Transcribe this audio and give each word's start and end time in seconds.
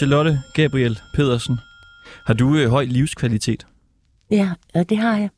Liselotte 0.00 0.42
Gabriel 0.54 0.98
Pedersen, 1.14 1.58
har 2.26 2.34
du 2.34 2.56
øh, 2.56 2.70
høj 2.70 2.84
livskvalitet? 2.84 3.66
Ja, 4.30 4.50
øh, 4.76 4.84
det 4.88 4.98
har 4.98 5.16
jeg. 5.16 5.30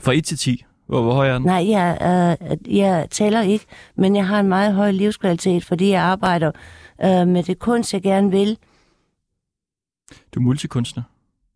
Fra 0.00 0.12
1 0.12 0.24
til 0.24 0.38
10, 0.38 0.64
hvor, 0.86 1.02
hvor 1.02 1.12
høj 1.12 1.28
er 1.28 1.32
den? 1.32 1.42
Nej, 1.46 1.68
jeg, 1.70 1.98
øh, 2.42 2.76
jeg 2.76 3.06
taler 3.10 3.40
ikke, 3.40 3.64
men 3.96 4.16
jeg 4.16 4.26
har 4.26 4.40
en 4.40 4.48
meget 4.48 4.74
høj 4.74 4.90
livskvalitet, 4.90 5.64
fordi 5.64 5.88
jeg 5.90 6.02
arbejder 6.02 6.52
øh, 7.04 7.28
med 7.28 7.42
det 7.42 7.58
kunst, 7.58 7.92
jeg 7.94 8.02
gerne 8.02 8.30
vil. 8.30 8.58
Du 10.34 10.40
er 10.40 10.44
multikunstner 10.44 11.02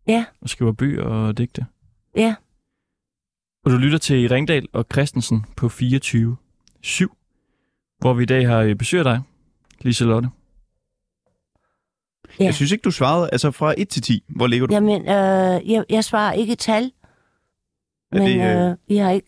Ja, 0.07 0.25
og 0.41 0.49
skriver 0.49 0.71
bøger 0.71 1.03
og 1.03 1.37
digte. 1.37 1.65
ja. 2.17 2.35
Og 3.65 3.71
du 3.71 3.77
lytter 3.77 3.97
til 3.97 4.29
Ringdal 4.29 4.67
og 4.73 4.85
Christensen 4.93 5.45
på 5.57 5.67
24-7, 5.67 5.69
hvor 7.99 8.13
vi 8.13 8.23
i 8.23 8.25
dag 8.25 8.47
har 8.47 8.59
øh, 8.59 8.75
besøg 8.75 8.99
af 8.99 9.03
dig, 9.03 9.21
Liselotte. 9.81 10.29
Ja. 12.39 12.45
Jeg 12.45 12.53
synes 12.53 12.71
ikke, 12.71 12.81
du 12.81 12.91
svarede. 12.91 13.29
Altså 13.31 13.51
fra 13.51 13.73
1 13.77 13.89
til 13.89 14.01
10, 14.01 14.23
hvor 14.29 14.47
ligger 14.47 14.67
du? 14.67 14.73
Jamen, 14.73 15.01
øh, 15.01 15.71
jeg, 15.71 15.83
jeg 15.89 16.03
svarer 16.03 16.33
ikke 16.33 16.53
et 16.53 16.59
tal, 16.59 16.83
Er 16.83 16.89
men 18.11 18.21
det, 18.21 18.61
øh, 18.65 18.69
øh, 18.71 18.77
vi 18.87 18.97
har 18.97 19.11
ikke... 19.11 19.27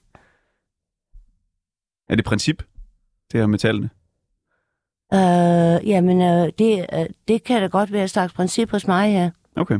Er 2.10 2.16
det 2.16 2.26
princip, 2.26 2.64
det 3.32 3.40
her 3.40 3.48
med 3.48 3.60
tallene? 3.60 3.90
Øh, 5.14 5.90
jamen, 5.90 6.22
øh, 6.22 6.52
det, 6.60 6.86
øh, 6.94 7.06
det 7.28 7.44
kan 7.44 7.62
da 7.62 7.68
godt 7.68 7.92
være 7.92 8.04
et 8.04 8.10
slags 8.10 8.34
princip 8.34 8.72
hos 8.72 8.88
mig, 8.88 9.12
ja. 9.12 9.30
Okay. 9.56 9.80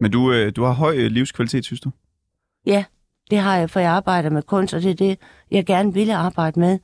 Men 0.00 0.10
du, 0.10 0.32
øh, 0.32 0.52
du 0.56 0.64
har 0.64 0.72
høj 0.72 0.96
øh, 0.96 1.10
livskvalitet, 1.10 1.64
synes 1.64 1.80
du? 1.80 1.90
Ja, 2.66 2.84
det 3.30 3.38
har 3.38 3.56
jeg, 3.56 3.70
for 3.70 3.80
jeg 3.80 3.90
arbejder 3.90 4.30
med 4.30 4.42
kunst, 4.42 4.74
og 4.74 4.82
det 4.82 4.90
er 4.90 4.94
det, 4.94 5.18
jeg 5.50 5.66
gerne 5.66 5.94
ville 5.94 6.14
arbejde 6.16 6.60
med. 6.60 6.78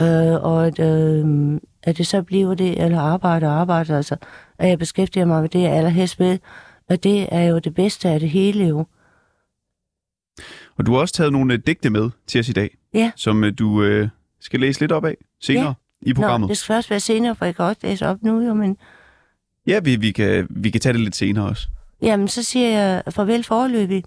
Øh, 0.00 0.42
og 0.44 0.66
at, 0.66 0.78
øh, 0.78 1.60
at 1.82 1.98
det 1.98 2.06
så 2.06 2.22
bliver 2.22 2.54
det, 2.54 2.82
eller 2.84 3.00
arbejde 3.00 3.46
og 3.46 3.52
arbejde, 3.52 3.96
altså, 3.96 4.16
at 4.58 4.68
jeg 4.68 4.78
beskæftiger 4.78 5.24
mig 5.24 5.40
med 5.42 5.48
det, 5.48 5.62
jeg 5.62 5.72
allerhelst 5.72 6.18
ved, 6.20 6.38
og 6.88 7.02
det 7.02 7.28
er 7.32 7.42
jo 7.42 7.58
det 7.58 7.74
bedste 7.74 8.08
af 8.08 8.20
det 8.20 8.30
hele 8.30 8.64
jo. 8.66 8.86
Og 10.78 10.86
du 10.86 10.92
har 10.92 11.00
også 11.00 11.14
taget 11.14 11.32
nogle 11.32 11.54
øh, 11.54 11.60
digte 11.66 11.90
med 11.90 12.10
til 12.26 12.38
os 12.38 12.48
i 12.48 12.52
dag, 12.52 12.76
Ja. 12.94 13.12
som 13.16 13.44
øh, 13.44 13.52
du 13.58 13.82
øh, 13.82 14.08
skal 14.40 14.60
læse 14.60 14.80
lidt 14.80 14.92
op 14.92 15.04
af 15.04 15.16
senere 15.40 15.74
i 16.02 16.14
programmet. 16.14 16.46
Nå, 16.46 16.48
det 16.48 16.56
skal 16.58 16.74
først 16.74 16.90
være 16.90 17.00
senere, 17.00 17.34
for 17.36 17.44
jeg 17.44 17.56
kan 17.56 17.64
også 17.64 17.80
læse 17.82 18.06
op 18.06 18.22
nu, 18.22 18.40
jo, 18.40 18.54
men 18.54 18.76
Ja, 19.66 19.80
vi, 19.80 19.96
vi, 19.96 20.10
kan, 20.10 20.46
vi 20.50 20.70
kan 20.70 20.80
tage 20.80 20.92
det 20.92 21.00
lidt 21.00 21.16
senere 21.16 21.48
også. 21.48 21.68
jamen, 22.02 22.28
så 22.28 22.42
siger 22.42 22.68
jeg 22.68 23.02
farvel 23.10 23.44
forløbig. 23.44 24.04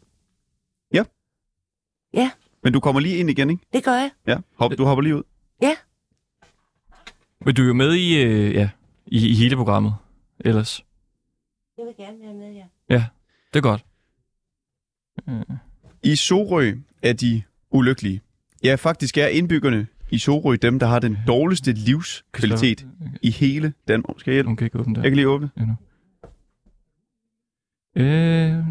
Men 2.63 2.73
du 2.73 2.79
kommer 2.79 3.01
lige 3.01 3.15
ind 3.17 3.29
igen, 3.29 3.49
ikke? 3.49 3.63
Det 3.73 3.83
gør 3.83 3.91
jeg. 3.93 4.09
Ja. 4.27 4.37
Hop, 4.57 4.71
du 4.77 4.85
hopper 4.85 5.01
lige 5.01 5.15
ud. 5.15 5.23
Men 7.45 7.55
du 7.55 7.61
er 7.61 7.67
jo 7.67 7.73
med 7.73 7.93
i, 7.93 8.23
øh, 8.23 8.53
ja, 8.53 8.69
i, 9.07 9.27
i 9.29 9.33
hele 9.33 9.55
programmet 9.55 9.93
ellers. 10.39 10.85
Jeg 11.77 11.85
vil 11.85 11.93
gerne 11.97 12.17
være 12.21 12.33
med, 12.33 12.53
ja. 12.53 12.65
Ja, 12.89 13.05
det 13.53 13.59
er 13.59 13.61
godt. 13.61 13.85
Øh, 15.29 15.57
I 16.03 16.15
Sorø 16.15 16.73
er 17.01 17.13
de 17.13 17.43
ulykkelige. 17.71 18.21
Ja, 18.63 18.75
faktisk 18.75 19.17
er 19.17 19.27
indbyggerne 19.27 19.87
i 20.11 20.17
Sorø 20.17 20.55
dem, 20.61 20.79
der 20.79 20.87
har 20.87 20.99
den 20.99 21.17
dårligste 21.27 21.71
livskvalitet 21.73 22.85
i 23.21 23.31
hele 23.31 23.73
Danmark. 23.87 24.19
Skal 24.19 24.31
jeg 24.31 24.35
hjælpe? 24.35 24.47
Hun 24.47 24.55
kan 24.57 24.65
ikke 24.65 24.79
åbne 24.79 24.93
Jeg 24.95 25.03
der 25.03 25.09
kan 25.09 25.15
lige 25.15 25.27
åbne. 25.27 25.49
endnu. 25.57 25.75
Øh, 27.95 28.65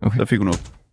okay. 0.00 0.18
Der 0.18 0.24
fik 0.24 0.38
hun 0.38 0.48
op. 0.48 0.83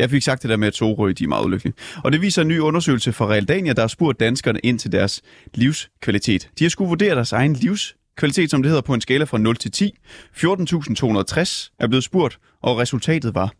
Jeg 0.00 0.10
fik 0.10 0.22
sagt 0.22 0.42
det 0.42 0.48
der 0.48 0.56
med, 0.56 0.68
at 0.68 0.74
Sorø 0.74 1.12
de 1.12 1.24
er 1.24 1.28
meget 1.28 1.44
ulykkelige. 1.44 1.74
Og 2.04 2.12
det 2.12 2.20
viser 2.20 2.42
en 2.42 2.48
ny 2.48 2.58
undersøgelse 2.58 3.12
fra 3.12 3.26
Realdania, 3.26 3.72
der 3.72 3.80
har 3.80 3.88
spurgt 3.88 4.20
danskerne 4.20 4.60
ind 4.62 4.78
til 4.78 4.92
deres 4.92 5.22
livskvalitet. 5.54 6.50
De 6.58 6.64
har 6.64 6.68
skulle 6.68 6.88
vurdere 6.88 7.14
deres 7.14 7.32
egen 7.32 7.52
livskvalitet, 7.52 8.50
som 8.50 8.62
det 8.62 8.68
hedder, 8.68 8.82
på 8.82 8.94
en 8.94 9.00
skala 9.00 9.24
fra 9.24 9.38
0 9.38 9.56
til 9.56 9.70
10. 9.70 9.94
14.260 10.36 11.74
er 11.78 11.86
blevet 11.88 12.04
spurgt, 12.04 12.38
og 12.62 12.78
resultatet 12.78 13.34
var 13.34 13.52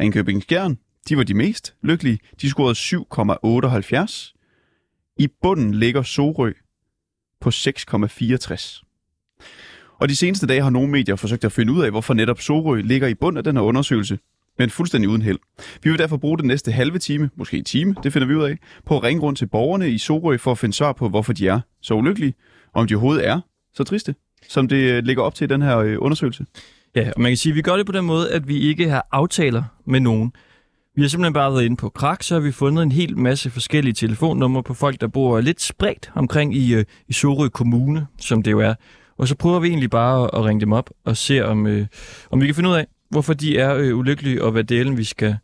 Ringkøbing 0.00 0.42
Skjern. 0.42 0.78
De 1.08 1.16
var 1.16 1.22
de 1.22 1.34
mest 1.34 1.74
lykkelige. 1.82 2.18
De 2.42 2.48
scorede 2.48 2.74
7,78. 4.04 5.14
I 5.18 5.28
bunden 5.42 5.74
ligger 5.74 6.02
Sorø 6.02 6.52
på 7.40 7.48
6,64. 7.48 8.84
Og 10.00 10.08
de 10.08 10.16
seneste 10.16 10.46
dage 10.46 10.62
har 10.62 10.70
nogle 10.70 10.90
medier 10.90 11.16
forsøgt 11.16 11.44
at 11.44 11.52
finde 11.52 11.72
ud 11.72 11.82
af, 11.82 11.90
hvorfor 11.90 12.14
netop 12.14 12.40
Sorø 12.40 12.80
ligger 12.80 13.08
i 13.08 13.14
bund 13.14 13.38
af 13.38 13.44
den 13.44 13.56
her 13.56 13.62
undersøgelse, 13.62 14.18
men 14.58 14.70
fuldstændig 14.70 15.08
uden 15.08 15.22
held. 15.22 15.38
Vi 15.82 15.90
vil 15.90 15.98
derfor 15.98 16.16
bruge 16.16 16.38
den 16.38 16.46
næste 16.46 16.72
halve 16.72 16.98
time, 16.98 17.30
måske 17.36 17.58
en 17.58 17.64
time, 17.64 17.94
det 18.02 18.12
finder 18.12 18.28
vi 18.28 18.34
ud 18.34 18.42
af, 18.42 18.58
på 18.86 18.96
at 18.96 19.02
ringe 19.02 19.22
rundt 19.22 19.38
til 19.38 19.46
borgerne 19.46 19.90
i 19.90 19.98
Sorø 19.98 20.36
for 20.36 20.50
at 20.50 20.58
finde 20.58 20.74
svar 20.74 20.92
på, 20.92 21.08
hvorfor 21.08 21.32
de 21.32 21.48
er 21.48 21.60
så 21.82 21.94
ulykkelige, 21.94 22.34
og 22.74 22.80
om 22.80 22.86
de 22.86 22.94
overhovedet 22.94 23.28
er 23.28 23.40
så 23.74 23.84
triste, 23.84 24.14
som 24.48 24.68
det 24.68 24.76
øh, 24.76 25.04
ligger 25.04 25.22
op 25.22 25.34
til 25.34 25.44
i 25.44 25.48
den 25.48 25.62
her 25.62 25.78
øh, 25.78 25.96
undersøgelse. 25.98 26.46
Ja, 26.96 27.10
og 27.16 27.20
man 27.20 27.30
kan 27.30 27.36
sige, 27.36 27.52
at 27.52 27.56
vi 27.56 27.62
gør 27.62 27.76
det 27.76 27.86
på 27.86 27.92
den 27.92 28.04
måde, 28.04 28.32
at 28.32 28.48
vi 28.48 28.58
ikke 28.58 28.88
har 28.88 29.06
aftaler 29.12 29.62
med 29.86 30.00
nogen. 30.00 30.32
Vi 30.96 31.02
har 31.02 31.08
simpelthen 31.08 31.32
bare 31.32 31.52
været 31.52 31.64
inde 31.64 31.76
på 31.76 31.88
Krak, 31.88 32.22
så 32.22 32.34
har 32.34 32.40
vi 32.40 32.52
fundet 32.52 32.82
en 32.82 32.92
hel 32.92 33.18
masse 33.18 33.50
forskellige 33.50 33.94
telefonnumre 33.94 34.62
på 34.62 34.74
folk, 34.74 35.00
der 35.00 35.06
bor 35.08 35.40
lidt 35.40 35.60
spredt 35.60 36.10
omkring 36.14 36.56
i, 36.56 36.74
øh, 36.74 36.84
i 37.08 37.12
Sorø 37.12 37.48
Kommune, 37.48 38.06
som 38.18 38.42
det 38.42 38.50
jo 38.50 38.60
er. 38.60 38.74
Og 39.18 39.28
så 39.28 39.34
prøver 39.34 39.58
vi 39.58 39.68
egentlig 39.68 39.90
bare 39.90 40.24
at, 40.24 40.30
at 40.32 40.44
ringe 40.44 40.60
dem 40.60 40.72
op 40.72 40.90
og 41.04 41.16
se, 41.16 41.44
om, 41.44 41.66
øh, 41.66 41.86
om 42.30 42.40
vi 42.40 42.46
kan 42.46 42.54
finde 42.54 42.70
ud 42.70 42.74
af, 42.74 42.86
hvorfor 43.10 43.34
de 43.34 43.58
er 43.58 43.74
øh, 43.74 43.96
ulykkelige, 43.96 44.44
og 44.44 44.52
hvad 44.52 44.64
delen 44.64 44.96
vi 44.96 45.04
skal 45.04 45.36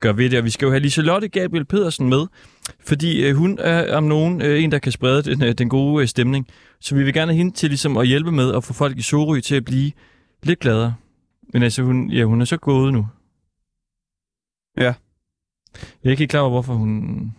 gøre 0.00 0.16
ved 0.16 0.30
det. 0.30 0.38
Og 0.38 0.44
vi 0.44 0.50
skal 0.50 0.66
jo 0.66 0.70
have 0.70 0.80
Liselotte 0.80 1.28
Gabriel 1.28 1.64
Pedersen 1.64 2.08
med, 2.08 2.26
fordi 2.80 3.26
øh, 3.26 3.36
hun 3.36 3.58
er 3.60 3.96
om 3.96 4.04
nogen 4.04 4.42
øh, 4.42 4.62
en, 4.62 4.72
der 4.72 4.78
kan 4.78 4.92
sprede 4.92 5.22
den, 5.22 5.42
øh, 5.42 5.52
den 5.52 5.68
gode 5.68 6.02
øh, 6.02 6.08
stemning. 6.08 6.46
Så 6.80 6.94
vi 6.94 7.04
vil 7.04 7.14
gerne 7.14 7.32
have 7.32 7.36
hende 7.36 7.54
til 7.54 7.68
ligesom, 7.68 7.96
at 7.96 8.06
hjælpe 8.06 8.32
med 8.32 8.54
at 8.54 8.64
få 8.64 8.72
folk 8.72 8.98
i 8.98 9.02
Sorø 9.02 9.40
til 9.40 9.54
at 9.54 9.64
blive 9.64 9.92
lidt 10.42 10.60
gladere. 10.60 10.94
Men 11.52 11.62
altså, 11.62 11.82
hun, 11.82 12.10
ja, 12.10 12.24
hun 12.24 12.40
er 12.40 12.44
så 12.44 12.56
gået 12.56 12.92
nu. 12.92 13.06
Ja. 14.76 14.94
Jeg 15.74 16.04
er 16.04 16.10
ikke 16.10 16.20
helt 16.20 16.30
klar 16.30 16.40
over, 16.40 16.50
hvorfor 16.50 16.74
hun 16.74 17.30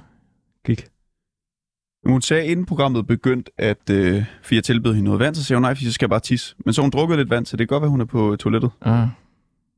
gik. 0.66 0.86
Hun 2.06 2.22
sagde, 2.22 2.46
inden 2.46 2.66
programmet 2.66 3.08
begyndte, 3.08 3.52
at 3.58 3.90
øh, 3.92 4.26
fordi 4.42 4.56
jeg 4.56 4.64
tilbød 4.64 4.94
hende 4.94 5.06
noget 5.06 5.20
vand, 5.20 5.36
så 5.36 5.44
sagde 5.44 5.58
hun, 5.58 5.62
nej, 5.62 5.76
fordi 5.76 5.86
så 5.86 5.92
skal 5.92 6.06
jeg 6.06 6.10
bare 6.10 6.20
tisse. 6.20 6.56
Men 6.66 6.74
så 6.74 6.82
hun 6.82 6.90
drukket 6.90 7.18
lidt 7.18 7.30
vand, 7.30 7.46
så 7.46 7.58
det 7.58 7.68
kan 7.68 7.76
godt 7.76 7.82
være, 7.82 7.90
hun 7.90 8.02
er 8.02 8.06
på 8.06 8.36
toilettet. 8.40 8.72
Ah. 8.82 9.08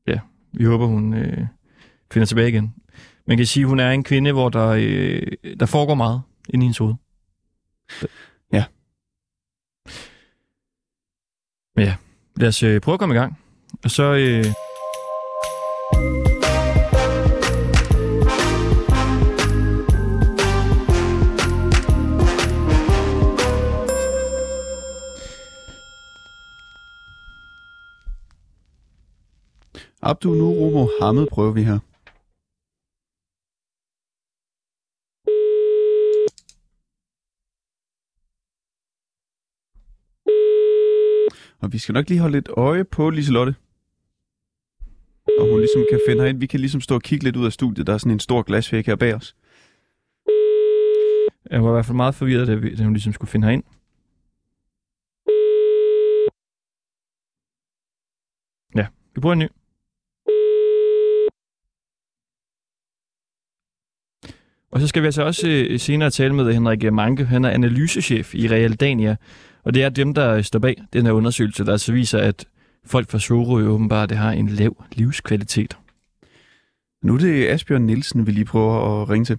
Ja, 0.08 0.18
vi 0.52 0.64
håber, 0.64 0.86
hun 0.86 1.14
øh, 1.14 1.46
finder 2.12 2.26
tilbage 2.26 2.48
igen. 2.48 2.74
Man 3.26 3.36
kan 3.36 3.46
sige, 3.46 3.64
at 3.64 3.68
hun 3.68 3.80
er 3.80 3.90
en 3.90 4.04
kvinde, 4.04 4.32
hvor 4.32 4.48
der, 4.48 4.68
øh, 4.68 5.22
der 5.60 5.66
foregår 5.66 5.94
meget 5.94 6.22
inde 6.48 6.64
i 6.64 6.66
hendes 6.66 6.78
hoved. 6.78 6.94
Ja. 8.52 8.64
Men 11.76 11.84
ja, 11.84 11.94
lad 12.36 12.48
os 12.48 12.62
øh, 12.62 12.80
prøve 12.80 12.94
at 12.94 12.98
komme 13.00 13.14
i 13.14 13.18
gang. 13.18 13.38
Og 13.84 13.90
så... 13.90 14.14
Øh, 14.14 14.44
Abdu 30.02 30.34
Nuru 30.34 30.70
Mohammed 30.70 31.26
prøver 31.26 31.52
vi 31.52 31.62
her. 31.62 31.78
Og 41.62 41.72
vi 41.72 41.78
skal 41.78 41.92
nok 41.92 42.08
lige 42.08 42.20
holde 42.20 42.36
lidt 42.36 42.48
øje 42.48 42.84
på 42.84 43.10
Liselotte. 43.10 43.54
Og 45.38 45.50
hun 45.50 45.58
ligesom 45.58 45.84
kan 45.90 46.00
finde 46.06 46.22
herind. 46.22 46.38
Vi 46.38 46.46
kan 46.46 46.60
ligesom 46.60 46.80
stå 46.80 46.94
og 46.94 47.02
kigge 47.02 47.24
lidt 47.24 47.36
ud 47.36 47.46
af 47.46 47.52
studiet. 47.52 47.86
Der 47.86 47.94
er 47.94 47.98
sådan 47.98 48.12
en 48.12 48.20
stor 48.20 48.42
glasvæg 48.42 48.86
her 48.86 48.96
bag 48.96 49.14
os. 49.14 49.36
jeg 51.50 51.62
var 51.62 51.70
i 51.70 51.72
hvert 51.72 51.86
fald 51.86 51.96
meget 51.96 52.14
forvirret, 52.14 52.46
da, 52.46 52.54
vi, 52.54 52.74
da 52.74 52.82
hun 52.84 52.92
ligesom 52.92 53.12
skulle 53.12 53.30
finde 53.30 53.46
herind. 53.46 53.64
Ja, 58.76 58.86
vi 59.14 59.20
prøver 59.20 59.32
en 59.32 59.38
ny. 59.38 59.57
Og 64.70 64.80
så 64.80 64.86
skal 64.86 65.02
vi 65.02 65.06
altså 65.06 65.22
også 65.22 65.48
øh, 65.48 65.78
senere 65.78 66.10
tale 66.10 66.34
med 66.34 66.52
Henrik 66.52 66.92
Manke. 66.92 67.24
Han 67.24 67.44
er 67.44 67.50
analysechef 67.50 68.34
i 68.34 68.48
Realdania. 68.48 69.16
Og 69.62 69.74
det 69.74 69.82
er 69.82 69.88
dem, 69.88 70.14
der 70.14 70.42
står 70.42 70.58
bag 70.58 70.76
den 70.92 71.06
her 71.06 71.12
undersøgelse, 71.12 71.64
der 71.64 71.72
altså 71.72 71.92
viser, 71.92 72.18
at 72.18 72.48
folk 72.84 73.10
fra 73.10 73.18
Sorø 73.18 73.66
åbenbart 73.66 74.12
har 74.12 74.32
en 74.32 74.48
lav 74.48 74.84
livskvalitet. 74.92 75.78
Nu 77.02 77.14
er 77.14 77.18
det 77.18 77.48
Asbjørn 77.48 77.82
Nielsen, 77.82 78.26
vi 78.26 78.32
lige 78.32 78.44
prøver 78.44 79.02
at 79.02 79.08
ringe 79.08 79.24
til. 79.24 79.38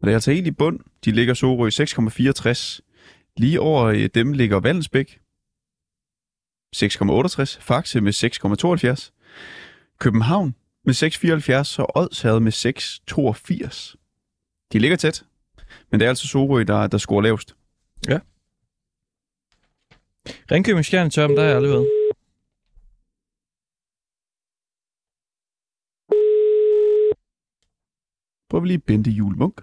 Og 0.00 0.06
det 0.06 0.10
er 0.10 0.16
altså 0.16 0.32
helt 0.32 0.46
i 0.46 0.50
bund. 0.50 0.80
De 1.04 1.12
ligger 1.12 1.34
Sorø 1.34 1.68
6,64. 1.68 2.80
Lige 3.36 3.60
over 3.60 3.84
øh, 3.84 4.08
dem 4.14 4.32
ligger 4.32 4.60
Vallensbæk 4.60 5.20
6,68. 6.82 7.60
Faxe 7.60 8.00
med 8.00 8.12
6,72. 8.12 9.12
København 9.98 10.54
med 10.84 10.94
6,74 10.94 11.82
og 11.82 11.96
Odsherred 11.96 12.40
med 12.40 12.52
6,82. 12.52 13.94
De 14.72 14.78
ligger 14.78 14.96
tæt. 14.96 15.24
Men 15.90 16.00
det 16.00 16.04
er 16.06 16.08
altså 16.08 16.26
Sorø, 16.28 16.62
der, 16.62 16.86
der 16.86 16.98
scorer 16.98 17.22
lavest. 17.22 17.56
Ringkøbing 20.50 20.84
Stjerne 20.84 21.10
Tørm, 21.10 21.34
der 21.34 21.40
har 21.40 21.48
jeg 21.48 21.56
aldrig 21.56 21.72
været. 21.72 21.90
Prøv 28.50 28.64
lige 28.64 28.78
Bente 28.78 29.10
Jul 29.10 29.36
Munk. 29.36 29.60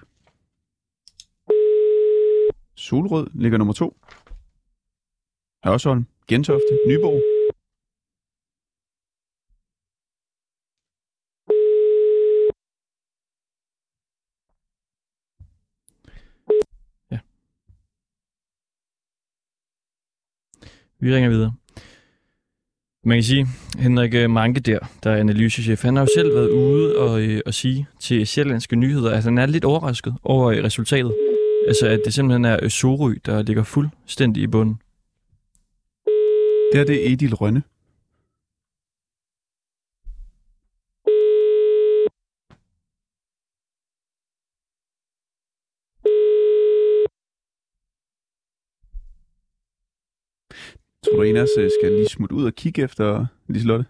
Solrød 2.75 3.27
ligger 3.33 3.57
nummer 3.57 3.73
to. 3.73 3.97
Hørsholm, 5.63 6.05
Gentofte, 6.27 6.79
Nyborg. 6.87 7.21
Ja. 17.11 17.19
Vi 20.99 21.15
ringer 21.15 21.29
videre. 21.29 21.53
Man 23.03 23.17
kan 23.17 23.23
sige, 23.23 23.47
Henrik 23.77 24.13
øh, 24.13 24.29
Manke 24.29 24.59
der, 24.59 24.79
der 25.03 25.11
er 25.11 25.17
analysechef, 25.17 25.81
han 25.81 25.95
har 25.95 26.03
jo 26.03 26.07
selv 26.15 26.35
været 26.35 26.49
ude 26.49 26.97
og, 26.97 27.21
øh, 27.21 27.41
og 27.45 27.53
sige 27.53 27.87
til 27.99 28.27
Sjællandske 28.27 28.75
Nyheder, 28.75 29.11
at 29.11 29.23
han 29.23 29.37
er 29.37 29.45
lidt 29.45 29.65
overrasket 29.65 30.15
over 30.23 30.63
resultatet. 30.63 31.15
Altså, 31.67 31.87
at 31.87 32.01
det 32.05 32.13
simpelthen 32.13 32.45
er 32.45 32.69
Sorø, 32.69 33.13
der 33.25 33.41
ligger 33.41 33.63
fuldstændig 33.63 34.43
i 34.43 34.47
bunden. 34.47 34.79
Det 36.73 36.79
her 36.79 36.85
det 36.85 37.07
er 37.07 37.13
Edil 37.13 37.35
Rønne. 37.35 37.63
Tror 51.03 51.17
du, 51.17 51.21
en 51.21 51.35
af 51.35 51.41
os 51.41 51.49
øh, 51.57 51.69
skal 51.79 51.91
lige 51.91 52.09
smutte 52.09 52.35
ud 52.35 52.45
og 52.45 52.53
kigge 52.53 52.83
efter 52.83 53.25
Liselotte? 53.47 53.85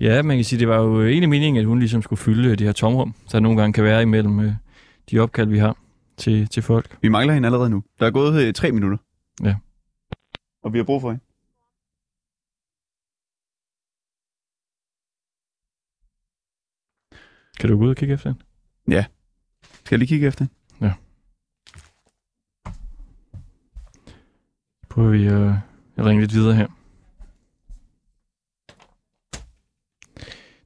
Ja, 0.00 0.22
man 0.22 0.36
kan 0.36 0.44
sige, 0.44 0.58
det 0.60 0.68
var 0.68 0.80
jo 0.80 1.00
øh, 1.00 1.08
egentlig 1.08 1.28
meningen, 1.28 1.60
at 1.60 1.66
hun 1.66 1.78
ligesom 1.78 2.02
skulle 2.02 2.18
fylde 2.18 2.50
øh, 2.50 2.58
det 2.58 2.66
her 2.66 2.72
tomrum, 2.72 3.14
der 3.32 3.40
nogle 3.40 3.60
gange 3.60 3.72
kan 3.72 3.84
være 3.84 4.02
imellem 4.02 4.50
de 5.10 5.18
opkald, 5.18 5.48
vi 5.48 5.58
har 5.58 5.76
til, 6.16 6.48
til 6.48 6.62
folk. 6.62 6.98
Vi 7.02 7.08
mangler 7.08 7.34
hende 7.34 7.46
allerede 7.46 7.70
nu. 7.70 7.82
Der 8.00 8.06
er 8.06 8.10
gået 8.10 8.54
tre 8.54 8.72
minutter. 8.72 8.98
Ja. 9.44 9.54
Og 10.62 10.72
vi 10.72 10.78
har 10.78 10.84
brug 10.84 11.00
for 11.00 11.10
hende. 11.10 11.25
Kan 17.60 17.70
du 17.70 17.78
gå 17.78 17.84
ud 17.84 17.90
og 17.90 17.96
kigge 17.96 18.14
efter 18.14 18.30
hende? 18.30 18.44
Skal 19.84 19.96
jeg 19.96 19.98
lige 19.98 20.08
kigge 20.08 20.26
efter 20.26 20.44
hende? 20.44 20.54
Prøver 24.88 25.10
vi 25.10 25.26
øh, 25.26 25.52
at 25.96 26.06
ringe 26.06 26.22
lidt 26.22 26.34
videre 26.34 26.54
her. 26.54 26.66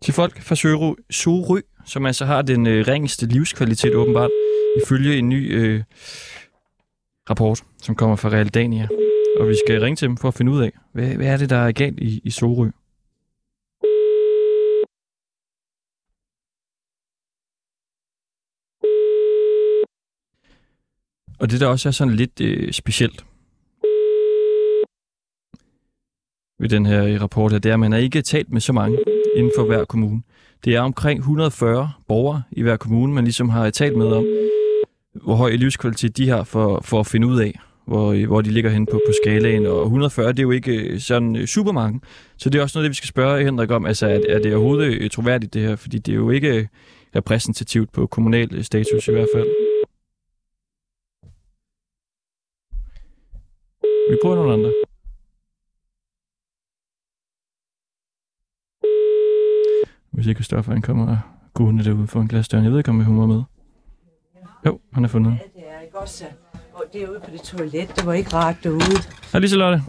Til 0.03 0.15
folk 0.15 0.43
fra 0.43 0.55
Sorø, 0.55 0.95
Sorø 1.11 1.61
som 1.85 2.07
altså 2.07 2.25
har 2.25 2.43
den 2.43 2.67
øh, 2.67 2.87
ringeste 2.89 3.27
livskvalitet 3.27 3.95
åbenbart, 3.95 4.31
ifølge 4.85 5.17
en 5.17 5.29
ny 5.29 5.55
øh, 5.55 5.83
rapport, 7.31 7.65
som 7.83 7.95
kommer 7.95 8.17
fra 8.17 8.29
Realdania. 8.29 8.89
Og 9.41 9.49
vi 9.49 9.55
skal 9.67 9.81
ringe 9.81 9.97
til 9.97 10.09
dem 10.09 10.17
for 10.17 10.29
at 10.29 10.35
finde 10.35 10.53
ud 10.53 10.63
af, 10.63 10.73
hvad, 10.93 11.07
hvad 11.09 11.27
er 11.27 11.37
det, 11.37 11.51
der 11.51 11.57
er 11.57 11.73
galt 11.73 11.99
i, 11.99 12.21
i 12.25 12.31
Sorø. 12.31 12.71
Og 21.41 21.51
det 21.51 21.61
der 21.61 21.67
også 21.67 21.89
er 21.89 21.93
sådan 21.93 22.15
lidt 22.15 22.41
øh, 22.41 22.73
specielt 22.73 23.25
ved 26.61 26.69
den 26.69 26.87
her 26.87 27.05
øh, 27.05 27.23
rapport 27.23 27.53
her, 27.53 27.59
det 27.59 27.69
er, 27.69 27.75
at 27.75 27.81
man 27.81 27.93
har 27.93 27.99
ikke 27.99 28.23
talt 28.23 28.53
med 28.53 28.61
så 28.61 28.73
mange 28.73 28.99
inden 29.37 29.53
for 29.57 29.65
hver 29.65 29.85
kommune. 29.85 30.23
Det 30.65 30.75
er 30.75 30.81
omkring 30.81 31.19
140 31.19 31.91
borgere 32.09 32.43
i 32.53 32.63
hver 32.63 32.77
kommune, 32.77 33.15
man 33.15 33.25
ligesom 33.25 33.49
har 33.49 33.71
talt 33.71 33.97
med 33.97 34.07
om, 34.07 34.25
hvor 35.15 35.35
høj 35.35 35.51
livskvalitet 35.51 36.17
de 36.17 36.29
har 36.29 36.45
for, 36.45 36.81
for 36.85 37.01
at 37.01 37.07
finde 37.07 37.27
ud 37.27 37.41
af, 37.41 37.59
hvor, 37.87 38.13
øh, 38.13 38.27
hvor 38.27 38.41
de 38.41 38.51
ligger 38.51 38.71
hen 38.71 38.87
på, 38.87 39.01
på 39.07 39.13
skalaen. 39.23 39.67
Og 39.67 39.83
140, 39.83 40.29
det 40.29 40.39
er 40.39 40.43
jo 40.43 40.51
ikke 40.51 40.77
øh, 40.77 41.01
sådan 41.01 41.47
super 41.47 41.73
mange. 41.73 42.01
Så 42.37 42.51
det 42.51 42.59
er 42.59 42.63
også 42.63 42.79
noget, 42.79 42.85
det 42.85 42.91
vi 42.91 42.97
skal 42.97 43.09
spørge 43.09 43.45
Henrik 43.45 43.71
om. 43.71 43.87
Altså, 43.87 44.07
er, 44.07 44.21
er 44.29 44.39
det 44.39 44.55
overhovedet 44.55 45.13
troværdigt 45.13 45.55
det 45.55 45.63
her? 45.63 45.77
Fordi 45.77 45.99
det 45.99 46.13
er 46.13 46.17
jo 46.17 46.31
ikke 46.31 46.69
repræsentativt 47.17 47.93
på 47.93 48.07
kommunal 48.07 48.65
status 48.65 49.09
i 49.09 49.13
hvert 49.13 49.29
fald. 49.35 49.70
Vi 54.11 54.17
prøver 54.23 54.37
nogle 54.37 54.53
andre. 54.53 54.73
Hvis 60.11 60.27
ikke 60.27 60.39
Christoffer 60.39 60.73
han 60.73 60.83
kommer 60.83 61.17
gående 61.55 61.85
derude 61.85 62.07
for 62.07 62.21
en 62.21 62.29
glas 62.29 62.49
døren. 62.49 62.65
Jeg 62.65 62.73
ved 62.73 62.79
ikke, 62.79 62.91
om 62.91 63.05
hun 63.05 63.19
var 63.19 63.27
med. 63.27 63.43
Jo, 64.67 64.81
han 64.93 65.05
er 65.05 65.09
fundet. 65.09 65.31
Ja, 65.31 65.61
det 65.61 65.69
er 65.69 65.81
ikke 65.81 65.99
også. 65.99 66.25
Og 66.73 66.85
det 66.93 67.03
er 67.03 67.09
ude 67.11 67.21
på 67.21 67.31
det 67.31 67.41
toilet. 67.41 67.97
Det 67.97 68.07
var 68.07 68.13
ikke 68.13 68.35
rart 68.35 68.57
derude. 68.63 68.99
Hej 69.33 69.41
Liselotte. 69.41 69.83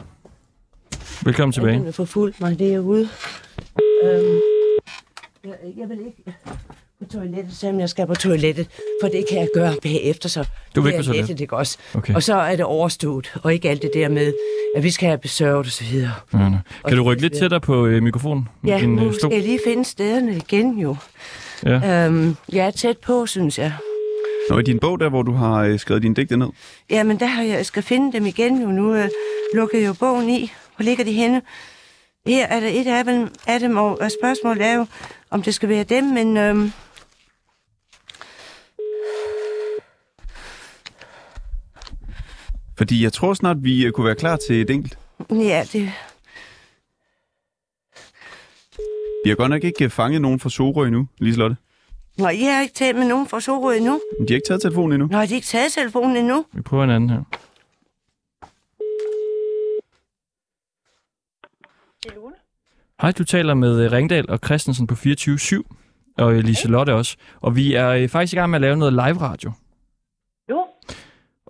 Velkommen 1.26 1.52
tilbage. 1.54 1.74
Jeg 1.74 1.84
har 1.84 1.92
forfulgt 1.92 2.42
mig 2.42 2.60
derude. 2.60 3.08
Øhm, 4.04 4.40
jeg, 5.44 5.58
jeg 5.78 5.90
vil 5.90 6.00
ikke 6.06 6.24
på 7.02 7.08
toilettet, 7.14 7.54
selvom 7.54 7.80
jeg 7.80 7.90
skal 7.90 8.08
på 8.08 8.16
toilettet. 8.16 8.68
For 9.02 9.08
det 9.08 9.26
kan 9.30 9.38
jeg 9.40 9.48
gøre 9.54 9.76
bagefter, 9.84 10.30
så 10.30 10.46
Du 10.76 10.82
vil 10.82 10.94
det 10.94 11.00
ikke 11.00 11.10
på 11.10 11.12
er 11.18 11.24
toilettet? 11.24 11.52
også? 11.52 11.78
Okay. 11.94 12.16
Og 12.16 12.24
så 12.24 12.36
er 12.36 12.56
det 12.56 12.66
overstået, 12.66 13.34
og 13.44 13.54
ikke 13.54 13.70
alt 13.70 13.82
det 13.82 13.92
der 13.94 14.10
med, 14.10 14.34
at 14.76 14.84
vi 14.84 14.92
skal 14.92 15.08
have 15.10 15.20
så 15.28 15.84
videre. 15.92 16.12
Ja, 16.34 16.40
ja. 16.40 16.50
Kan 16.88 16.98
du 16.98 17.04
rykke 17.04 17.22
lidt 17.22 17.34
tættere 17.34 17.60
på 17.62 17.86
øh, 17.86 18.04
mikrofonen? 18.04 18.48
Ja, 18.68 18.78
Din, 18.82 19.00
øh, 19.00 19.06
nu 19.06 19.14
skal 19.14 19.30
jeg 19.32 19.42
lige 19.42 19.60
finde 19.66 19.86
stederne 19.86 20.36
igen 20.36 20.80
jo. 20.80 20.96
Ja. 21.66 22.06
Øhm, 22.06 22.36
jeg 22.54 22.66
er 22.66 22.72
tæt 22.72 22.98
på, 22.98 23.26
synes 23.26 23.60
jeg. 23.60 23.74
Nå, 24.50 24.60
i 24.60 24.64
din 24.64 24.80
bog 24.80 25.00
der, 25.00 25.10
hvor 25.10 25.22
du 25.22 25.32
har 25.32 25.64
øh, 25.64 25.80
skrevet 25.80 26.04
dine 26.04 26.16
digte 26.16 26.38
ned. 26.38 26.48
Jamen, 26.90 27.20
der 27.20 27.26
har 27.26 27.44
jeg, 27.44 27.52
jeg 27.58 27.66
skal 27.66 27.84
finde 27.84 28.14
dem 28.14 28.26
igen 28.26 28.62
jo. 28.62 28.68
Nu 28.68 28.96
øh, 28.96 29.10
lukker 29.56 29.78
jeg 29.78 29.88
jo 29.88 29.94
bogen 29.94 30.30
i. 30.30 30.52
Hvor 30.76 30.84
ligger 30.84 31.04
de 31.04 31.12
henne? 31.12 31.42
Her 32.28 32.48
er 32.48 32.60
der 32.60 32.68
et 32.68 32.88
af 32.88 33.04
dem, 33.04 33.28
af 33.48 33.60
dem 33.60 33.78
og, 33.78 33.98
spørgsmålet 34.20 34.66
er 34.66 34.74
jo, 34.74 34.86
om 35.32 35.42
det 35.42 35.54
skal 35.54 35.70
være 35.70 35.84
dem, 35.84 36.04
men... 36.04 36.38
Øhm, 36.38 36.72
Fordi 42.82 43.04
jeg 43.04 43.14
tror 43.14 43.34
snart, 43.34 43.64
vi 43.64 43.86
øh, 43.86 43.92
kunne 43.92 44.06
være 44.06 44.16
klar 44.16 44.36
til 44.36 44.62
et 44.62 44.70
enkelt. 44.70 44.98
ja, 45.30 45.64
det... 45.74 45.92
Vi 49.24 49.30
har 49.30 49.36
godt 49.36 49.50
nok 49.50 49.64
ikke 49.64 49.84
øh, 49.84 49.90
fanget 49.90 50.22
nogen 50.22 50.40
fra 50.40 50.50
Sorø 50.50 50.86
endnu, 50.86 51.08
Liselotte. 51.18 51.56
Nå, 52.18 52.30
jeg 52.30 52.56
har 52.56 52.62
ikke 52.62 52.74
talt 52.74 52.98
med 52.98 53.08
nogen 53.08 53.28
fra 53.28 53.40
Sorø 53.40 53.76
endnu. 53.76 54.02
Men 54.20 54.28
De 54.28 54.34
har 54.34 54.36
ikke 54.36 54.48
taget 54.48 54.62
telefonen 54.62 54.94
endnu. 54.94 55.08
Nå, 55.08 55.18
har 55.18 55.26
de 55.26 55.36
ikke 55.36 55.48
taget 55.48 55.72
telefonen 55.72 56.18
endnu? 56.18 56.46
Vi 56.54 56.62
prøver 56.62 56.84
en 56.84 56.90
anden 56.90 57.10
her. 57.10 57.24
Hej, 63.02 63.12
du 63.12 63.24
taler 63.24 63.54
med 63.54 63.86
øh, 63.86 63.92
Ringdal 63.92 64.30
og 64.30 64.40
Christensen 64.46 64.88
på 64.88 64.96
24-7, 64.96 65.62
og 66.18 66.34
Liselotte 66.34 66.94
også. 66.94 67.16
Og 67.42 67.56
vi 67.56 67.74
er 67.74 68.08
faktisk 68.08 68.34
i 68.34 68.36
gang 68.36 68.50
med 68.50 68.58
at 68.58 68.62
lave 68.62 68.78
noget 68.78 68.94
live 68.94 69.22
radio. 69.22 69.52
Jo, 69.52 69.52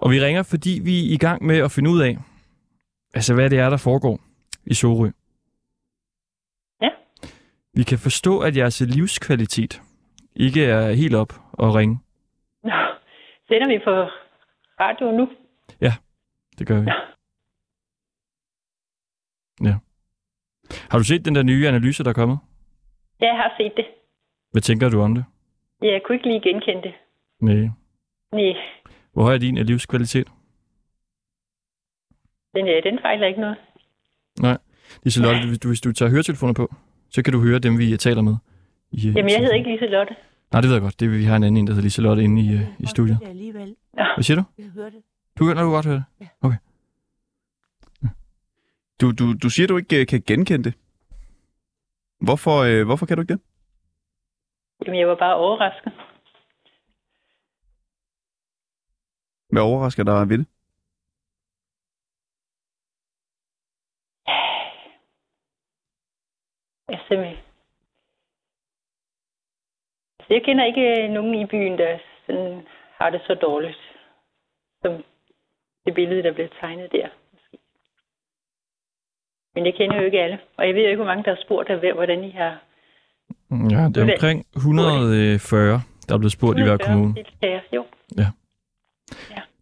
Og 0.01 0.11
vi 0.11 0.21
ringer, 0.21 0.43
fordi 0.43 0.79
vi 0.83 0.99
er 0.99 1.13
i 1.13 1.17
gang 1.17 1.45
med 1.45 1.57
at 1.57 1.71
finde 1.71 1.89
ud 1.89 2.01
af, 2.01 2.17
altså 3.13 3.33
hvad 3.33 3.49
det 3.49 3.59
er, 3.59 3.69
der 3.69 3.77
foregår 3.77 4.19
i 4.65 4.73
Sorø. 4.73 5.11
Ja. 6.81 6.89
Vi 7.73 7.83
kan 7.83 7.97
forstå, 7.97 8.39
at 8.39 8.57
jeres 8.57 8.81
livskvalitet 8.81 9.81
ikke 10.35 10.65
er 10.65 10.91
helt 10.91 11.15
op 11.15 11.33
og 11.53 11.75
ringe. 11.75 11.99
Nå, 12.63 12.71
sender 13.47 13.67
vi 13.67 13.79
på 13.83 13.91
radio 14.79 15.11
nu? 15.11 15.29
Det 16.59 16.67
gør 16.67 16.79
vi. 16.79 16.85
Ja. 16.85 16.93
Ja. 19.69 19.75
Har 20.89 20.97
du 20.97 21.03
set 21.03 21.25
den 21.25 21.35
der 21.35 21.43
nye 21.43 21.67
analyse, 21.67 22.03
der 22.03 22.09
er 22.09 22.13
kommet? 22.13 22.39
Ja, 23.21 23.25
jeg 23.25 23.35
har 23.35 23.53
set 23.57 23.73
det. 23.77 23.85
Hvad 24.51 24.61
tænker 24.61 24.89
du 24.89 25.01
om 25.01 25.15
det? 25.15 25.25
Jeg 25.81 26.01
kunne 26.05 26.15
ikke 26.15 26.27
lige 26.27 26.41
genkende 26.41 26.81
det. 26.81 26.93
Nej. 27.41 27.69
Nej, 28.31 28.53
Hvor 29.13 29.23
høj 29.23 29.33
er 29.33 29.37
din 29.37 29.55
livskvalitet? 29.57 30.27
den, 32.55 32.65
ja, 32.67 32.79
den 32.83 32.99
fejler 33.01 33.27
ikke 33.27 33.41
noget. 33.41 33.57
Nej. 34.41 34.57
Liselotte, 35.03 35.47
hvis 35.47 35.59
du, 35.59 35.67
hvis 35.67 35.81
du 35.81 35.91
tager 35.93 36.09
høretelefoner 36.11 36.53
på, 36.53 36.75
så 37.09 37.23
kan 37.23 37.33
du 37.33 37.39
høre 37.41 37.59
dem, 37.59 37.79
vi 37.79 37.97
taler 37.97 38.21
med. 38.21 38.35
I, 38.91 39.07
øh, 39.07 39.15
Jamen, 39.15 39.31
jeg 39.31 39.39
hedder 39.39 39.55
ikke 39.55 39.71
Liselotte. 39.71 40.15
Nej, 40.51 40.61
det 40.61 40.67
ved 40.69 40.75
jeg 40.75 40.81
godt. 40.81 40.99
Det, 40.99 41.05
er- 41.05 41.09
vi 41.09 41.23
har 41.23 41.35
en 41.35 41.43
anden 41.43 41.57
en, 41.57 41.67
der 41.67 41.73
hedder 41.73 41.83
Liselotte 41.83 42.23
inde 42.23 42.41
i, 42.41 42.53
øh, 42.53 42.61
i 42.79 42.85
studiet. 42.85 43.17
Det 43.19 43.25
er 43.25 43.29
alligevel. 43.29 43.75
Hvad 43.93 44.23
siger 44.23 44.37
du? 44.37 44.43
Jeg 44.57 44.65
hører 44.75 44.89
det. 44.89 45.01
Du 45.39 45.45
kan, 45.45 45.55
når 45.55 45.63
du 45.63 45.69
godt 45.69 45.85
høre 45.85 45.95
det? 45.95 46.03
Ja. 46.21 46.27
Okay. 46.41 46.57
Du, 49.01 49.11
du, 49.11 49.33
du 49.43 49.49
siger, 49.49 49.67
du 49.67 49.77
ikke 49.77 50.01
øh, 50.01 50.07
kan 50.07 50.21
genkende 50.27 50.63
det. 50.63 50.73
Hvorfor, 52.21 52.57
øh, 52.59 52.85
hvorfor 52.85 53.05
kan 53.05 53.17
du 53.17 53.21
ikke 53.21 53.33
det? 53.33 53.41
Jamen, 54.85 54.99
jeg 54.99 55.07
var 55.07 55.15
bare 55.15 55.35
overrasket. 55.35 55.93
Hvad 59.51 59.61
overrasker 59.61 60.03
dig 60.03 60.29
ved 60.29 60.37
det? 60.37 60.47
Altså, 66.87 67.13
altså, 70.19 70.33
jeg 70.33 70.43
kender 70.45 70.65
ikke 70.65 71.07
nogen 71.07 71.35
i 71.35 71.45
byen, 71.45 71.77
der 71.77 71.99
sådan 72.25 72.67
har 72.99 73.09
det 73.09 73.21
så 73.27 73.33
dårligt, 73.33 73.77
som 74.81 75.03
det 75.85 75.93
billede, 75.93 76.23
der 76.23 76.33
blev 76.33 76.49
tegnet 76.59 76.91
der. 76.91 77.07
Måske. 77.33 77.57
Men 79.55 79.65
jeg 79.65 79.73
kender 79.73 79.95
jo 79.95 80.03
ikke 80.03 80.21
alle, 80.21 80.39
og 80.57 80.67
jeg 80.67 80.75
ved 80.75 80.81
jo 80.81 80.87
ikke, 80.89 81.03
hvor 81.03 81.11
mange, 81.11 81.23
der 81.23 81.35
har 81.35 81.41
spurgt 81.45 81.67
dig, 81.67 81.93
hvordan 81.93 82.23
I 82.23 82.31
har... 82.31 82.63
Ja, 83.51 83.81
det 83.93 83.97
er 83.97 84.13
omkring 84.13 84.45
140, 84.55 85.81
der 86.07 86.13
er 86.15 86.19
blevet 86.19 86.31
spurgt 86.31 86.59
i 86.59 86.61
hver 86.61 86.73
140 86.73 86.87
kommune. 86.87 87.15
deltagere. 87.15 87.61
Jo, 87.73 87.85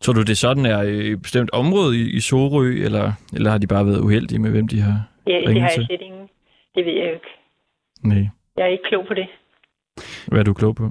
Tror 0.02 0.14
du, 0.14 0.22
det 0.22 0.38
sådan 0.38 0.66
er 0.66 0.82
i 0.82 1.12
et 1.12 1.22
bestemt 1.22 1.50
område 1.54 1.98
i, 1.98 2.16
i 2.18 2.20
Sorø, 2.20 2.68
eller, 2.86 3.14
eller 3.34 3.52
har 3.52 3.58
de 3.58 3.68
bare 3.68 3.86
været 3.86 4.00
uheldige 4.00 4.40
med, 4.40 4.52
hvem 4.52 4.68
de 4.68 4.82
har 4.82 5.04
ja, 5.28 5.34
det 5.34 5.62
har 5.62 5.70
jeg 5.70 5.88
slet 5.88 6.02
ingen. 6.02 6.30
Det 6.76 6.86
ved 6.86 6.94
jeg 6.94 7.08
jo 7.08 7.14
ikke. 7.14 7.32
Nej. 8.04 8.28
Jeg 8.58 8.64
er 8.64 8.68
ikke 8.68 8.84
klog 8.90 9.06
på 9.08 9.14
det. 9.14 9.28
Hvad 10.28 10.40
er 10.40 10.44
du 10.44 10.54
klog 10.54 10.76
på? 10.76 10.90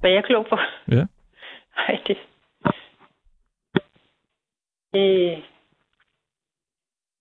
Hvad 0.00 0.10
jeg 0.10 0.18
er 0.18 0.22
klog 0.22 0.46
på? 0.50 0.56
Ja. 0.88 1.04
Nej, 1.76 2.00
det... 2.06 2.16
Det 4.92 5.42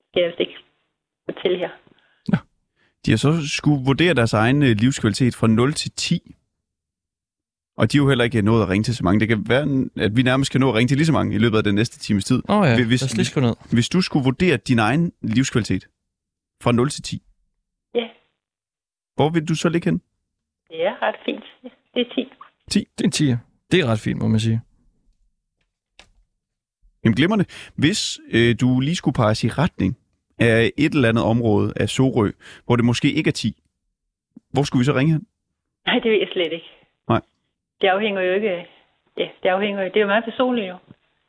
skal 0.09 0.21
jeg 0.21 0.27
vist 0.29 0.39
ikke 0.39 0.57
fortælle 1.29 1.57
her. 1.57 1.69
De 3.05 3.11
har 3.11 3.17
så 3.17 3.31
skulle 3.57 3.85
vurdere 3.85 4.13
deres 4.13 4.33
egen 4.33 4.63
øh, 4.63 4.69
livskvalitet 4.69 5.35
fra 5.35 5.47
0 5.47 5.73
til 5.73 5.91
10. 5.91 6.35
Og 7.77 7.91
de 7.91 7.97
har 7.97 8.03
jo 8.03 8.07
heller 8.09 8.23
ikke 8.23 8.41
nået 8.41 8.61
at 8.61 8.69
ringe 8.69 8.83
til 8.83 8.95
så 8.95 9.03
mange. 9.03 9.19
Det 9.19 9.27
kan 9.27 9.49
være, 9.49 9.85
at 10.05 10.15
vi 10.15 10.21
nærmest 10.23 10.51
kan 10.51 10.61
nå 10.61 10.69
at 10.69 10.75
ringe 10.75 10.87
til 10.87 10.97
lige 10.97 11.05
så 11.05 11.11
mange 11.13 11.35
i 11.35 11.37
løbet 11.37 11.57
af 11.57 11.63
den 11.63 11.75
næste 11.75 11.99
times 11.99 12.25
tid. 12.25 12.41
Åh 12.49 12.57
oh, 12.59 12.65
ja, 12.67 12.85
Hvis- 12.85 13.01
lad 13.01 13.07
os 13.09 13.15
lige 13.17 13.25
skrive 13.25 13.45
ned. 13.45 13.55
Hvis 13.71 13.89
du 13.89 14.01
skulle 14.01 14.23
vurdere 14.23 14.57
din 14.57 14.79
egen 14.79 15.11
livskvalitet 15.21 15.87
fra 16.63 16.71
0 16.71 16.89
til 16.89 17.03
10, 17.03 17.21
Ja, 17.95 18.07
hvor 19.15 19.29
vil 19.29 19.45
du 19.47 19.55
så 19.55 19.69
ligge 19.69 19.89
hen? 19.89 20.01
det 20.69 20.81
er 20.85 21.01
ret 21.01 21.15
fint. 21.25 21.43
Det 21.93 22.01
er 22.01 22.13
10. 22.15 22.29
Det 22.73 22.85
er 23.01 23.05
en 23.05 23.11
10. 23.11 23.25
Det 23.71 23.79
er 23.79 23.85
ret 23.85 23.99
fint, 23.99 24.19
må 24.21 24.27
man 24.27 24.39
sige. 24.39 24.61
Jamen 27.03 27.15
glimrende. 27.15 27.45
Hvis 27.75 28.19
øh, 28.31 28.55
du 28.61 28.79
lige 28.79 28.95
skulle 28.95 29.15
peges 29.15 29.43
i 29.43 29.47
retning 29.49 29.97
af 30.39 30.71
et 30.77 30.93
eller 30.93 31.09
andet 31.09 31.23
område 31.23 31.73
af 31.75 31.89
Sorø, 31.89 32.31
hvor 32.65 32.75
det 32.75 32.85
måske 32.85 33.13
ikke 33.13 33.27
er 33.27 33.31
10, 33.31 33.61
hvor 34.53 34.63
skulle 34.63 34.79
vi 34.81 34.85
så 34.85 34.93
ringe 34.95 35.13
hen? 35.13 35.25
Nej, 35.85 35.95
det 35.99 36.11
ved 36.11 36.19
jeg 36.19 36.27
slet 36.33 36.53
ikke. 36.53 36.65
Det 37.85 37.91
afhænger 37.91 38.21
jo 38.21 38.33
ikke. 38.33 38.67
Ja, 39.17 39.27
det 39.43 39.49
afhænger 39.49 39.81
jo... 39.83 39.87
Det 39.87 39.95
er 39.95 40.01
jo 40.01 40.07
meget 40.07 40.23
personligt 40.23 40.67
jo. 40.67 40.77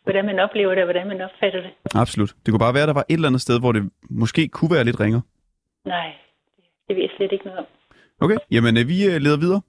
Hvordan 0.03 0.25
man 0.25 0.39
oplever 0.39 0.75
det, 0.75 0.83
og 0.83 0.87
hvordan 0.87 1.07
man 1.09 1.21
opfatter 1.21 1.61
det. 1.61 1.71
Absolut. 1.95 2.35
Det 2.43 2.49
kunne 2.53 2.59
bare 2.59 2.75
være, 2.75 2.83
at 2.83 2.87
der 2.89 2.95
var 2.95 3.05
et 3.09 3.15
eller 3.15 3.29
andet 3.29 3.41
sted, 3.41 3.61
hvor 3.61 3.73
det 3.73 3.91
måske 4.11 4.49
kunne 4.49 4.71
være 4.75 4.85
lidt 4.85 5.01
ringer. 5.01 5.21
Nej, 5.85 6.15
det 6.89 6.97
ved 6.97 7.03
jeg 7.03 7.11
slet 7.17 7.33
ikke 7.33 7.45
noget 7.45 7.59
om. 7.59 7.67
Okay, 8.21 8.37
jamen 8.51 8.77
øh, 8.77 8.89
vi 8.89 9.07
øh, 9.07 9.17
leder 9.21 9.39
videre. 9.39 9.61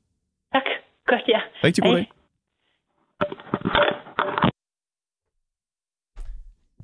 Tak. 0.54 0.64
Godt, 1.06 1.22
ja. 1.28 1.40
Rigtig 1.64 1.84
god 1.84 1.92
Hej. 1.92 2.00
dag. 2.00 2.12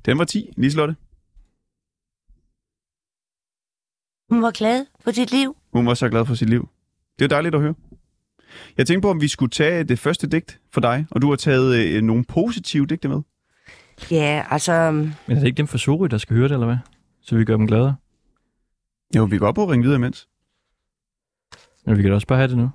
Den 0.06 0.18
var 0.18 0.24
10, 0.24 0.52
Liselotte. 0.56 0.94
Hun 4.30 4.42
var 4.42 4.50
glad 4.50 4.86
for 5.04 5.10
sit 5.10 5.30
liv. 5.32 5.56
Hun 5.72 5.86
var 5.86 5.94
så 5.94 6.08
glad 6.08 6.26
for 6.26 6.34
sit 6.34 6.50
liv. 6.50 6.68
Det 7.18 7.24
er 7.24 7.28
dejligt 7.28 7.54
at 7.54 7.60
høre. 7.60 7.74
Jeg 8.78 8.86
tænkte 8.86 9.06
på, 9.06 9.10
om 9.10 9.20
vi 9.20 9.28
skulle 9.28 9.50
tage 9.50 9.84
det 9.84 9.98
første 9.98 10.26
digt 10.26 10.60
for 10.72 10.80
dig, 10.80 11.06
og 11.10 11.22
du 11.22 11.28
har 11.28 11.36
taget 11.36 11.76
øh, 11.76 12.02
nogle 12.02 12.24
positive 12.24 12.86
digte 12.86 13.08
med. 13.08 13.22
Ja, 14.10 14.46
altså... 14.50 14.92
Men 14.92 15.16
er 15.28 15.34
det 15.34 15.46
ikke 15.46 15.56
dem 15.56 15.66
fra 15.66 15.78
Sorø, 15.78 16.06
der 16.06 16.18
skal 16.18 16.36
høre 16.36 16.48
det, 16.48 16.54
eller 16.54 16.66
hvad? 16.66 16.76
Så 17.20 17.36
vi 17.36 17.44
gør 17.44 17.56
dem 17.56 17.66
gladere? 17.66 17.96
Jo, 19.16 19.24
vi 19.24 19.38
går 19.38 19.46
op 19.46 19.58
og 19.58 19.68
ringe 19.68 19.82
videre 19.82 19.96
imens. 19.96 20.28
Men 21.86 21.96
vi 21.96 22.02
kan 22.02 22.10
da 22.10 22.14
også 22.14 22.26
bare 22.26 22.38
have 22.38 22.48
det 22.48 22.56
nu. 22.56 22.70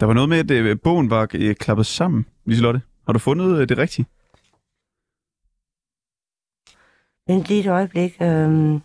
Der 0.00 0.06
var 0.06 0.14
noget 0.14 0.28
med, 0.28 0.38
at 0.38 0.50
øh, 0.50 0.78
bogen 0.84 1.10
var 1.10 1.28
øh, 1.34 1.54
klappet 1.54 1.86
sammen, 1.86 2.26
Liselotte. 2.44 2.82
Har 3.06 3.12
du 3.12 3.18
fundet 3.18 3.58
øh, 3.60 3.68
det 3.68 3.78
rigtige? 3.78 4.06
Vent 7.26 7.48
lige 7.48 7.60
et 7.60 7.66
øjeblik. 7.66 8.16
Øhm... 8.20 8.82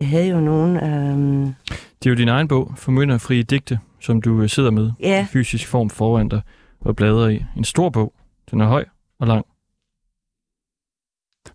Jeg 0.00 0.08
havde 0.08 0.28
jo 0.28 0.40
nogen... 0.40 0.76
Øhm... 0.76 1.54
Det 2.02 2.06
er 2.06 2.10
jo 2.10 2.16
din 2.16 2.28
egen 2.28 2.48
bog, 2.48 2.72
Formynderfri 2.76 3.42
digte, 3.42 3.78
som 4.00 4.22
du 4.22 4.42
øh, 4.42 4.48
sidder 4.48 4.70
med 4.70 4.92
Ja, 5.00 5.22
i 5.22 5.26
fysisk 5.26 5.66
form 5.66 5.90
foran 5.90 6.28
dig 6.28 6.42
og 6.80 6.96
bladrer 6.96 7.28
i. 7.28 7.44
En 7.56 7.64
stor 7.64 7.90
bog. 7.90 8.14
Den 8.50 8.60
er 8.60 8.66
høj 8.66 8.84
og 9.18 9.26
lang. 9.26 9.46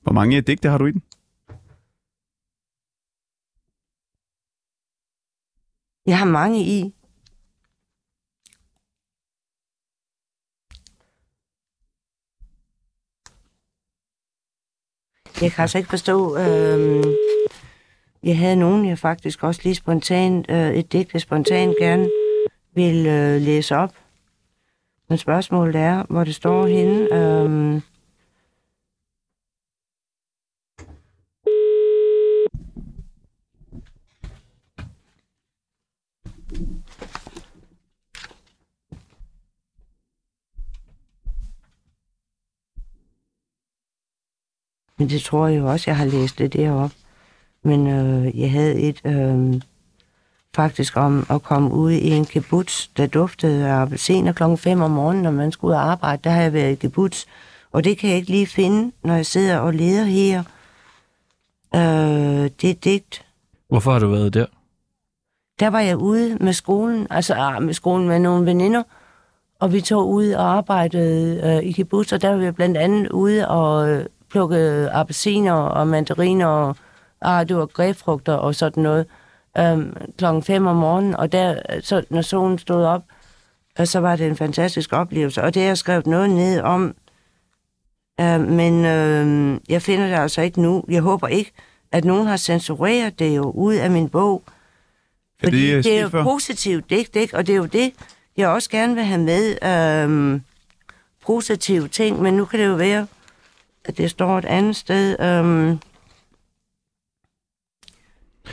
Hvor 0.01 0.13
mange 0.13 0.37
øh, 0.37 0.43
digte 0.47 0.69
har 0.69 0.77
du 0.77 0.85
i 0.85 0.91
den? 0.91 1.03
jeg 6.05 6.17
har 6.17 6.25
mange 6.25 6.59
i. 6.59 6.93
Jeg 15.41 15.51
kan 15.51 15.61
altså 15.61 15.77
ikke 15.77 15.89
forstå... 15.89 16.37
Øhm... 16.37 17.03
Jeg 18.23 18.37
havde 18.37 18.55
nogen, 18.55 18.85
jeg 18.85 18.99
faktisk 18.99 19.43
også 19.43 19.61
lige 19.63 19.75
spontant, 19.75 20.51
øh, 20.51 20.73
et 20.73 20.91
digt, 20.91 21.13
jeg 21.13 21.21
spontant 21.21 21.75
gerne 21.79 22.09
vil 22.73 23.07
øh, 23.07 23.41
læse 23.41 23.75
op. 23.75 23.91
Men 25.09 25.17
spørgsmålet 25.17 25.75
er, 25.75 26.03
hvor 26.09 26.23
det 26.23 26.35
står 26.35 26.67
henne. 26.67 27.13
Øh, 27.13 27.81
Men 44.97 45.09
det 45.09 45.21
tror 45.21 45.47
jeg 45.47 45.59
jo 45.59 45.71
også, 45.71 45.91
jeg 45.91 45.97
har 45.97 46.05
læst 46.05 46.37
det 46.37 46.53
deroppe. 46.53 47.02
Men 47.63 47.87
øh, 47.87 48.39
jeg 48.39 48.51
havde 48.51 48.75
et 48.75 49.01
øh, 49.05 49.61
faktisk 50.55 50.97
om 50.97 51.25
at 51.29 51.43
komme 51.43 51.71
ud 51.71 51.91
i 51.91 52.09
en 52.09 52.25
kibbutz, 52.25 52.87
der 52.97 53.07
duftede 53.07 53.67
af 53.67 53.73
appelsiner 53.73 54.33
klokken 54.33 54.57
5 54.57 54.81
om 54.81 54.91
morgenen, 54.91 55.23
når 55.23 55.31
man 55.31 55.51
skulle 55.51 55.69
ud 55.71 55.75
og 55.75 55.91
arbejde. 55.91 56.21
Der 56.23 56.29
har 56.29 56.41
jeg 56.41 56.53
været 56.53 56.71
i 56.71 56.75
kibbutz. 56.75 57.25
Og 57.71 57.83
det 57.83 57.97
kan 57.97 58.09
jeg 58.09 58.17
ikke 58.17 58.31
lige 58.31 58.47
finde, 58.47 58.91
når 59.03 59.15
jeg 59.15 59.25
sidder 59.25 59.57
og 59.57 59.73
leder 59.73 60.03
her. 60.03 60.43
Øh, 61.75 62.49
det 62.61 62.69
er 62.69 62.73
digt. 62.83 63.25
Hvorfor 63.69 63.91
har 63.91 63.99
du 63.99 64.07
været 64.07 64.33
der? 64.33 64.45
Der 65.59 65.67
var 65.67 65.79
jeg 65.79 65.97
ude 65.97 66.37
med 66.41 66.53
skolen, 66.53 67.07
altså 67.09 67.33
ah, 67.33 67.63
med 67.63 67.73
skolen 67.73 68.07
med 68.07 68.19
nogle 68.19 68.45
veninder, 68.45 68.83
og 69.59 69.73
vi 69.73 69.81
tog 69.81 70.09
ud 70.09 70.31
og 70.31 70.57
arbejdede 70.57 71.41
øh, 71.43 71.69
i 71.69 71.71
kibbutz, 71.71 72.13
og 72.13 72.21
der 72.21 72.29
var 72.29 72.37
vi 72.37 72.51
blandt 72.51 72.77
andet 72.77 73.09
ude 73.11 73.47
og 73.47 73.89
øh, 73.89 74.05
plukke 74.29 74.89
appelsiner 74.91 75.53
og 75.53 75.87
mandariner 75.87 76.45
og 76.45 76.75
ah, 77.23 77.47
det 77.47 77.57
var 77.57 77.65
grebfrugter 77.65 78.33
og 78.33 78.55
sådan 78.55 78.83
noget 78.83 79.05
øh, 79.57 79.77
klokken 80.17 80.43
5 80.43 80.67
om 80.67 80.75
morgenen, 80.75 81.15
og 81.15 81.31
der, 81.31 81.55
så, 81.81 82.03
når 82.09 82.21
solen 82.21 82.59
stod 82.59 82.85
op, 82.85 83.03
og 83.77 83.87
så 83.87 83.99
var 83.99 84.15
det 84.15 84.27
en 84.27 84.35
fantastisk 84.35 84.93
oplevelse, 84.93 85.43
og 85.43 85.53
det 85.53 85.61
har 85.61 85.67
jeg 85.67 85.77
skrevet 85.77 86.07
noget 86.07 86.29
ned 86.29 86.61
om, 86.61 86.95
øh, 88.21 88.41
men 88.41 88.85
øh, 88.85 89.59
jeg 89.69 89.81
finder 89.81 90.07
det 90.07 90.15
altså 90.15 90.41
ikke 90.41 90.61
nu. 90.61 90.83
Jeg 90.89 91.01
håber 91.01 91.27
ikke, 91.27 91.51
at 91.91 92.05
nogen 92.05 92.27
har 92.27 92.37
censureret 92.37 93.19
det 93.19 93.35
jo 93.35 93.51
ud 93.51 93.73
af 93.73 93.91
min 93.91 94.09
bog, 94.09 94.43
Er 94.47 94.51
fordi 95.43 95.67
det, 95.67 95.71
øh, 95.71 95.77
det, 95.77 95.83
det 95.83 95.99
er 95.99 96.01
jo 96.01 96.23
positivt 96.23 96.89
digt, 96.89 97.15
ikke? 97.15 97.37
og 97.37 97.47
det 97.47 97.53
er 97.53 97.57
jo 97.57 97.65
det, 97.65 97.93
jeg 98.37 98.49
også 98.49 98.69
gerne 98.69 98.95
vil 98.95 99.03
have 99.03 99.21
med. 99.21 99.63
Øhm, 99.63 100.41
positive 101.25 101.87
ting, 101.87 102.21
men 102.21 102.33
nu 102.33 102.45
kan 102.45 102.59
det 102.59 102.65
jo 102.65 102.73
være, 102.73 103.07
at 103.85 103.97
det 103.97 104.09
står 104.09 104.37
et 104.37 104.45
andet 104.45 104.75
sted. 104.75 105.19
Øhm, 105.19 105.79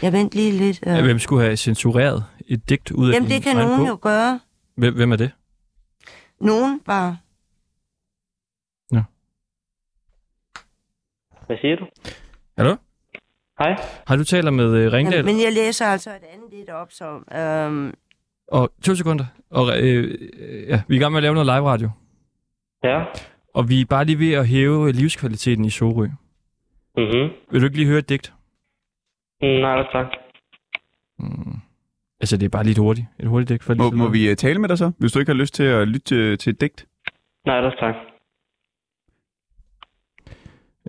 jeg 0.03 0.13
vent 0.13 0.35
lige 0.35 0.53
lidt. 0.53 0.83
Ja. 0.87 0.99
Øh. 0.99 1.05
Hvem 1.05 1.19
skulle 1.19 1.43
have 1.45 1.57
censureret 1.57 2.25
et 2.47 2.69
digt 2.69 2.91
ud 2.91 3.09
af 3.11 3.15
Jamen, 3.15 3.31
det 3.31 3.43
kan 3.43 3.57
nogen 3.57 3.79
bog? 3.79 3.89
jo 3.89 3.99
gøre. 4.01 4.41
Hvem, 4.75 4.95
hvem 4.95 5.13
er 5.13 5.17
det? 5.17 5.31
Nogen 6.41 6.81
bare. 6.81 7.17
Hvad 11.47 11.59
siger 11.61 11.77
du? 11.77 11.87
Hallo? 12.59 12.77
Hej. 13.59 13.77
Har 14.07 14.17
du 14.17 14.25
taler 14.25 14.51
med 14.51 14.87
uh, 14.87 14.93
Ringdal? 14.93 15.17
Jamen, 15.17 15.35
men 15.35 15.45
jeg 15.45 15.53
læser 15.53 15.87
altså 15.87 16.11
et 16.11 16.23
andet 16.35 16.51
lidt 16.59 16.71
op, 16.71 16.93
så... 16.93 17.05
Øhm, 17.39 17.95
Og 18.49 18.73
to 18.85 18.95
sekunder. 18.95 19.25
Og, 19.51 19.83
øh, 19.83 20.19
øh, 20.39 20.69
ja, 20.69 20.83
vi 20.89 20.95
er 20.95 20.99
i 20.99 21.03
gang 21.03 21.13
med 21.13 21.19
at 21.19 21.23
lave 21.23 21.35
noget 21.35 21.47
live 21.47 21.69
radio. 21.71 21.91
Ja. 22.85 23.05
Og 23.55 23.69
vi 23.69 23.81
er 23.81 23.85
bare 23.85 24.05
lige 24.05 24.19
ved 24.19 24.33
at 24.33 24.49
hæve 24.49 24.93
livskvaliteten 24.93 25.65
i 25.65 25.71
Sorø. 25.71 26.07
Mhm. 26.97 27.31
Vil 27.51 27.61
du 27.61 27.67
ikke 27.67 27.77
lige 27.77 27.87
høre 27.89 27.99
et 27.99 28.09
digt? 28.09 28.33
Mm, 29.43 29.49
Nej, 29.49 29.87
tak. 29.93 30.07
Mm. 31.19 31.57
Altså, 32.21 32.37
det 32.37 32.45
er 32.45 32.49
bare 32.49 32.65
lidt 32.65 32.79
hurtigt. 32.79 33.07
Et 33.19 33.29
hurtigt 33.29 33.49
digt 33.49 33.65
for 33.65 33.75
Må, 33.75 33.91
må 33.91 34.09
vi 34.09 34.31
uh, 34.31 34.37
tale 34.37 34.59
med 34.59 34.69
dig 34.69 34.79
så, 34.79 34.93
hvis 34.99 35.13
du 35.13 35.19
ikke 35.19 35.33
har 35.33 35.39
lyst 35.39 35.55
til 35.55 35.63
at 35.63 35.89
lytte 35.89 36.01
til, 36.07 36.39
til 36.39 36.51
et 36.51 36.61
digt? 36.61 36.87
Nej, 37.47 37.61
da 37.61 37.71
tak. 37.81 37.95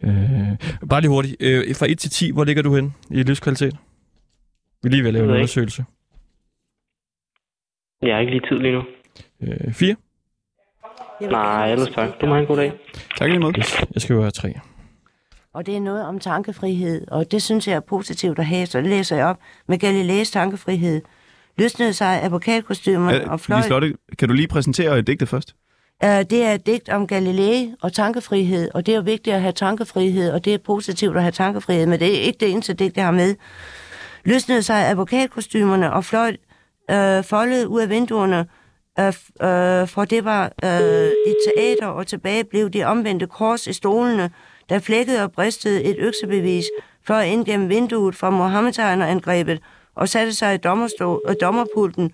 Øh, 0.03 0.87
bare 0.89 1.01
lige 1.01 1.09
hurtigt. 1.11 1.35
Øh, 1.39 1.75
fra 1.75 1.85
1 1.91 1.99
til 1.99 2.09
10, 2.09 2.31
hvor 2.31 2.43
ligger 2.43 2.63
du 2.63 2.75
hen 2.75 2.93
i 3.11 3.23
livskvalitet? 3.23 3.73
Vi 4.83 4.87
er 4.87 4.91
lige 4.91 5.01
ved 5.01 5.07
at 5.09 5.13
lave 5.13 5.25
en 5.25 5.31
undersøgelse. 5.31 5.85
Jeg 8.01 8.13
har 8.15 8.19
ikke 8.19 8.31
lige 8.31 8.47
tid 8.49 8.57
lige 8.57 8.73
nu. 8.73 8.83
Øh, 9.41 9.73
4? 9.73 9.95
Nej, 11.21 11.71
ellers 11.71 11.89
tak. 11.89 12.09
Du 12.21 12.25
må 12.25 12.33
have 12.33 12.41
en 12.41 12.47
god 12.47 12.57
dag. 12.57 12.71
Tak 13.17 13.29
lige 13.29 13.39
måde. 13.39 13.59
Yes, 13.59 13.83
jeg 13.93 14.01
skal 14.01 14.17
være 14.17 14.31
3. 14.31 14.53
Og 15.53 15.65
det 15.65 15.75
er 15.75 15.79
noget 15.79 16.05
om 16.05 16.19
tankefrihed, 16.19 17.07
og 17.07 17.31
det 17.31 17.41
synes 17.41 17.67
jeg 17.67 17.75
er 17.75 17.79
positivt 17.79 18.39
at 18.39 18.45
have, 18.45 18.65
så 18.65 18.77
det 18.77 18.89
læser 18.89 19.15
jeg 19.15 19.25
op 19.25 19.37
med 19.67 19.77
Galileis 19.77 20.31
tankefrihed. 20.31 21.01
Løsnede 21.57 21.93
sig 21.93 22.23
advokatkostymer 22.23 23.19
og 23.19 23.33
Uh, 23.33 23.39
fløj. 23.39 23.57
Liselotte, 23.57 23.93
kan 24.19 24.27
du 24.27 24.33
lige 24.33 24.47
præsentere 24.47 25.01
digtet 25.01 25.29
først? 25.29 25.55
Uh, 26.03 26.09
det 26.09 26.43
er 26.43 26.53
et 26.53 26.65
digt 26.65 26.89
om 26.89 27.07
Galilei 27.07 27.73
og 27.81 27.93
tankefrihed, 27.93 28.69
og 28.73 28.85
det 28.85 28.91
er 28.91 28.95
jo 28.95 29.01
vigtigt 29.01 29.35
at 29.35 29.41
have 29.41 29.51
tankefrihed, 29.51 30.31
og 30.31 30.45
det 30.45 30.53
er 30.53 30.57
positivt 30.57 31.15
at 31.15 31.21
have 31.21 31.31
tankefrihed, 31.31 31.85
men 31.85 31.99
det 31.99 32.07
er 32.07 32.21
ikke 32.21 32.39
det 32.39 32.51
eneste 32.51 32.73
digt, 32.73 32.97
jeg 32.97 33.05
har 33.05 33.11
med. 33.11 33.35
Løsnede 34.25 34.63
sig 34.63 34.89
advokatkostymerne 34.89 35.93
og 35.93 36.05
fløj 36.05 36.35
uh, 36.91 37.23
foldet 37.23 37.65
ud 37.65 37.81
af 37.81 37.89
vinduerne, 37.89 38.45
uh, 38.99 39.05
uh, 39.07 39.87
for 39.87 40.05
det 40.05 40.25
var 40.25 40.51
uh, 40.63 40.69
et 40.69 41.35
teater, 41.55 41.87
og 41.87 42.07
tilbage 42.07 42.43
blev 42.43 42.69
de 42.69 42.83
omvendte 42.83 43.27
kors 43.27 43.67
i 43.67 43.73
stolene, 43.73 44.29
der 44.71 44.79
flækkede 44.79 45.23
og 45.23 45.31
bristede 45.31 45.83
et 45.83 45.95
øksebevis, 45.99 46.65
fløj 47.05 47.23
ind 47.23 47.45
gennem 47.45 47.69
vinduet 47.69 48.15
fra 48.15 48.29
Mohammedanerangrebet 48.29 49.59
og 49.95 50.09
satte 50.09 50.33
sig 50.33 50.53
i 50.53 50.57
dommerstol, 50.57 51.21
øh, 51.29 51.35
dommerpulten, 51.41 52.11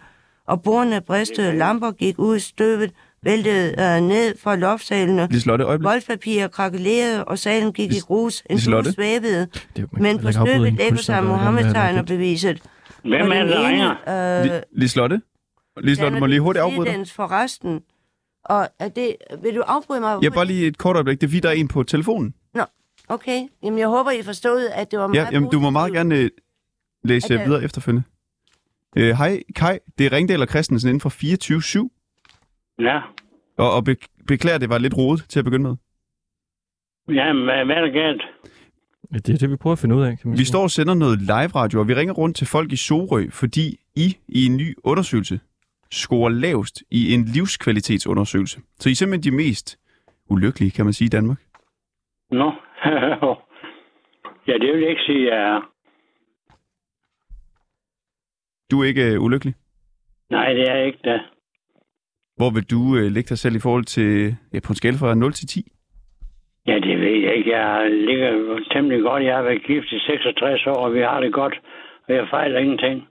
og 0.48 0.62
bordene 0.64 1.02
bristede, 1.02 1.58
lamper 1.58 1.92
gik 1.92 2.20
ud 2.20 2.36
i 2.38 2.40
støvet, 2.40 2.92
væltede 3.24 3.76
øh, 3.80 4.02
ned 4.08 4.38
fra 4.44 4.56
loftsalene, 4.56 5.28
Liselotte, 5.32 5.66
øjeblik. 5.66 5.86
voldpapir 5.86 6.48
krakelerede, 6.48 7.26
og 7.26 7.40
salen 7.40 7.74
gik 7.74 7.94
i 7.94 8.00
grus, 8.00 8.44
en 8.50 8.56
Liselotte? 8.56 8.92
svævede, 8.92 9.48
Det, 9.76 9.82
jo- 9.82 9.88
man 9.92 10.02
men 10.02 10.20
på 10.20 10.32
støvet 10.32 10.74
lægger 10.74 10.96
sig. 10.98 11.24
Mohammedanerbeviset. 11.24 12.62
Hvem 13.02 13.30
Og 13.32 13.36
er 13.38 13.44
det, 13.44 13.56
ringer? 13.60 13.92
Øh, 14.48 14.58
Li- 14.58 14.62
Liselotte? 14.72 15.22
Liselotte, 15.82 16.20
må 16.20 16.26
lige 16.26 16.40
hurtigt 16.40 16.64
afbryde 16.64 16.90
dig? 16.90 17.08
For 17.16 17.32
resten. 17.32 17.80
Og 18.46 18.68
er 18.80 18.90
det, 18.90 19.16
vil 19.44 19.56
du 19.56 19.62
afbryde 19.62 20.00
mig? 20.02 20.18
Ja, 20.24 20.30
bare 20.30 20.46
lige 20.46 20.68
et 20.68 20.78
kort 20.78 20.96
øjeblik. 20.96 21.22
Det 21.22 21.28
er 21.28 21.30
fordi, 21.30 21.40
der 21.40 21.50
er 21.50 21.54
en 21.54 21.68
på 21.68 21.84
telefonen. 21.84 22.34
Okay, 23.08 23.48
jamen 23.64 23.80
jeg 23.80 23.88
håber, 23.88 24.12
I 24.12 24.24
forstod, 24.24 24.68
at 24.76 24.92
det 24.92 25.00
var 25.00 25.06
Ja, 25.06 25.08
meget 25.22 25.32
jamen, 25.34 25.50
du 25.52 25.60
må 25.60 25.70
meget 25.70 25.94
gerne 25.94 26.16
øh, 26.18 26.30
læse 27.04 27.34
At, 27.34 27.40
øh, 27.42 27.46
videre 27.48 27.64
efterfølgende. 27.64 28.04
Øh, 28.98 29.18
Hej, 29.18 29.44
Kai. 29.56 29.78
Det 29.98 30.06
er 30.06 30.12
Ringdal 30.12 30.42
og 30.42 30.48
Christensen 30.48 30.90
inden 30.90 31.02
for 31.02 31.10
24-7. 31.10 32.84
Ja. 32.84 33.00
Og, 33.58 33.74
og 33.74 33.84
be- 33.84 33.96
beklager, 34.28 34.58
det 34.58 34.70
var 34.70 34.78
lidt 34.78 34.98
rodet 34.98 35.26
til 35.30 35.40
at 35.40 35.46
begynde 35.46 35.64
med. 35.64 35.76
Ja, 37.16 37.34
men 37.34 37.44
hvad, 37.44 37.66
hvad 37.66 37.76
er 37.76 37.82
der 37.82 37.92
galt? 37.92 38.22
Ja, 39.14 39.18
det 39.18 39.34
er 39.34 39.38
det, 39.38 39.50
vi 39.52 39.56
prøver 39.56 39.72
at 39.72 39.80
finde 39.80 39.96
ud 39.96 40.02
af. 40.04 40.20
Kan 40.20 40.30
man 40.30 40.32
Vi 40.34 40.38
sige. 40.38 40.46
står 40.48 40.64
og 40.64 40.72
sender 40.72 40.94
noget 40.94 41.22
live 41.22 41.48
radio, 41.48 41.80
og 41.80 41.88
vi 41.88 41.94
ringer 41.96 42.14
rundt 42.14 42.38
til 42.38 42.48
folk 42.48 42.72
i 42.72 42.76
Sorø, 42.76 43.30
fordi 43.30 43.80
I 43.96 44.18
i 44.28 44.46
en 44.46 44.58
ny 44.58 44.76
undersøgelse 44.84 45.40
scorer 45.92 46.30
lavest 46.30 46.84
i 46.92 47.14
en 47.14 47.26
livskvalitetsundersøgelse. 47.26 48.60
Så 48.80 48.90
I 48.90 48.92
er 48.92 48.96
simpelthen 48.96 49.32
de 49.32 49.38
mest 49.38 49.80
ulykkelige, 50.30 50.72
kan 50.72 50.86
man 50.86 50.94
sige, 50.94 51.06
i 51.06 51.10
Danmark. 51.10 51.38
Nå. 52.32 52.52
Ja, 54.48 54.54
det 54.54 54.74
vil 54.74 54.82
jeg 54.82 54.90
ikke 54.90 55.02
sige, 55.06 55.36
jeg 55.36 55.56
er. 55.56 55.62
Du 58.72 58.82
er 58.82 58.86
ikke 58.86 59.14
øh, 59.14 59.22
ulykkelig. 59.22 59.54
Nej, 60.30 60.54
det 60.54 60.70
er 60.70 60.76
jeg 60.76 60.86
ikke 60.88 61.00
da. 61.06 61.20
Hvor 62.38 62.50
vil 62.56 62.70
du 62.72 62.98
øh, 62.98 63.12
lægge 63.12 63.30
dig 63.30 63.38
selv 63.38 63.56
i 63.56 63.60
forhold 63.60 63.86
til, 63.86 64.36
ja, 64.54 64.60
på 64.60 64.72
en 64.72 64.76
skala 64.76 64.98
fra 64.98 65.16
0 65.16 65.34
til 65.34 65.48
10? 65.48 65.72
Ja, 66.68 66.76
det 66.76 67.00
ved 67.00 67.16
jeg 67.26 67.36
ikke. 67.36 67.58
Jeg 67.58 67.92
ligger 67.92 68.60
temmelig 68.72 69.02
godt. 69.02 69.24
Jeg 69.24 69.36
har 69.36 69.44
været 69.44 69.64
gift 69.64 69.92
i 69.92 70.00
66 70.00 70.68
år, 70.68 70.80
og 70.86 70.94
vi 70.94 71.00
har 71.00 71.20
det 71.20 71.34
godt. 71.34 71.62
Og 72.08 72.16
jeg 72.16 72.28
fejler 72.30 72.60
ingenting. 72.60 73.08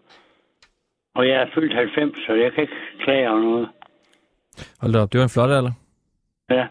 Og 1.14 1.28
jeg 1.28 1.36
er 1.42 1.46
fyldt 1.54 1.74
90, 1.74 2.18
så 2.26 2.32
jeg 2.32 2.52
kan 2.52 2.62
ikke 2.62 2.74
klage 3.04 3.30
over 3.30 3.40
noget. 3.40 3.68
Hold 4.80 4.92
da 4.92 4.98
op, 4.98 5.12
det 5.12 5.18
var 5.18 5.24
en 5.24 5.36
flot 5.36 5.50
alder. 5.50 5.72
Ja. 6.50 6.66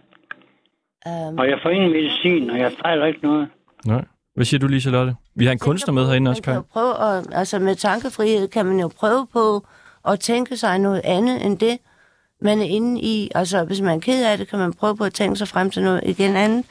Um, 1.06 1.38
Og 1.40 1.48
jeg 1.50 1.60
får 1.64 1.70
ingen 1.70 1.92
medicin, 1.92 2.50
og 2.50 2.58
jeg 2.60 2.72
fejler 2.82 3.06
ikke 3.06 3.20
noget. 3.24 3.48
Nej. 3.86 4.06
Hvad 4.36 4.46
siger 4.46 4.60
du, 4.60 4.68
Lisa 4.68 4.90
Lotte? 4.90 5.16
Vi 5.36 5.46
har 5.46 5.52
en 5.52 5.60
kunstner 5.60 5.94
med 5.94 6.08
herinde 6.08 6.32
også, 6.32 6.42
jo 6.54 6.62
prøve 6.74 7.18
at, 7.18 7.28
altså 7.32 7.60
med 7.60 7.76
tankefrihed 7.76 8.48
kan 8.48 8.66
man 8.66 8.80
jo 8.80 8.88
prøve 8.88 9.28
på 9.34 9.68
at 10.08 10.20
tænke 10.20 10.58
sig 10.58 10.80
noget 10.80 11.02
andet 11.04 11.46
end 11.46 11.58
det, 11.60 11.78
man 12.42 12.60
er 12.60 12.64
inde 12.66 13.02
i. 13.02 13.32
Altså 13.36 13.64
hvis 13.64 13.82
man 13.82 13.96
er 13.98 14.00
ked 14.02 14.26
af 14.26 14.38
det, 14.38 14.48
kan 14.48 14.60
man 14.60 14.74
prøve 14.74 14.98
på 14.98 15.04
at 15.04 15.14
tænke 15.14 15.36
sig 15.36 15.48
frem 15.48 15.70
til 15.70 15.84
noget 15.84 16.02
igen 16.06 16.36
andet. 16.36 16.66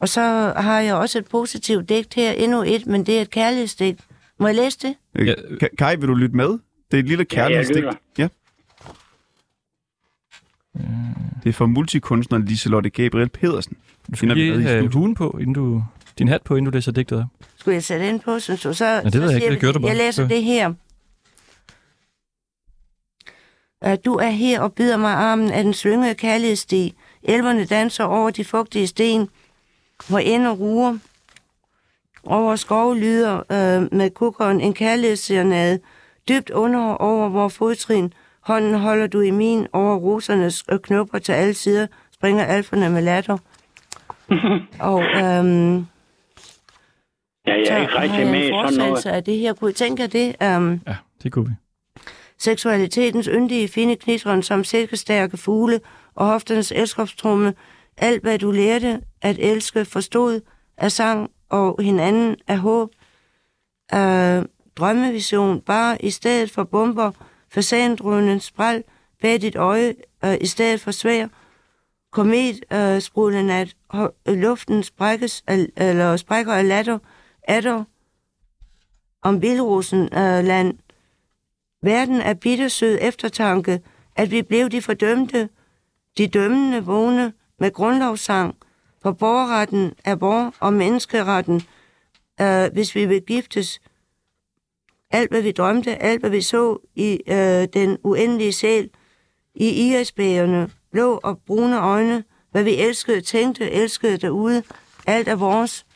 Og 0.00 0.08
så 0.08 0.20
har 0.56 0.80
jeg 0.80 0.94
også 0.94 1.18
et 1.18 1.26
positivt 1.30 1.88
digt 1.88 2.14
her, 2.14 2.30
endnu 2.32 2.62
et, 2.66 2.86
men 2.86 3.06
det 3.06 3.18
er 3.18 3.22
et 3.22 3.30
kærlighedsdigt. 3.30 4.00
Må 4.38 4.46
jeg 4.46 4.56
læse 4.56 4.78
det? 4.78 4.94
Ja. 5.26 5.32
Ka- 5.62 5.74
Kai, 5.78 5.96
vil 5.96 6.08
du 6.08 6.14
lytte 6.14 6.36
med? 6.36 6.48
Det 6.48 6.58
er 6.94 6.98
et 6.98 7.08
lille 7.08 7.24
kærlighedsdigt. 7.24 7.78
lytter. 7.78 7.92
Ja. 8.18 8.28
Det 11.42 11.48
er 11.48 11.52
fra 11.52 11.66
multikunstneren 11.66 12.44
Liselotte 12.44 12.90
Gabriel 12.90 13.28
Pedersen. 13.28 13.76
Du 14.10 14.16
skal 14.16 14.28
lige 14.28 14.60
i 14.60 14.62
have 14.62 14.92
huen 14.92 15.14
på, 15.14 15.38
inden 15.40 15.54
du, 15.54 15.84
din 16.18 16.28
hat 16.28 16.42
på, 16.42 16.56
inden 16.56 16.70
du 16.70 16.74
læser 16.74 16.92
digtet 16.92 17.18
op. 17.18 17.24
Skulle 17.56 17.74
jeg 17.74 17.84
sætte 17.84 18.08
ind 18.08 18.20
på, 18.20 18.38
synes 18.38 18.62
du? 18.62 18.74
Så, 18.74 19.02
det 19.04 19.14
ved 19.20 19.28
så 19.28 19.32
jeg 19.32 19.42
ikke. 19.42 19.50
Det 19.50 19.60
gør 19.60 19.72
du 19.72 19.78
bare. 19.78 19.88
Jeg 19.88 19.96
læser 19.96 20.28
det 20.28 20.44
her. 20.44 20.74
Du 24.04 24.14
er 24.14 24.30
her 24.30 24.60
og 24.60 24.72
bider 24.72 24.96
mig 24.96 25.12
armen 25.12 25.50
af 25.50 25.64
den 25.64 25.74
slyngede 25.74 26.14
kærlighedssti. 26.14 26.94
Elverne 27.22 27.64
danser 27.64 28.04
over 28.04 28.30
de 28.30 28.44
fugtige 28.44 28.86
sten, 28.86 29.28
hvor 30.08 30.18
ender 30.18 30.50
ruer. 30.50 30.98
Over 32.24 32.56
skov 32.56 32.94
lyder 32.94 33.36
uh, 33.38 33.98
med 33.98 34.10
kukkeren 34.10 34.60
en 34.60 34.74
kærlighedsserenade. 34.74 35.80
Dybt 36.28 36.50
under 36.50 36.80
over 36.80 37.28
vor 37.28 37.48
fodtrin. 37.48 38.12
Hånden 38.42 38.74
holder 38.74 39.06
du 39.06 39.20
i 39.20 39.30
min 39.30 39.66
over 39.72 39.96
rosernes 39.96 40.64
knopper 40.82 41.18
til 41.18 41.32
alle 41.32 41.54
sider. 41.54 41.86
Springer 42.12 42.44
alferne 42.44 42.90
med 42.90 43.02
latter. 43.02 43.38
og 44.90 45.02
øhm, 45.02 45.86
Ja, 47.46 47.52
jeg 47.52 47.66
er 47.68 47.80
ikke 47.80 47.98
rigtig 48.00 48.26
med 48.26 48.44
i 48.44 48.48
sådan 48.74 48.88
noget. 48.88 49.06
af 49.06 49.24
det 49.24 49.38
her. 49.38 49.52
Kunne 49.54 49.70
I 49.70 49.74
tænke 49.74 50.06
det? 50.06 50.36
Um, 50.56 50.80
Ja, 50.86 50.96
det 51.22 51.32
kunne 51.32 51.48
vi. 51.48 51.54
seksualitetens 52.38 53.26
yndige 53.32 53.68
fine 53.68 53.96
knitron 53.96 54.42
som 54.42 54.64
silkestærke 54.64 55.36
fugle 55.36 55.80
og 56.14 56.26
hofternes 56.26 56.72
elskabstrumme. 56.72 57.54
Alt 57.96 58.22
hvad 58.22 58.38
du 58.38 58.50
lærte 58.50 59.00
at 59.22 59.36
elske, 59.38 59.84
forstod 59.84 60.40
af 60.76 60.92
sang 60.92 61.30
og 61.48 61.82
hinanden 61.82 62.36
af 62.48 62.58
håb, 62.58 62.90
af 63.90 64.44
drømmevision, 64.76 65.60
bare 65.60 66.04
i 66.04 66.10
stedet 66.10 66.50
for 66.50 66.64
bomber, 66.64 67.10
fasandrønnen, 67.52 68.40
spræl 68.40 68.84
bag 69.20 69.40
dit 69.40 69.56
øje, 69.56 69.94
øh, 70.24 70.36
i 70.40 70.46
stedet 70.46 70.80
for 70.80 70.90
svær, 70.90 71.28
komet, 72.10 72.64
øh, 72.72 73.00
sprudlende 73.00 73.46
nat, 73.46 73.76
øh, 74.28 74.34
luften 74.34 74.82
sprækkes, 74.82 75.44
af, 75.46 75.66
eller 75.76 76.16
sprækker 76.16 76.52
af 76.52 76.68
latter, 76.68 76.98
atter, 77.42 77.84
om 79.22 79.42
vildrosen 79.42 80.02
øh, 80.02 80.44
land, 80.44 80.78
Verden 81.82 82.20
er 82.20 82.34
bittersød 82.34 82.98
eftertanke, 83.00 83.80
at 84.16 84.30
vi 84.30 84.42
blev 84.42 84.68
de 84.68 84.82
fordømte, 84.82 85.48
de 86.18 86.26
dømmende 86.26 86.84
vågne 86.84 87.32
med 87.58 87.72
grundlovssang, 87.72 88.56
for 89.02 89.12
borgerretten 89.12 89.92
er 90.04 90.14
vor 90.14 90.54
og 90.60 90.72
menneskeretten, 90.72 91.62
øh, 92.40 92.72
hvis 92.72 92.94
vi 92.94 93.06
vil 93.06 93.22
giftes. 93.22 93.80
Alt 95.12 95.30
hvad 95.30 95.42
vi 95.42 95.52
drømte, 95.52 96.02
alt 96.02 96.20
hvad 96.20 96.30
vi 96.30 96.40
så 96.40 96.78
i 96.94 97.20
øh, 97.28 97.68
den 97.72 97.98
uendelige 98.04 98.52
sjæl, 98.52 98.90
i 99.54 99.88
irisbægerne, 99.88 100.70
blå 100.92 101.20
og 101.22 101.38
brune 101.46 101.80
øjne, 101.80 102.24
hvad 102.50 102.62
vi 102.62 102.74
elskede, 102.74 103.20
tænkte, 103.20 103.70
elskede 103.70 104.16
derude, 104.16 104.62
alt 105.06 105.28
er 105.28 105.36
vores. 105.36 105.86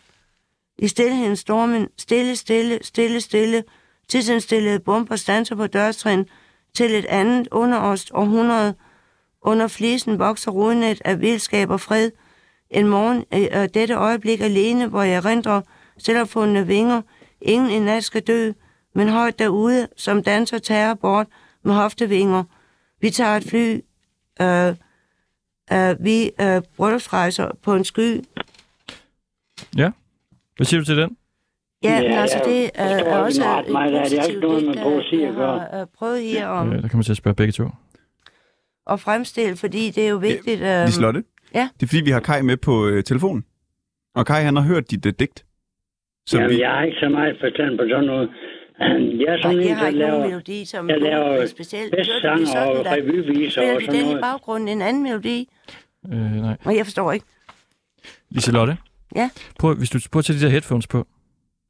I 0.79 0.89
stillheden 0.89 1.37
stormen, 1.37 1.89
stille, 1.99 2.37
stille, 2.37 2.79
stille, 2.83 3.21
stille, 3.21 3.65
tidsindstillede 4.09 4.81
bomber 4.81 5.17
stanser 5.17 5.57
på 5.57 5.67
dørtrin 5.67 6.27
til 6.75 6.95
et 6.95 7.07
andet 7.07 7.49
under 7.51 7.79
os 7.79 8.11
århundrede. 8.15 8.75
Under 9.43 9.69
flisen 9.69 10.19
vokser 10.19 10.51
rodnet 10.51 11.03
af 11.05 11.21
vildskab 11.21 11.71
og 11.71 11.81
fred. 11.81 12.11
En 12.71 12.89
morgen 12.89 13.25
øh, 13.35 13.63
øh, 13.63 13.69
dette 13.75 13.95
øjeblik 13.95 14.41
alene, 14.41 14.87
hvor 14.87 15.03
jeg 15.03 15.25
rendrer 15.25 15.61
selvopfundne 15.99 16.67
vinger. 16.67 17.03
Ingen 17.41 17.71
i 17.71 17.79
nat 17.79 18.05
skal 18.05 18.23
dø, 18.23 18.53
men 18.97 19.09
højt 19.09 19.39
derude, 19.39 19.89
som 19.97 20.23
danser 20.23 20.59
terror 20.59 20.95
bort 20.95 21.27
med 21.63 21.75
hoftevinger. 21.75 22.45
Vi 23.01 23.11
tager 23.11 23.37
et 23.37 23.45
fly. 23.51 23.81
Øh, 24.43 24.69
øh, 25.73 26.05
vi 26.05 26.31
øh, 26.41 26.63
bryllupsrejser 26.77 27.51
på 27.63 27.75
en 27.75 27.85
sky. 27.85 28.21
Ja. 29.77 29.91
Hvad 30.57 30.65
siger 30.67 30.81
du 30.81 30.85
til 30.85 30.97
den? 30.97 31.17
Ja, 31.83 32.03
men 32.03 32.11
Ja, 32.11 32.21
altså, 32.21 32.39
ja, 32.47 32.51
det 32.51 32.63
jeg 32.63 32.71
er, 32.75 33.05
er 33.05 33.19
også 33.19 33.43
ret 33.45 33.67
et 33.67 33.73
meget 33.73 33.95
af 33.95 34.07
det. 34.11 34.19
Har 34.19 34.27
ikke 34.27 34.41
noget 34.41 34.63
digt, 34.65 34.83
poesi 34.83 35.23
at 35.23 35.35
gøre. 35.35 35.59
har 35.59 35.81
øh, 35.81 35.87
prøvet 35.99 36.23
her 36.23 36.47
om 36.47 36.73
Øh, 36.73 36.83
der 36.83 36.89
kan 36.89 36.97
man 36.99 37.05
til 37.05 37.13
at 37.13 37.17
spørge 37.17 37.35
begge 37.35 37.53
to. 37.53 37.65
at 38.91 39.01
fremstille, 39.01 39.57
fordi 39.57 39.91
det 39.91 40.05
er 40.07 40.09
jo 40.09 40.17
vigtigt. 40.17 40.61
Øh, 40.61 40.77
øhm, 40.77 40.87
Liselotte? 40.87 41.25
ja. 41.55 41.69
Det 41.75 41.83
er 41.83 41.87
fordi, 41.87 42.03
vi 42.05 42.11
har 42.11 42.21
Kai 42.21 42.43
med 42.43 42.57
på 42.57 42.87
øh, 42.89 43.05
telefonen. 43.05 43.45
Og 44.15 44.27
Kai, 44.27 44.43
han 44.43 44.57
har 44.57 44.63
hørt 44.63 44.91
dit 44.91 45.07
øh, 45.07 45.13
digt. 45.21 45.45
Så 46.27 46.37
Jamen, 46.39 46.51
vi, 46.57 46.61
jeg 46.61 46.71
har 46.71 46.83
ikke 46.83 46.97
så 47.01 47.09
meget 47.09 47.37
forstand 47.41 47.79
på 47.79 47.85
sådan 47.91 48.05
noget. 48.05 48.31
Jeg 48.79 49.35
er 49.35 49.43
sådan 49.43 49.59
en, 49.59 49.65
jeg 49.69 49.77
har 49.77 49.85
der 49.85 49.91
laver 49.91 50.21
melodi, 50.27 50.65
som 50.65 50.91
jeg 50.91 51.01
laver 51.01 51.25
er 51.43 51.47
specielt. 51.47 51.95
festsanger 51.99 52.61
og 52.61 52.87
revyviser 52.87 53.75
og 53.75 53.81
sådan 53.81 53.95
den 53.95 54.05
i 54.05 54.09
noget. 54.09 54.21
baggrunden 54.21 54.69
en 54.69 54.83
anden 54.83 55.03
melodi? 55.03 55.49
Øh, 56.13 56.19
nej. 56.33 56.57
Og 56.65 56.77
jeg 56.77 56.87
forstår 56.87 57.13
ikke. 57.13 57.27
Liselotte? 58.31 58.77
Ja? 59.17 59.31
Prøv, 59.59 59.75
hvis 59.75 59.91
du 59.91 59.99
prøver 60.13 60.21
at 60.21 60.25
tage 60.25 60.39
de 60.39 60.45
der 60.45 60.49
headphones 60.51 60.87
på. 60.87 61.07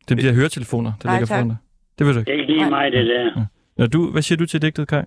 Det 0.08 0.10
er 0.10 0.22
de 0.22 0.28
der 0.28 0.34
høretelefoner, 0.34 0.92
der 1.02 1.08
Nej, 1.08 1.14
ligger 1.14 1.26
tak. 1.26 1.36
foran 1.36 1.48
dig. 1.48 1.56
Det 1.98 2.06
vil 2.06 2.14
du 2.14 2.18
ikke. 2.20 2.30
Det 2.30 2.36
er 2.38 2.40
ikke 2.42 2.52
lige 2.52 2.70
mig, 2.70 2.92
det 2.92 3.06
der. 3.06 3.46
Nå, 3.76 3.86
du, 3.86 4.10
hvad 4.12 4.22
siger 4.22 4.36
du 4.38 4.46
til 4.46 4.62
digtet, 4.62 4.88
Kai? 4.88 5.02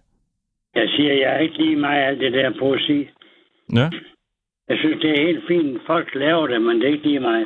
Jeg 0.75 0.87
siger, 0.95 1.13
jeg 1.13 1.29
er 1.35 1.39
ikke 1.39 1.57
lige 1.57 1.75
mig 1.75 1.95
alt 2.07 2.19
det 2.19 2.33
der 2.33 2.51
poesi. 2.59 2.99
Ja. 3.73 3.89
Jeg 4.69 4.77
synes, 4.77 4.97
det 5.01 5.09
er 5.19 5.25
helt 5.27 5.43
fint. 5.47 5.81
Folk 5.87 6.07
laver 6.15 6.47
det, 6.47 6.61
men 6.61 6.75
det 6.81 6.87
er 6.89 6.93
ikke 6.93 7.07
lige 7.07 7.19
mig. 7.19 7.45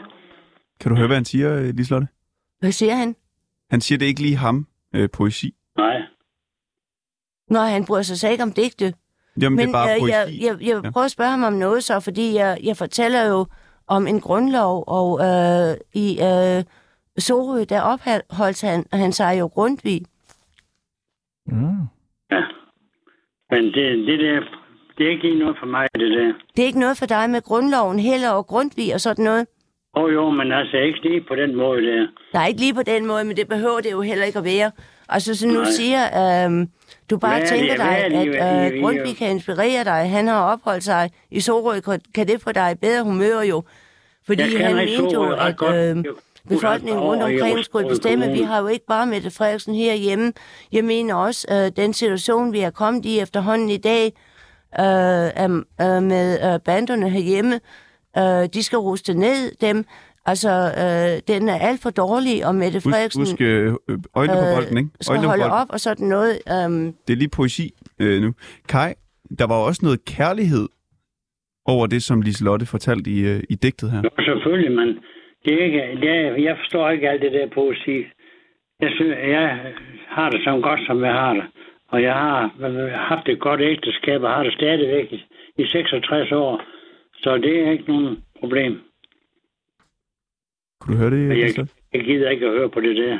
kan 0.81 0.89
du 0.91 0.95
høre, 0.97 1.07
hvad 1.07 1.17
han 1.17 1.25
siger, 1.25 1.71
Liselotte? 1.71 2.07
Hvad 2.59 2.71
siger 2.71 2.95
han? 2.95 3.15
Han 3.73 3.81
siger, 3.81 3.97
det 3.99 4.05
er 4.05 4.09
ikke 4.09 4.21
lige 4.21 4.35
ham, 4.35 4.67
øh, 4.95 5.09
poesi. 5.09 5.55
Nej. 5.77 6.01
Nå, 7.49 7.59
han 7.59 7.85
bryder 7.85 8.03
sig 8.03 8.19
så 8.19 8.29
ikke 8.29 8.43
om 8.43 8.51
digte. 8.51 8.93
Jamen, 9.41 9.55
Men 9.55 9.67
det 9.67 9.73
er 9.75 9.77
bare 9.79 9.93
øh, 9.93 9.99
poesi. 9.99 10.11
jeg, 10.13 10.27
jeg, 10.41 10.61
jeg 10.67 10.81
Ja. 10.83 10.91
prøver 10.91 11.05
at 11.05 11.11
spørge 11.11 11.29
ham 11.31 11.43
om 11.43 11.53
noget 11.53 11.83
så, 11.83 11.99
fordi 11.99 12.33
jeg, 12.35 12.57
jeg 12.63 12.77
fortæller 12.77 13.23
jo 13.25 13.45
om 13.87 14.07
en 14.07 14.21
grundlov, 14.21 14.83
og 14.87 15.19
øh, 15.27 15.77
i 15.93 16.07
øh, 16.21 16.63
Sorø, 17.17 17.63
der 17.69 17.81
opholdt 17.81 18.61
han, 18.61 18.85
han 18.93 19.11
sig 19.13 19.39
jo 19.39 19.45
Grundtvig. 19.47 20.01
Mm. 21.47 21.81
Ja. 22.31 22.41
Men 23.49 23.63
det, 23.65 24.07
det 24.07 24.19
der, 24.19 24.39
det 24.97 25.05
er 25.07 25.11
ikke 25.11 25.39
noget 25.39 25.55
for 25.59 25.65
mig, 25.65 25.87
det 25.95 26.11
der. 26.11 26.33
Det 26.55 26.61
er 26.63 26.67
ikke 26.67 26.79
noget 26.79 26.97
for 26.97 27.05
dig 27.05 27.29
med 27.29 27.41
grundloven 27.41 27.99
heller, 27.99 28.29
og 28.29 28.47
Grundtvig 28.47 28.93
og 28.93 29.01
sådan 29.01 29.23
noget. 29.25 29.47
Åh 29.95 30.03
oh, 30.03 30.13
jo, 30.13 30.29
men 30.29 30.51
altså 30.51 30.77
ikke 30.77 30.99
lige 31.03 31.21
på 31.27 31.35
den 31.35 31.55
måde 31.55 31.81
der. 31.81 32.07
Nej, 32.33 32.47
ikke 32.47 32.59
lige 32.59 32.73
på 32.73 32.83
den 32.83 33.05
måde, 33.05 33.23
men 33.25 33.37
det 33.37 33.47
behøver 33.47 33.79
det 33.79 33.91
jo 33.91 34.01
heller 34.01 34.25
ikke 34.25 34.39
at 34.39 34.45
være. 34.45 34.71
Altså, 35.09 35.35
så 35.35 35.47
nu 35.47 35.53
Nej. 35.53 35.71
siger, 35.71 36.01
øh, 36.05 36.67
du 37.09 37.17
bare 37.17 37.31
Hvad 37.33 37.41
er 37.41 37.47
tænker 37.47 37.73
det- 37.75 37.83
er 37.85 38.09
dig, 38.09 38.25
det, 38.25 38.35
at 38.35 38.65
øh, 38.67 38.73
vi- 38.73 38.79
Grundtvig 38.81 39.17
kan 39.17 39.29
inspirere 39.31 39.83
dig. 39.83 40.09
Han 40.09 40.27
har 40.27 40.41
opholdt 40.51 40.83
sig 40.83 41.09
i 41.31 41.39
Sorø. 41.39 41.79
Kan- 41.79 42.01
Kan 42.15 42.27
det 42.27 42.41
få 42.41 42.51
dig 42.51 42.71
i 42.71 42.75
bedre 42.75 43.03
humør 43.03 43.41
jo? 43.41 43.63
Fordi 44.25 44.55
han 44.57 44.75
mente 44.75 45.13
jo, 45.13 45.31
at 45.31 45.55
øh, 45.97 46.03
befolkningen 46.49 46.99
rundt 47.03 47.23
omkring 47.23 47.65
skulle 47.65 47.89
bestemme. 47.89 48.31
Vi 48.31 48.41
har 48.41 48.61
jo 48.61 48.67
ikke 48.67 48.85
bare 48.85 49.05
Mette 49.05 49.31
Frederiksen 49.31 49.75
herhjemme. 49.75 50.33
Jeg 50.71 50.83
mener 50.83 51.15
også, 51.15 51.47
øh, 51.51 51.83
den 51.83 51.93
situation, 51.93 52.53
vi 52.53 52.59
er 52.59 52.69
kommet 52.69 53.05
i 53.05 53.19
efterhånden 53.19 53.69
i 53.69 53.77
dag, 53.77 54.05
øh, 54.79 55.25
øh, 55.81 56.03
med 56.03 56.53
øh, 56.53 56.59
banderne 56.65 57.09
herhjemme, 57.09 57.59
øh, 58.17 58.49
de 58.53 58.63
skal 58.63 58.77
ruste 58.77 59.13
ned 59.13 59.41
dem. 59.61 59.85
Altså, 60.25 60.49
øh, 60.83 61.35
den 61.35 61.49
er 61.49 61.57
alt 61.67 61.81
for 61.81 61.89
dårlig, 61.89 62.45
og 62.47 62.55
Mette 62.55 62.77
Husk, 62.77 62.89
Frederiksen 62.89 63.21
husk 63.21 63.41
øh, 63.41 63.73
øh, 63.89 63.97
øjnene 64.15 64.39
på 64.39 64.45
øh, 64.47 64.55
bolden, 64.55 64.77
ikke? 64.77 64.89
skal 65.01 65.11
Øjnene 65.13 65.25
på 65.25 65.29
holde 65.29 65.43
bolden. 65.43 65.57
op 65.61 65.67
og 65.69 65.79
sådan 65.79 66.07
noget. 66.07 66.33
Øhm, 66.53 66.93
Det 67.07 67.13
er 67.13 67.17
lige 67.17 67.29
poesi 67.39 67.65
øh, 67.99 68.21
nu. 68.21 68.29
Kai, 68.69 68.91
der 69.39 69.47
var 69.47 69.55
også 69.55 69.81
noget 69.83 70.05
kærlighed 70.05 70.67
over 71.65 71.87
det, 71.87 72.03
som 72.03 72.21
Liselotte 72.21 72.65
fortalte 72.65 73.09
i, 73.11 73.19
øh, 73.31 73.39
i 73.49 73.55
digtet 73.55 73.91
her. 73.91 74.01
Jo, 74.03 74.09
selvfølgelig, 74.29 74.71
men 74.79 74.87
det 75.45 75.51
er 75.59 75.65
ikke, 75.65 75.81
det 76.01 76.09
er, 76.09 76.35
jeg 76.49 76.55
forstår 76.61 76.89
ikke 76.89 77.09
alt 77.09 77.21
det 77.21 77.31
der 77.31 77.47
poesi. 77.53 77.97
Jeg, 78.83 78.91
synes, 78.95 79.13
jeg 79.35 79.45
har 80.09 80.29
det 80.29 80.39
så 80.43 80.59
godt, 80.67 80.79
som 80.87 81.03
jeg 81.03 81.13
har 81.13 81.33
det. 81.33 81.43
Og 81.91 82.01
jeg 82.03 82.13
har 82.13 82.39
haft 83.11 83.29
et 83.29 83.39
godt 83.39 83.61
ægteskab, 83.61 84.21
og 84.23 84.29
har 84.29 84.43
det 84.43 84.53
stadigvæk 84.53 85.07
i, 85.11 85.19
i 85.61 85.65
66 85.67 86.31
år. 86.31 86.61
Så 87.23 87.37
det 87.37 87.67
er 87.67 87.71
ikke 87.71 87.87
nogen 87.87 88.23
problem. 88.39 88.79
Kunne 90.79 90.93
du 90.93 90.99
høre 90.99 91.11
det, 91.11 91.57
jeg, 91.57 91.67
jeg 91.93 92.03
gider 92.03 92.29
ikke 92.29 92.45
at 92.45 92.51
høre 92.51 92.69
på 92.69 92.81
det 92.81 92.95
der. 92.95 93.17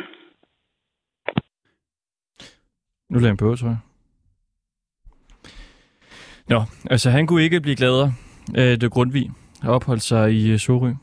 Nu 3.09 3.19
lader 3.19 3.27
han 3.27 3.37
på, 3.37 3.55
tror 3.55 3.67
jeg. 3.67 3.77
Nå, 6.49 6.61
altså 6.89 7.09
han 7.09 7.27
kunne 7.27 7.43
ikke 7.43 7.61
blive 7.61 7.75
gladere 7.75 8.13
af 8.55 8.79
det 8.79 8.91
Grundtvig 8.91 9.31
opholdt 9.67 10.01
sig 10.01 10.33
i 10.33 10.51
øh, 10.51 10.59
Sorø. 10.59 10.93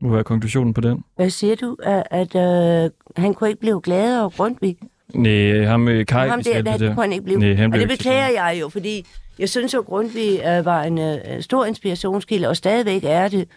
Må 0.00 0.12
være 0.14 0.24
konklusionen 0.24 0.74
på 0.74 0.80
den. 0.80 1.04
hvad 1.16 1.30
siger 1.30 1.56
du? 1.56 1.76
At, 1.82 2.02
at 2.10 2.34
øh, 2.36 2.90
han 3.16 3.34
kunne 3.34 3.48
ikke 3.48 3.60
blive 3.60 3.80
gladere 3.80 4.24
og 4.24 4.32
Grundtvig? 4.32 4.78
Nej, 5.14 5.64
ham 5.64 5.80
med 5.80 6.04
Kai 6.04 6.28
Ham 6.28 6.42
der, 6.42 6.52
der, 6.52 6.62
det 6.62 6.72
det 6.72 6.80
der. 6.80 6.94
kunne 6.94 7.04
han 7.04 7.12
ikke 7.12 7.24
blive. 7.24 7.38
Nej, 7.38 7.54
han 7.54 7.64
og 7.64 7.70
blev 7.70 7.82
det 7.82 7.90
ikke 7.90 8.04
så 8.04 8.08
beklager 8.08 8.28
jeg 8.28 8.60
jo, 8.60 8.68
fordi 8.68 9.06
jeg 9.38 9.48
synes 9.48 9.74
jo, 9.74 9.80
Grundtvig 9.80 10.40
øh, 10.46 10.64
var 10.64 10.82
en 10.82 10.98
øh, 10.98 11.18
stor 11.40 11.64
inspirationskilde, 11.64 12.48
og 12.48 12.56
stadigvæk 12.56 13.04
er 13.04 13.28
det. 13.28 13.48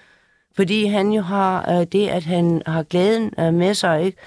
Fordi 0.56 0.86
han 0.86 1.12
jo 1.12 1.22
har 1.22 1.80
øh, 1.80 1.88
det, 1.92 2.08
at 2.08 2.24
han 2.24 2.62
har 2.66 2.84
glæden 2.84 3.34
øh, 3.40 3.54
med 3.54 3.74
sig, 3.74 4.04
ikke? 4.04 4.18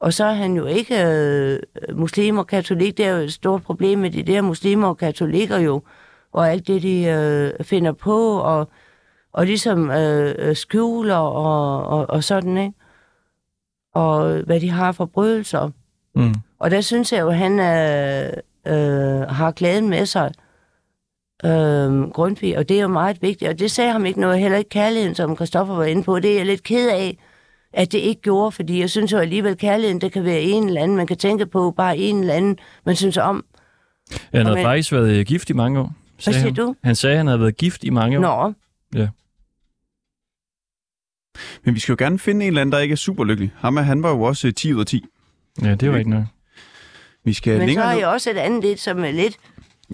Og 0.00 0.12
så 0.12 0.24
er 0.24 0.32
han 0.32 0.54
jo 0.54 0.66
ikke 0.66 1.06
øh, 1.06 1.60
muslim 1.98 2.38
og 2.38 2.46
katolik. 2.46 2.96
Det 2.96 3.06
er 3.06 3.10
jo 3.10 3.22
et 3.22 3.32
stort 3.32 3.62
problem 3.62 3.98
med 3.98 4.10
de 4.10 4.22
der 4.22 4.40
muslimer 4.42 4.88
og 4.88 4.98
katolikker 4.98 5.58
jo. 5.58 5.82
Og 6.32 6.50
alt 6.50 6.66
det, 6.66 6.82
de 6.82 7.04
øh, 7.04 7.64
finder 7.64 7.92
på, 7.92 8.38
og, 8.38 8.68
og 9.32 9.46
ligesom 9.46 9.90
øh, 9.90 10.34
øh, 10.38 10.56
skjuler 10.56 11.16
og, 11.16 11.86
og, 11.86 12.10
og 12.10 12.24
sådan, 12.24 12.56
ikke? 12.56 12.72
Og 13.94 14.40
hvad 14.46 14.60
de 14.60 14.70
har 14.70 14.92
forbrydelser. 14.92 15.70
Mm. 16.14 16.34
Og 16.60 16.70
der 16.70 16.80
synes 16.80 17.12
jeg 17.12 17.20
jo, 17.20 17.28
at 17.28 17.36
han 17.36 17.52
øh, 17.60 18.32
øh, 18.66 19.20
har 19.28 19.50
glæden 19.50 19.88
med 19.88 20.06
sig, 20.06 20.32
øh, 21.44 22.10
Grundtvig, 22.10 22.58
og 22.58 22.68
det 22.68 22.76
er 22.78 22.82
jo 22.82 22.88
meget 22.88 23.22
vigtigt. 23.22 23.48
Og 23.48 23.58
det 23.58 23.70
sagde 23.70 23.92
ham 23.92 24.06
ikke 24.06 24.20
noget, 24.20 24.38
heller 24.40 24.58
ikke 24.58 24.70
kærligheden, 24.70 25.14
som 25.14 25.36
Christoffer 25.36 25.74
var 25.74 25.84
inde 25.84 26.02
på. 26.02 26.18
Det 26.20 26.30
er 26.32 26.36
jeg 26.36 26.46
lidt 26.46 26.62
ked 26.62 26.90
af, 26.90 27.18
at 27.72 27.92
det 27.92 27.98
ikke 27.98 28.22
gjorde, 28.22 28.52
fordi 28.52 28.80
jeg 28.80 28.90
synes 28.90 29.12
jo 29.12 29.18
alligevel, 29.18 29.56
kærligheden, 29.56 30.00
det 30.00 30.12
kan 30.12 30.24
være 30.24 30.40
en 30.40 30.66
eller 30.68 30.82
anden, 30.82 30.96
man 30.96 31.06
kan 31.06 31.16
tænke 31.16 31.46
på, 31.46 31.70
bare 31.76 31.98
en 31.98 32.20
eller 32.20 32.34
anden, 32.34 32.58
man 32.86 32.96
synes 32.96 33.16
om. 33.16 33.44
Han 34.32 34.46
havde 34.46 34.56
Men- 34.56 34.64
faktisk 34.64 34.92
været 34.92 35.10
øh, 35.18 35.26
gift 35.26 35.50
i 35.50 35.52
mange 35.52 35.80
år. 35.80 35.92
sagde 36.18 36.34
siger 36.38 36.44
han. 36.46 36.54
du? 36.54 36.74
Han 36.84 36.94
sagde, 36.94 37.12
at 37.14 37.18
han 37.18 37.26
havde 37.26 37.40
været 37.40 37.56
gift 37.56 37.84
i 37.84 37.90
mange 37.90 38.18
år. 38.28 38.46
Nå, 38.46 38.52
Men 41.64 41.74
vi 41.74 41.80
skal 41.80 41.92
jo 41.92 41.96
gerne 41.98 42.18
finde 42.18 42.44
en 42.44 42.48
eller 42.48 42.60
anden, 42.60 42.72
der 42.72 42.78
ikke 42.78 42.92
er 42.92 42.96
super 42.96 43.24
lykkelig. 43.24 43.52
Ham, 43.56 43.76
er- 43.76 43.82
han 43.82 44.02
var 44.02 44.10
jo 44.10 44.22
også 44.22 44.46
øh, 44.48 44.54
10 44.54 44.74
ud 44.74 44.80
af 44.80 44.86
10. 44.86 45.04
Ja, 45.62 45.74
det 45.74 45.90
var 45.90 45.98
ikke 45.98 46.10
noget. 46.10 46.26
Vi 47.24 47.32
skal 47.32 47.52
men 47.52 47.60
så 47.60 47.66
længere 47.66 47.84
har 47.86 47.92
ned. 47.92 48.00
jeg 48.00 48.08
også 48.08 48.30
et 48.30 48.36
andet 48.36 48.64
lidt, 48.64 48.80
som 48.80 49.04
er 49.04 49.10
lidt 49.10 49.38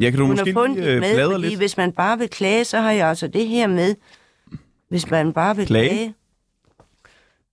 Ja, 0.01 0.11
kan 0.11 0.19
du 0.19 0.27
måske 0.27 0.45
lige 0.45 0.85
øh, 0.87 1.01
med, 1.01 1.31
fordi 1.33 1.47
lidt? 1.47 1.59
hvis 1.59 1.77
man 1.77 1.93
bare 1.93 2.19
vil 2.19 2.29
klage, 2.29 2.65
så 2.65 2.81
har 2.81 2.91
jeg 2.91 3.09
altså 3.09 3.29
det 3.29 3.49
her 3.49 3.67
med, 3.67 3.95
hvis 4.89 5.11
man 5.11 5.33
bare 5.33 5.57
vil 5.57 5.67
Klage? 5.67 5.89
klage, 5.89 6.15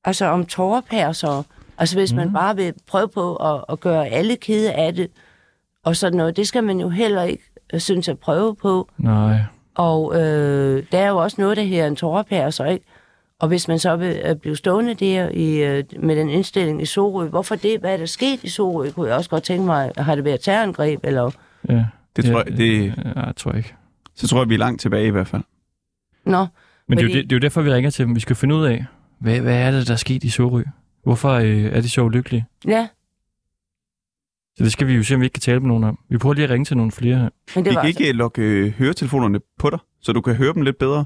altså 0.05 0.25
om 0.25 0.45
tårerpærser, 0.45 1.43
altså 1.77 1.95
hvis 1.97 2.11
mm. 2.13 2.17
man 2.17 2.33
bare 2.33 2.55
vil 2.55 2.73
prøve 2.87 3.07
på 3.07 3.35
at, 3.35 3.65
at 3.69 3.79
gøre 3.79 4.07
alle 4.07 4.35
kede 4.35 4.73
af 4.73 4.93
det, 4.95 5.11
og 5.83 5.95
sådan 5.95 6.17
noget, 6.17 6.37
det 6.37 6.47
skal 6.47 6.63
man 6.63 6.79
jo 6.79 6.89
heller 6.89 7.23
ikke, 7.23 7.43
øh, 7.73 7.79
synes 7.79 8.07
jeg, 8.07 8.19
prøve 8.19 8.55
på. 8.55 8.89
Nej. 8.97 9.39
Og 9.75 10.21
øh, 10.21 10.83
der 10.91 10.99
er 10.99 11.09
jo 11.09 11.17
også 11.17 11.41
noget, 11.41 11.57
der 11.57 11.63
her 11.63 11.87
en 11.87 11.95
tårerpærser, 11.95 12.65
ikke? 12.65 12.85
Og 13.39 13.47
hvis 13.47 13.67
man 13.67 13.79
så 13.79 13.95
vil 13.95 14.21
øh, 14.25 14.35
blive 14.35 14.55
stående 14.55 14.93
der 14.93 15.29
i, 15.29 15.63
øh, 15.63 15.83
med 15.99 16.15
den 16.15 16.29
indstilling 16.29 16.81
i 16.81 16.85
Sorø, 16.85 17.27
hvorfor 17.27 17.55
det? 17.55 17.79
Hvad 17.79 17.93
er 17.93 17.97
der 17.97 18.05
sket 18.05 18.43
i 18.43 18.49
Sorø? 18.49 18.89
Kunne 18.91 19.07
jeg 19.09 19.17
også 19.17 19.29
godt 19.29 19.43
tænke 19.43 19.65
mig, 19.65 19.91
har 19.97 20.15
det 20.15 20.25
været 20.25 20.39
terrorangreb, 20.41 20.99
eller... 21.03 21.31
Ja. 21.69 21.85
Det 22.15 22.25
tror 22.25 22.43
jeg, 22.47 22.57
det, 22.57 22.85
Ja, 23.05 23.21
jeg 23.25 23.33
tror 23.37 23.51
ikke. 23.51 23.73
så 24.15 24.27
tror 24.27 24.39
jeg, 24.41 24.49
vi 24.49 24.53
er 24.53 24.57
langt 24.59 24.81
tilbage 24.81 25.07
i 25.07 25.09
hvert 25.09 25.27
fald. 25.27 25.41
Nå, 26.25 26.45
Men 26.87 26.97
det, 26.97 27.03
er 27.03 27.07
jo 27.07 27.09
Fordi- 27.09 27.21
det, 27.21 27.29
det 27.29 27.35
er 27.35 27.37
jo 27.37 27.41
derfor, 27.41 27.61
vi 27.61 27.73
ringer 27.73 27.89
til 27.89 28.05
dem. 28.05 28.15
Vi 28.15 28.19
skal 28.19 28.35
finde 28.35 28.55
ud 28.55 28.65
af, 28.65 28.85
hvad, 29.19 29.39
hvad 29.39 29.57
er 29.57 29.71
det, 29.71 29.87
der 29.87 29.93
er 29.93 29.97
sket 29.97 30.23
i 30.23 30.29
Sorø? 30.29 30.63
Hvorfor 31.03 31.29
øh, 31.31 31.63
er 31.63 31.81
de 31.81 31.89
så 31.89 32.01
ulykkelige? 32.01 32.45
ja, 32.67 32.87
Så 34.57 34.63
det 34.63 34.71
skal 34.71 34.87
vi 34.87 34.93
jo 34.93 35.03
se, 35.03 35.15
om 35.15 35.21
vi 35.21 35.25
ikke 35.25 35.33
kan 35.33 35.41
tale 35.41 35.59
med 35.59 35.67
nogen 35.67 35.83
om. 35.83 35.99
Vi 36.09 36.17
prøver 36.17 36.33
lige 36.33 36.43
at 36.43 36.49
ringe 36.49 36.65
til 36.65 36.77
nogle 36.77 36.91
flere 36.91 37.15
her. 37.15 37.21
men 37.23 37.29
det 37.55 37.55
Vi 37.55 37.61
kan 37.75 37.85
altså- 37.85 37.87
ikke 37.99 38.09
øh, 38.09 38.15
lukke 38.15 38.41
øh, 38.41 38.71
høretelefonerne 38.71 39.39
på 39.59 39.69
dig, 39.69 39.79
så 40.01 40.11
du 40.13 40.21
kan 40.21 40.35
høre 40.35 40.53
dem 40.53 40.61
lidt 40.61 40.77
bedre. 40.77 41.05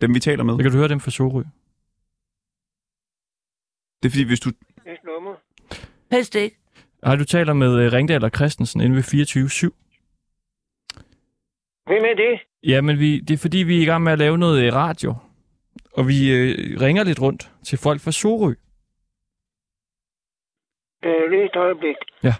Dem, 0.00 0.14
vi 0.14 0.20
taler 0.20 0.44
med. 0.44 0.54
Så 0.54 0.62
kan 0.62 0.72
du 0.72 0.78
høre 0.78 0.88
dem 0.88 1.00
fra 1.00 1.10
Sorø. 1.10 1.42
Det 4.02 4.08
er 4.08 4.10
fordi, 4.10 4.24
hvis 4.24 4.40
du... 4.40 4.50
helst 6.10 6.34
ikke. 6.34 6.56
Har 7.02 7.16
du 7.16 7.24
taler 7.24 7.52
med 7.52 7.84
øh, 7.84 7.92
Ringdal 7.92 8.24
og 8.24 8.30
Christensen 8.36 8.80
inde 8.80 8.96
ved 8.96 9.02
24 9.02 9.48
Hvem 11.86 12.04
er 12.04 12.14
det? 12.16 12.40
Ja, 12.62 12.80
men 12.80 12.98
vi, 12.98 13.20
det 13.20 13.34
er 13.34 13.38
fordi, 13.38 13.58
vi 13.58 13.78
er 13.78 13.82
i 13.82 13.84
gang 13.84 14.02
med 14.04 14.12
at 14.12 14.18
lave 14.18 14.38
noget 14.38 14.66
øh, 14.66 14.74
radio. 14.74 15.14
Og 15.92 16.08
vi 16.08 16.32
øh, 16.32 16.80
ringer 16.80 17.04
lidt 17.04 17.20
rundt 17.20 17.50
til 17.64 17.78
folk 17.78 18.00
fra 18.00 18.12
Sorø. 18.12 18.54
Øh, 21.04 21.30
lige 21.30 21.44
et 21.44 21.56
øjeblik. 21.56 21.96
Ja. 22.24 22.34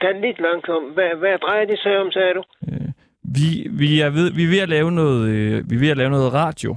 Tag 0.00 0.20
lidt 0.20 0.40
langsomt. 0.40 0.94
Hvad, 0.94 1.16
hvad 1.18 1.38
drejer 1.38 1.64
det 1.66 1.78
sig 1.78 1.98
om, 1.98 2.10
sagde 2.10 2.34
du? 2.34 2.42
Øh, 2.68 2.88
vi, 3.22 3.68
vi, 3.70 4.00
er 4.00 4.10
ved, 4.10 4.32
vi 4.32 4.44
er 4.44 4.48
ved 4.48 4.60
at 4.60 4.68
lave 4.68 4.92
noget, 4.92 5.28
øh, 5.28 5.70
vi 5.70 5.74
er 5.76 5.80
ved 5.80 5.90
at 5.90 5.96
lave 5.96 6.10
noget 6.10 6.32
radio. 6.32 6.76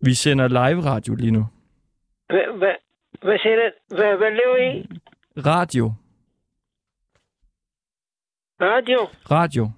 Vi 0.00 0.14
sender 0.14 0.48
live 0.48 0.80
radio 0.84 1.14
lige 1.14 1.30
nu. 1.30 1.44
Hvad, 2.26 2.58
hvad, 2.58 2.74
hvad 3.22 3.38
siger 3.38 3.56
du? 3.56 3.94
Hvad, 3.96 4.16
hvad 4.16 4.30
lever 4.30 4.56
I? 4.56 4.86
Radio. 5.46 5.92
Radio? 8.60 8.98
Radio. 9.30 9.70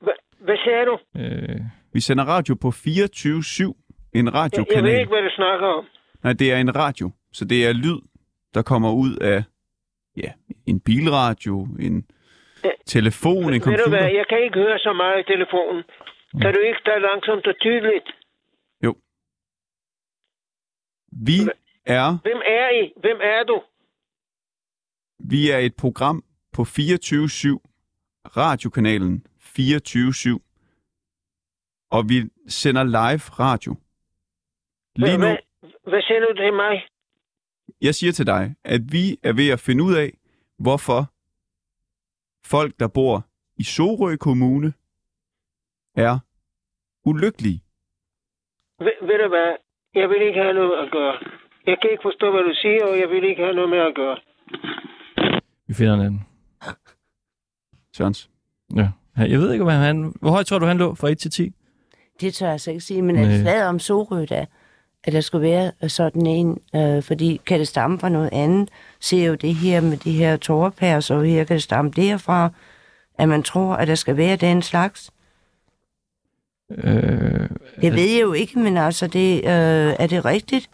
Hvad, 0.00 0.12
hvad 0.38 0.56
siger 0.64 0.84
du? 0.84 0.98
Øh, 1.16 1.60
Vi 1.92 2.00
sender 2.00 2.24
radio 2.24 2.54
på 2.54 2.68
24-7. 2.68 2.72
En 2.72 2.84
Jeg, 2.90 3.74
jeg 4.14 4.24
ved 4.24 4.34
radiokanal. 4.34 5.00
ikke, 5.00 5.08
hvad 5.08 5.22
du 5.22 5.30
snakker 5.36 5.66
om. 5.66 5.84
Nej, 6.24 6.32
det 6.32 6.52
er 6.52 6.56
en 6.56 6.76
radio. 6.76 7.10
Så 7.32 7.44
det 7.44 7.66
er 7.66 7.72
lyd, 7.72 8.00
der 8.54 8.62
kommer 8.62 8.92
ud 8.92 9.16
af 9.16 9.42
ja, 10.16 10.32
en 10.66 10.80
bilradio, 10.80 11.68
en 11.80 12.06
Ja. 12.64 12.70
telefon, 12.86 13.36
en 13.44 13.52
Ved 13.52 13.60
du 13.60 13.64
hvad, 13.70 13.78
computer. 13.78 14.08
jeg 14.08 14.26
kan 14.28 14.42
ikke 14.44 14.58
høre 14.58 14.78
så 14.78 14.92
meget 14.92 15.18
i 15.20 15.32
telefonen. 15.32 15.82
Kan 16.42 16.54
du 16.54 16.60
ikke 16.60 16.80
tale 16.84 17.02
langsomt 17.10 17.46
og 17.46 17.54
tydeligt? 17.60 18.08
Vi 21.26 21.38
er, 21.84 22.18
Hvem 22.22 22.42
er 22.46 22.82
I? 22.84 22.92
Hvem 23.00 23.16
er 23.20 23.42
du? 23.44 23.62
vi 25.18 25.50
er 25.50 25.58
et 25.58 25.76
program 25.76 26.24
på 26.52 26.62
24-7. 26.62 26.66
Radiokanalen 28.36 29.26
24-7. 29.38 30.38
Og 31.90 32.08
vi 32.08 32.30
sender 32.48 32.84
live 32.84 33.20
radio. 33.44 33.76
Lige 34.96 35.18
nu, 35.18 35.26
Hvad, 35.26 35.36
hvad 35.90 36.02
siger 36.02 36.20
du 36.20 36.34
til 36.36 36.52
mig? 36.52 36.86
jeg 37.80 37.94
siger 37.94 38.12
til 38.12 38.26
dig, 38.26 38.54
at 38.64 38.80
vi 38.92 39.18
er 39.22 39.32
ved 39.32 39.48
at 39.50 39.60
finde 39.60 39.84
ud 39.84 39.94
af, 39.94 40.18
hvorfor 40.58 41.00
folk, 42.46 42.80
der 42.80 42.88
bor 42.88 43.26
i 43.56 43.62
Sorø 43.62 44.16
Kommune, 44.16 44.72
er 45.94 46.18
ulykkelige. 47.04 47.62
Ved, 48.78 49.06
ved 49.06 49.18
du 49.22 49.28
hvad? 49.28 49.56
Jeg 50.00 50.08
vil 50.10 50.22
ikke 50.28 50.40
have 50.42 50.54
noget 50.54 50.76
at 50.84 50.88
gøre. 50.90 51.14
Jeg 51.66 51.76
kan 51.80 51.90
ikke 51.92 52.02
forstå, 52.08 52.26
hvad 52.30 52.42
du 52.50 52.54
siger, 52.62 52.84
og 52.90 52.98
jeg 53.02 53.08
vil 53.08 53.24
ikke 53.30 53.42
have 53.42 53.54
noget 53.54 53.70
med 53.70 53.78
at 53.78 53.94
gøre. 53.94 54.16
vi 55.68 55.74
finder 55.74 55.94
en 55.94 56.00
anden. 56.00 56.26
Sørens. 57.96 58.30
Ja. 58.76 58.88
Jeg 59.16 59.38
ved 59.38 59.52
ikke, 59.52 59.64
hvad 59.64 59.74
han... 59.74 60.14
Hvor 60.20 60.30
højt 60.30 60.46
tror 60.46 60.58
du, 60.58 60.66
han 60.66 60.78
lå 60.78 60.94
fra 60.94 61.08
1 61.08 61.18
til 61.18 61.30
10? 61.30 61.52
Det 62.20 62.34
tør 62.34 62.50
jeg 62.50 62.60
så 62.60 62.70
ikke 62.70 62.80
sige, 62.80 63.02
men 63.02 63.16
er 63.16 63.24
det 63.24 63.40
slaget 63.40 63.68
om 63.68 63.78
Sorø, 63.78 64.24
der, 64.28 64.44
at 65.04 65.12
der 65.12 65.20
skulle 65.20 65.48
være 65.48 65.72
øh, 65.82 65.90
sådan 65.90 66.26
en, 66.26 66.58
øh, 66.76 67.02
fordi 67.02 67.40
kan 67.46 67.58
det 67.58 67.68
stamme 67.68 67.98
fra 67.98 68.08
noget 68.08 68.28
andet? 68.32 68.70
Ser 69.00 69.26
jo 69.26 69.34
det 69.34 69.54
her 69.54 69.80
med 69.80 69.96
de 69.96 70.12
her 70.12 70.36
tårpærs, 70.36 71.10
og 71.10 71.24
her 71.24 71.44
kan 71.44 71.54
det 71.54 71.62
stamme 71.62 71.90
derfra, 71.90 72.50
at 73.18 73.28
man 73.28 73.42
tror, 73.42 73.74
at 73.74 73.88
der 73.88 73.94
skal 73.94 74.16
være 74.16 74.36
den 74.36 74.62
slags. 74.62 75.10
Øh, 76.70 77.48
Det 77.80 77.94
ved 77.94 78.08
jeg 78.10 78.20
jo 78.22 78.32
ikke, 78.32 78.58
men 78.58 78.76
altså, 78.76 79.06
det, 79.06 79.36
øh, 79.38 79.94
er 79.98 80.06
det 80.06 80.24
rigtigt 80.24 80.70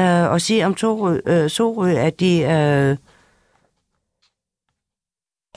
øh, 0.00 0.34
at 0.34 0.42
sige 0.42 0.66
om 0.66 0.76
Sorø, 0.76 1.18
øh, 1.26 1.50
Sorø 1.50 1.90
at 1.90 2.20
de 2.20 2.40
øh, 2.42 2.96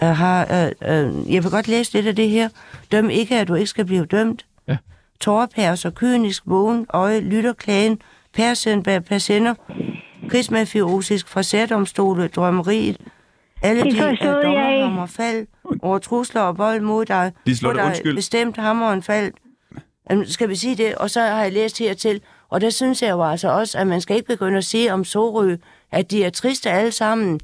øh, 0.03 0.15
har... 0.15 0.65
Øh, 0.65 0.71
øh, 1.05 1.33
jeg 1.33 1.43
vil 1.43 1.51
godt 1.51 1.67
læse 1.67 1.93
lidt 1.93 2.07
af 2.07 2.15
det 2.15 2.29
her. 2.29 2.49
Døm 2.91 3.09
ikke, 3.09 3.39
at 3.39 3.47
du 3.47 3.55
ikke 3.55 3.67
skal 3.67 3.85
blive 3.85 4.05
dømt. 4.05 4.45
Ja. 4.67 4.77
Tårpærs 5.19 5.85
og 5.85 5.95
kynisk, 5.95 6.43
vågen, 6.45 6.85
øje, 6.89 7.19
lytter, 7.19 7.53
klagen, 7.53 8.01
persen 8.33 8.83
persender, 8.83 9.53
krigsmafiosisk 10.29 11.27
fra 11.27 11.43
særdomstole, 11.43 12.27
drømmeriet, 12.27 12.97
alle 13.61 13.83
Det 13.83 13.93
de 13.93 13.97
øh, 13.97 14.03
forstod 14.09 14.27
jeg 14.27 14.43
dommer 14.43 14.83
hammer 14.83 15.05
fald 15.05 15.47
over 15.83 15.97
trusler 15.97 16.41
og 16.41 16.57
vold 16.57 16.81
mod 16.81 17.05
dig, 17.05 17.31
Liselotte, 17.45 17.75
hvor 17.75 17.81
der 17.83 17.89
undskyld. 17.89 18.15
bestemt 18.15 18.57
hammeren 18.57 19.03
fald. 19.03 19.31
Jamen, 20.09 20.25
skal 20.27 20.49
vi 20.49 20.55
sige 20.55 20.75
det? 20.75 20.95
Og 20.95 21.09
så 21.09 21.19
har 21.21 21.41
jeg 21.43 21.51
læst 21.53 21.79
hertil, 21.79 22.21
og 22.49 22.61
der 22.61 22.69
synes 22.69 23.01
jeg 23.01 23.11
jo 23.11 23.23
altså 23.23 23.49
også, 23.49 23.77
at 23.77 23.87
man 23.87 24.01
skal 24.01 24.15
ikke 24.15 24.27
begynde 24.27 24.57
at 24.57 24.63
sige 24.65 24.93
om 24.93 25.03
Sorø, 25.03 25.55
at 25.91 26.11
de 26.11 26.23
er 26.23 26.29
triste 26.29 26.69
alle 26.69 26.91
sammen. 26.91 27.39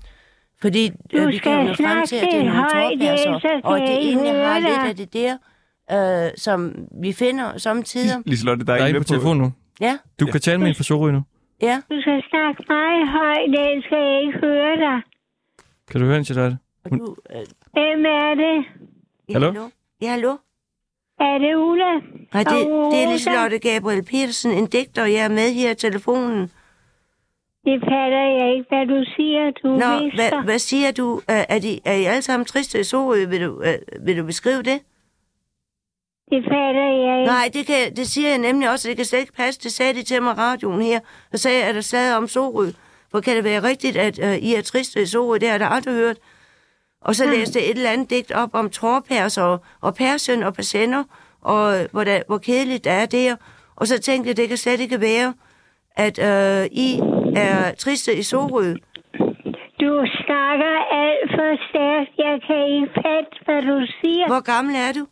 Fordi 0.62 0.90
Du 1.12 1.18
øh, 1.18 1.28
vi 1.28 1.38
kan 1.38 1.68
jo 1.68 1.74
frem 1.74 2.06
til, 2.08 2.16
at 2.16 2.28
det 2.32 2.40
er 2.40 2.44
nogle 2.44 3.30
så 3.42 3.62
og 3.64 3.80
det 3.80 3.90
ikke 3.90 4.20
egentlig 4.20 4.46
har 4.46 4.60
lidt 4.60 4.90
af 4.90 4.96
det 4.96 5.14
der, 5.14 5.38
øh, 6.26 6.32
som 6.38 6.76
vi 7.02 7.14
finder 7.14 7.58
samtidig. 7.58 8.18
Liselotte, 8.26 8.66
der 8.66 8.74
er, 8.74 8.78
der 8.78 8.84
er 8.84 8.88
en 8.88 8.96
en 8.96 9.00
med 9.00 9.02
på 9.02 9.08
telefonen 9.08 9.42
nu. 9.44 9.52
Ja, 9.82 9.98
Du 10.20 10.26
kan 10.26 10.42
tale 10.42 10.58
med 10.58 10.68
en 10.68 10.76
fra 10.76 10.84
Sorø 10.84 11.12
nu. 11.12 11.22
ja. 11.62 11.82
Du 11.92 12.02
skal 12.02 12.24
snakke 12.30 12.64
meget 12.68 13.10
højt, 13.10 13.68
ellers 13.70 13.84
skal 13.86 13.98
jeg 13.98 14.22
ikke 14.26 14.40
høre 14.40 14.76
dig. 14.86 15.02
Kan 15.92 16.02
du 16.02 16.06
høre 16.08 16.18
en 16.18 16.24
til 16.24 16.36
dig? 16.36 16.58
Og 16.86 16.92
du, 16.92 17.16
øh, 17.36 17.42
Hvem 17.74 18.06
er 18.06 18.34
det? 18.36 18.66
ja, 19.30 19.34
Hallo? 19.34 19.70
Ja, 20.02 20.10
hallo? 20.10 20.38
Er 21.20 21.38
det 21.38 21.56
Ulla? 21.56 21.94
Nej, 22.34 22.44
det, 22.44 22.72
Og 22.72 22.92
det 22.92 23.04
er? 23.04 23.12
Liselotte 23.12 23.60
Gabriel 23.60 24.04
Petersen, 24.04 24.52
en 24.52 24.66
digter, 24.68 25.06
jeg 25.06 25.20
er 25.26 25.30
med 25.30 25.54
her 25.54 25.72
i 25.72 25.76
telefonen. 25.76 26.52
Det 27.66 27.80
fatter 27.82 28.26
jeg 28.40 28.54
ikke, 28.56 28.66
hvad 28.70 28.86
du 28.88 29.04
siger. 29.16 29.52
Du 29.64 29.68
Nå, 29.68 30.04
visker. 30.04 30.30
hvad, 30.30 30.44
hvad 30.44 30.60
siger 30.60 30.92
du? 30.92 31.16
Øh, 31.30 31.44
Er, 31.50 31.60
de, 31.60 31.80
er 31.86 31.94
I 31.94 32.04
alle 32.04 32.22
sammen 32.22 32.46
triste 32.46 32.80
i 32.80 32.84
Sorø? 32.84 33.26
Vil 33.26 33.42
du, 33.46 33.62
øh, 33.62 34.06
vil 34.06 34.18
du 34.18 34.26
beskrive 34.26 34.58
det? 34.64 34.80
Det 36.32 36.44
fatter 36.44 36.88
jeg 37.06 37.20
ikke. 37.20 37.32
Nej, 37.32 37.50
det, 37.54 37.66
kan, 37.66 37.96
det 37.96 38.08
siger 38.08 38.30
jeg 38.30 38.38
nemlig 38.38 38.70
også, 38.72 38.90
det 38.90 38.96
kan 38.98 39.06
slet 39.06 39.20
ikke 39.20 39.34
passe. 39.34 39.60
Det 39.64 39.72
sagde 39.72 39.94
de 39.94 40.04
til 40.04 40.22
mig 40.24 40.38
radioen 40.38 40.82
her. 40.82 41.00
Så 41.32 41.38
sagde 41.38 41.64
at 41.64 41.76
der 41.76 41.82
sad 41.82 42.16
om 42.16 42.28
Sorø. 42.28 42.68
Hvor 43.12 43.20
kan 43.22 43.36
det 43.36 43.44
være 43.44 43.64
rigtigt, 43.64 43.98
at 43.98 44.20
øh, 44.24 44.36
I 44.38 44.56
er 44.56 44.62
triste 44.62 45.02
i 45.02 45.06
Sorø? 45.06 45.34
Det 45.38 45.44
har 45.48 45.54
jeg 45.54 45.60
da 45.60 45.66
aldrig 45.66 45.94
hørt. 45.96 46.18
Og 47.02 47.16
så 47.16 47.26
læste 47.26 47.60
jeg 47.60 47.66
et 47.70 47.78
eller 47.78 47.90
andet 47.90 48.10
digt 48.10 48.32
op 48.32 48.50
om 48.54 48.70
trårpærs 48.70 49.38
og, 49.38 49.60
og 49.82 49.96
persien 49.96 50.44
og 50.44 50.54
persender, 50.54 51.04
og 51.42 51.74
hvor, 51.92 52.04
der, 52.04 52.22
hvor 52.28 52.38
kedeligt 52.38 52.84
det 52.84 52.92
er 52.92 53.06
der. 53.06 53.36
Og 53.76 53.88
så 53.88 54.00
tænkte 54.00 54.28
jeg, 54.30 54.38
det 54.38 54.48
kan 54.48 54.58
slet 54.58 54.80
ikke 54.80 55.02
være, 55.02 55.34
at 55.96 56.20
øh, 56.20 56.66
I 56.72 57.00
er 57.36 57.76
triste 57.76 58.16
i 58.16 58.24
Sorø. 58.24 58.74
Du 59.82 59.92
snakker 60.26 60.74
alt 61.04 61.30
for 61.36 61.50
stærkt. 61.70 62.12
Jeg 62.18 62.42
kan 62.48 62.62
ikke 62.76 62.92
fatte, 62.96 63.36
hvad 63.46 63.62
du 63.62 63.86
siger. 64.02 64.28
Hvor 64.28 64.42
gammel 64.54 64.76
er 64.76 64.92
du? 64.94 65.08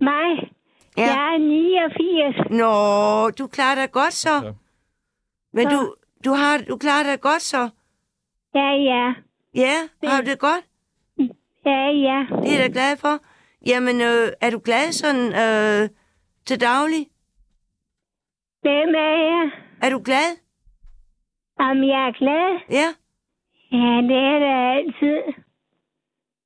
Mig? 0.00 0.50
Ja. 0.96 1.02
Jeg 1.02 1.34
er 1.34 1.38
89. 1.38 2.50
Nå, 2.50 3.30
du 3.30 3.46
klarer 3.46 3.74
dig 3.74 3.90
godt 3.92 4.12
så. 4.12 4.34
Ja. 4.44 4.50
Men 5.52 5.68
Ja. 5.70 5.76
du, 5.76 5.94
du, 6.24 6.30
har, 6.32 6.58
du 6.68 6.76
klarer 6.76 7.02
dig 7.02 7.20
godt 7.20 7.42
så. 7.42 7.68
Ja, 8.54 8.70
ja. 8.90 9.12
Ja, 9.54 9.74
har 10.08 10.20
du 10.22 10.30
det 10.30 10.38
godt? 10.38 10.64
Ja, 11.66 11.80
ja. 12.08 12.18
Det 12.42 12.48
er 12.54 12.60
jeg 12.60 12.68
da 12.68 12.72
glad 12.72 12.96
for. 12.96 13.14
Jamen, 13.66 14.00
øh, 14.00 14.32
er 14.40 14.50
du 14.50 14.60
glad 14.64 14.92
sådan 14.92 15.26
øh, 15.44 15.88
til 16.46 16.60
daglig? 16.60 17.06
Hvem 18.62 18.94
er 18.94 19.16
jeg? 19.30 19.50
Er 19.82 19.90
du 19.90 20.02
glad? 20.04 20.28
Om 21.58 21.76
jeg 21.92 22.02
er 22.08 22.12
glad? 22.22 22.48
Ja. 22.80 22.88
Ja, 23.72 23.92
det 24.08 24.18
er 24.32 24.38
det 24.44 24.52
altid. 24.76 25.18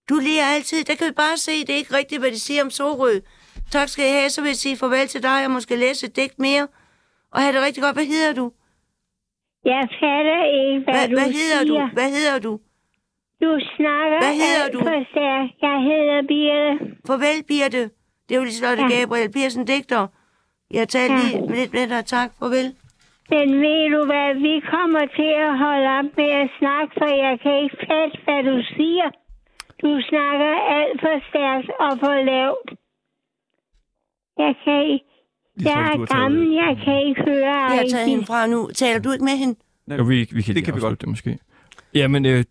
Du 0.09 0.14
ler 0.14 0.44
altid. 0.55 0.85
Der 0.85 0.94
kan 0.94 1.07
vi 1.07 1.12
bare 1.12 1.37
se, 1.37 1.61
det 1.61 1.70
er 1.70 1.77
ikke 1.77 1.94
rigtigt, 1.96 2.20
hvad 2.20 2.31
de 2.31 2.38
siger 2.40 2.62
om 2.64 2.70
Sorø. 2.70 3.14
Tak 3.70 3.88
skal 3.88 4.05
I 4.05 4.12
have. 4.12 4.31
Så 4.31 4.40
vil 4.40 4.48
jeg 4.48 4.57
sige 4.57 4.77
farvel 4.77 5.09
til 5.09 5.22
dig, 5.22 5.44
og 5.44 5.51
måske 5.51 5.77
læse 5.77 6.07
et 6.07 6.16
digt 6.16 6.38
mere. 6.38 6.68
Og 7.33 7.40
have 7.40 7.53
det 7.57 7.62
rigtig 7.66 7.83
godt. 7.83 7.96
Hvad 7.96 8.07
hedder 8.07 8.33
du? 8.35 8.53
Jeg 9.64 9.88
fatter 10.01 10.40
ikke, 10.66 10.85
hvad, 10.85 10.94
Hvad, 10.94 11.09
du 11.09 11.14
hvad 11.14 11.31
hedder 11.38 11.61
siger. 11.62 11.87
du? 11.87 11.92
Hvad 11.92 12.11
hedder 12.16 12.38
du? 12.38 12.59
Du 13.42 13.50
snakker 13.76 14.18
Hvad 14.24 14.35
hedder 14.42 14.66
du? 14.74 14.78
Jeg 15.68 15.76
hedder 15.88 16.18
Birte. 16.31 16.96
Farvel, 17.07 17.38
Birte. 17.50 17.83
Det 18.26 18.33
er 18.35 18.38
jo 18.40 18.44
Liselotte 18.44 18.83
Ja. 18.83 18.88
Gabriel 18.94 19.33
Petersen, 19.33 19.64
digter. 19.66 20.07
Jeg 20.78 20.88
taler 20.88 21.14
Ja. 21.14 21.22
lige 21.22 21.55
lidt 21.59 21.72
med 21.72 21.87
dig. 21.92 22.05
Tak. 22.05 22.31
Farvel. 22.38 22.68
Men 23.35 23.46
ved 23.64 23.83
du 23.94 24.00
hvad, 24.11 24.28
vi 24.46 24.55
kommer 24.74 25.02
til 25.18 25.33
at 25.46 25.52
holde 25.64 25.88
op 25.98 26.09
med 26.20 26.31
at 26.42 26.48
snakke, 26.59 26.90
for 26.98 27.09
jeg 27.26 27.35
kan 27.44 27.55
ikke 27.64 27.76
fatte, 27.88 28.16
hvad 28.26 28.40
du 28.50 28.57
siger. 28.76 29.09
Du 29.83 29.90
snakker 30.11 30.50
alt 30.78 30.96
for 31.05 31.14
stærkt 31.28 31.68
og 31.85 31.92
for 32.02 32.14
lavt. 32.33 32.68
Jeg 34.42 34.52
kan 34.64 34.81
ikke... 34.92 35.07
Jeg 35.57 35.64
Liselotte, 35.64 35.81
er 35.81 35.85
har 35.85 35.96
taget- 35.96 36.09
gammel, 36.09 36.44
jeg 36.62 36.72
kan 36.85 36.96
ikke 37.09 37.22
høre 37.31 37.57
Jeg 37.70 37.78
har 37.81 37.87
taget 37.94 38.09
hende 38.09 38.26
fra 38.26 38.46
nu. 38.46 38.61
Taler 38.74 39.00
du 39.05 39.11
ikke 39.12 39.24
med 39.24 39.37
hende? 39.42 39.55
Jo, 39.98 40.05
vi, 40.05 40.16
vi 40.37 40.42
kan 40.42 40.55
Det 40.55 40.64
kan 40.64 40.74
vi 40.76 40.81
godt. 40.81 41.00
det 41.00 41.09
måske. 41.09 41.38
Jamen, 41.94 42.26
øh, 42.26 42.44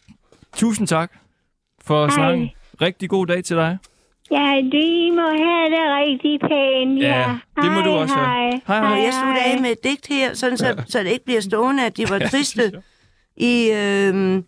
tusind 0.55 0.87
tak 0.87 1.11
for 1.85 1.99
Hej. 2.05 2.15
snakken. 2.15 2.49
Rigtig 2.81 3.09
god 3.09 3.27
dag 3.27 3.43
til 3.43 3.55
dig. 3.55 3.77
Ja, 4.31 4.61
de 4.71 5.11
må 5.15 5.21
have 5.21 5.65
det 5.75 5.83
rigtig 5.99 6.39
pænt, 6.39 7.01
ja. 7.01 7.19
Ja, 7.19 7.37
det 7.61 7.71
må 7.71 7.77
hej, 7.79 7.83
du 7.83 7.89
også 7.91 8.15
have. 8.15 8.27
Hej, 8.27 8.61
Hej, 8.67 8.79
hej. 8.79 8.91
Og 8.91 9.03
jeg 9.03 9.13
slutter 9.13 9.41
af 9.45 9.61
med 9.61 9.71
et 9.71 9.83
digt 9.83 10.07
her, 10.07 10.33
sådan 10.33 10.57
så, 10.57 10.83
så 10.87 10.99
det 10.99 11.11
ikke 11.11 11.25
bliver 11.25 11.41
stående, 11.41 11.85
at 11.85 11.97
de 11.97 12.09
var 12.09 12.19
triste 12.19 12.71
i, 13.37 13.71
øh, 13.71 14.43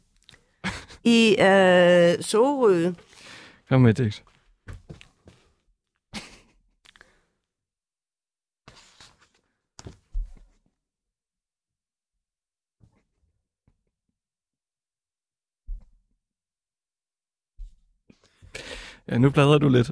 i 1.04 1.36
øh, 1.40 2.24
Sorø. 2.24 2.92
Kom 3.70 3.82
med 3.82 3.94
det. 3.94 4.24
Ja, 19.12 19.18
nu 19.18 19.30
bladrer 19.30 19.58
du 19.58 19.70
lidt. 19.70 19.92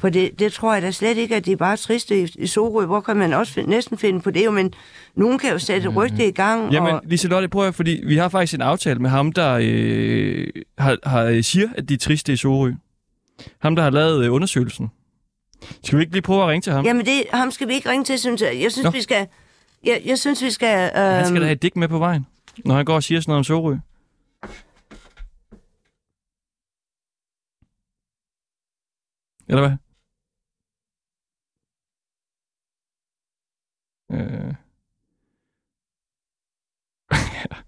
For 0.00 0.08
det, 0.08 0.38
det 0.38 0.52
tror 0.52 0.72
jeg 0.74 0.82
da 0.82 0.90
slet 0.90 1.16
ikke, 1.16 1.36
at 1.36 1.44
de 1.46 1.52
er 1.52 1.56
bare 1.56 1.76
triste 1.76 2.22
i, 2.22 2.28
i 2.38 2.46
Sorø. 2.46 2.86
Hvor 2.86 3.00
kan 3.00 3.16
man 3.16 3.32
også 3.32 3.52
fin- 3.52 3.66
næsten 3.68 3.98
finde 3.98 4.20
på 4.20 4.30
det? 4.30 4.44
Jo, 4.44 4.50
men 4.50 4.72
nogen 5.14 5.38
kan 5.38 5.50
jo 5.52 5.58
sætte 5.58 5.88
mm. 5.88 5.96
rygte 5.96 6.28
i 6.28 6.30
gang. 6.30 6.72
Jamen, 6.72 6.92
og, 6.94 7.00
Liselotte, 7.04 7.48
prøv 7.48 7.66
at, 7.68 7.74
fordi 7.74 8.00
vi 8.06 8.16
har 8.16 8.28
faktisk 8.28 8.54
en 8.54 8.60
aftale 8.62 8.98
med 8.98 9.10
ham, 9.10 9.32
der 9.32 9.58
øh, 9.62 10.46
har, 10.78 10.98
har, 11.04 11.42
siger, 11.42 11.68
at 11.76 11.88
de 11.88 11.94
er 11.94 11.98
triste 11.98 12.32
i 12.32 12.36
Sorø. 12.36 12.72
Ham, 13.58 13.76
der 13.76 13.82
har 13.82 13.90
lavet 13.90 14.24
øh, 14.24 14.32
undersøgelsen. 14.32 14.90
Skal 15.84 15.98
vi 15.98 16.02
ikke 16.02 16.12
lige 16.12 16.22
prøve 16.22 16.42
at 16.42 16.48
ringe 16.48 16.62
til 16.62 16.72
ham? 16.72 16.84
jamen, 16.84 17.06
det, 17.06 17.24
ham 17.32 17.50
skal 17.50 17.68
vi 17.68 17.74
ikke 17.74 17.90
ringe 17.90 18.04
til, 18.04 18.18
synes 18.18 18.42
jeg. 18.42 18.58
Jeg 18.62 18.72
synes, 18.72 18.84
Nå. 18.84 18.90
vi 18.90 19.02
skal... 19.02 19.26
Jeg, 19.84 20.02
jeg 20.06 20.18
synes, 20.18 20.42
vi 20.42 20.50
skal... 20.50 20.90
Øh, 20.96 21.02
Han 21.02 21.26
skal 21.26 21.40
da 21.40 21.46
have 21.46 21.52
et 21.52 21.62
digt 21.62 21.76
med 21.76 21.88
på 21.88 21.98
vejen, 21.98 22.26
når 22.64 22.74
han 22.74 22.84
går 22.84 22.94
og 22.94 23.02
siger 23.02 23.20
sådan 23.20 23.30
noget 23.30 23.38
om 23.38 23.44
Sorø. 23.44 23.76
Eller 29.52 29.68
hvad? 29.68 29.76
Øh. 34.10 34.54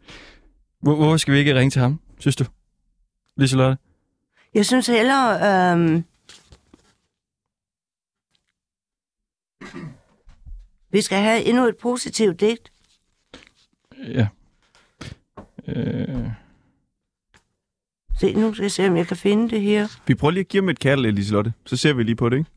Hvor, 0.83 0.94
hvorfor 0.94 1.16
skal 1.16 1.35
vi 1.35 1.38
ikke 1.38 1.55
ringe 1.55 1.70
til 1.70 1.83
ham, 1.83 2.01
synes 2.18 2.37
du? 2.37 2.44
Liselotte? 3.37 3.79
Jeg 4.55 4.66
synes 4.66 4.87
hellere... 4.87 5.75
Øh, 5.77 6.03
vi 10.90 11.03
skal 11.03 11.18
have 11.18 11.44
endnu 11.44 11.64
et 11.64 11.77
positivt 11.77 12.40
digt. 12.40 12.73
Ja. 13.99 14.29
Øh. 15.66 16.43
Se, 18.20 18.33
nu 18.33 18.55
skal 18.55 18.62
jeg 18.62 18.70
se, 18.72 18.87
om 18.88 18.96
jeg 18.96 19.07
kan 19.07 19.16
finde 19.16 19.50
det 19.50 19.61
her. 19.61 19.87
Vi 20.07 20.14
prøver 20.14 20.31
lige 20.33 20.40
at 20.40 20.48
give 20.48 20.62
ham 20.62 20.68
et 20.68 20.79
kald, 20.79 21.07
Liselotte. 21.12 21.53
Så 21.66 21.77
ser 21.77 21.92
vi 21.92 22.03
lige 22.03 22.16
på 22.16 22.29
det, 22.29 22.37
ikke? 22.37 22.50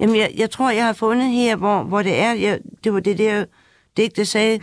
Jamen, 0.00 0.16
jeg, 0.16 0.30
jeg 0.36 0.50
tror, 0.50 0.70
jeg 0.70 0.84
har 0.86 0.92
fundet 0.92 1.30
her, 1.30 1.56
hvor, 1.56 1.82
hvor 1.82 2.02
det 2.02 2.18
er. 2.18 2.32
Jeg, 2.32 2.58
det 2.84 2.92
var 2.92 3.00
det 3.00 3.18
der 3.18 3.44
digt, 3.96 4.16
der 4.16 4.24
sagde... 4.24 4.60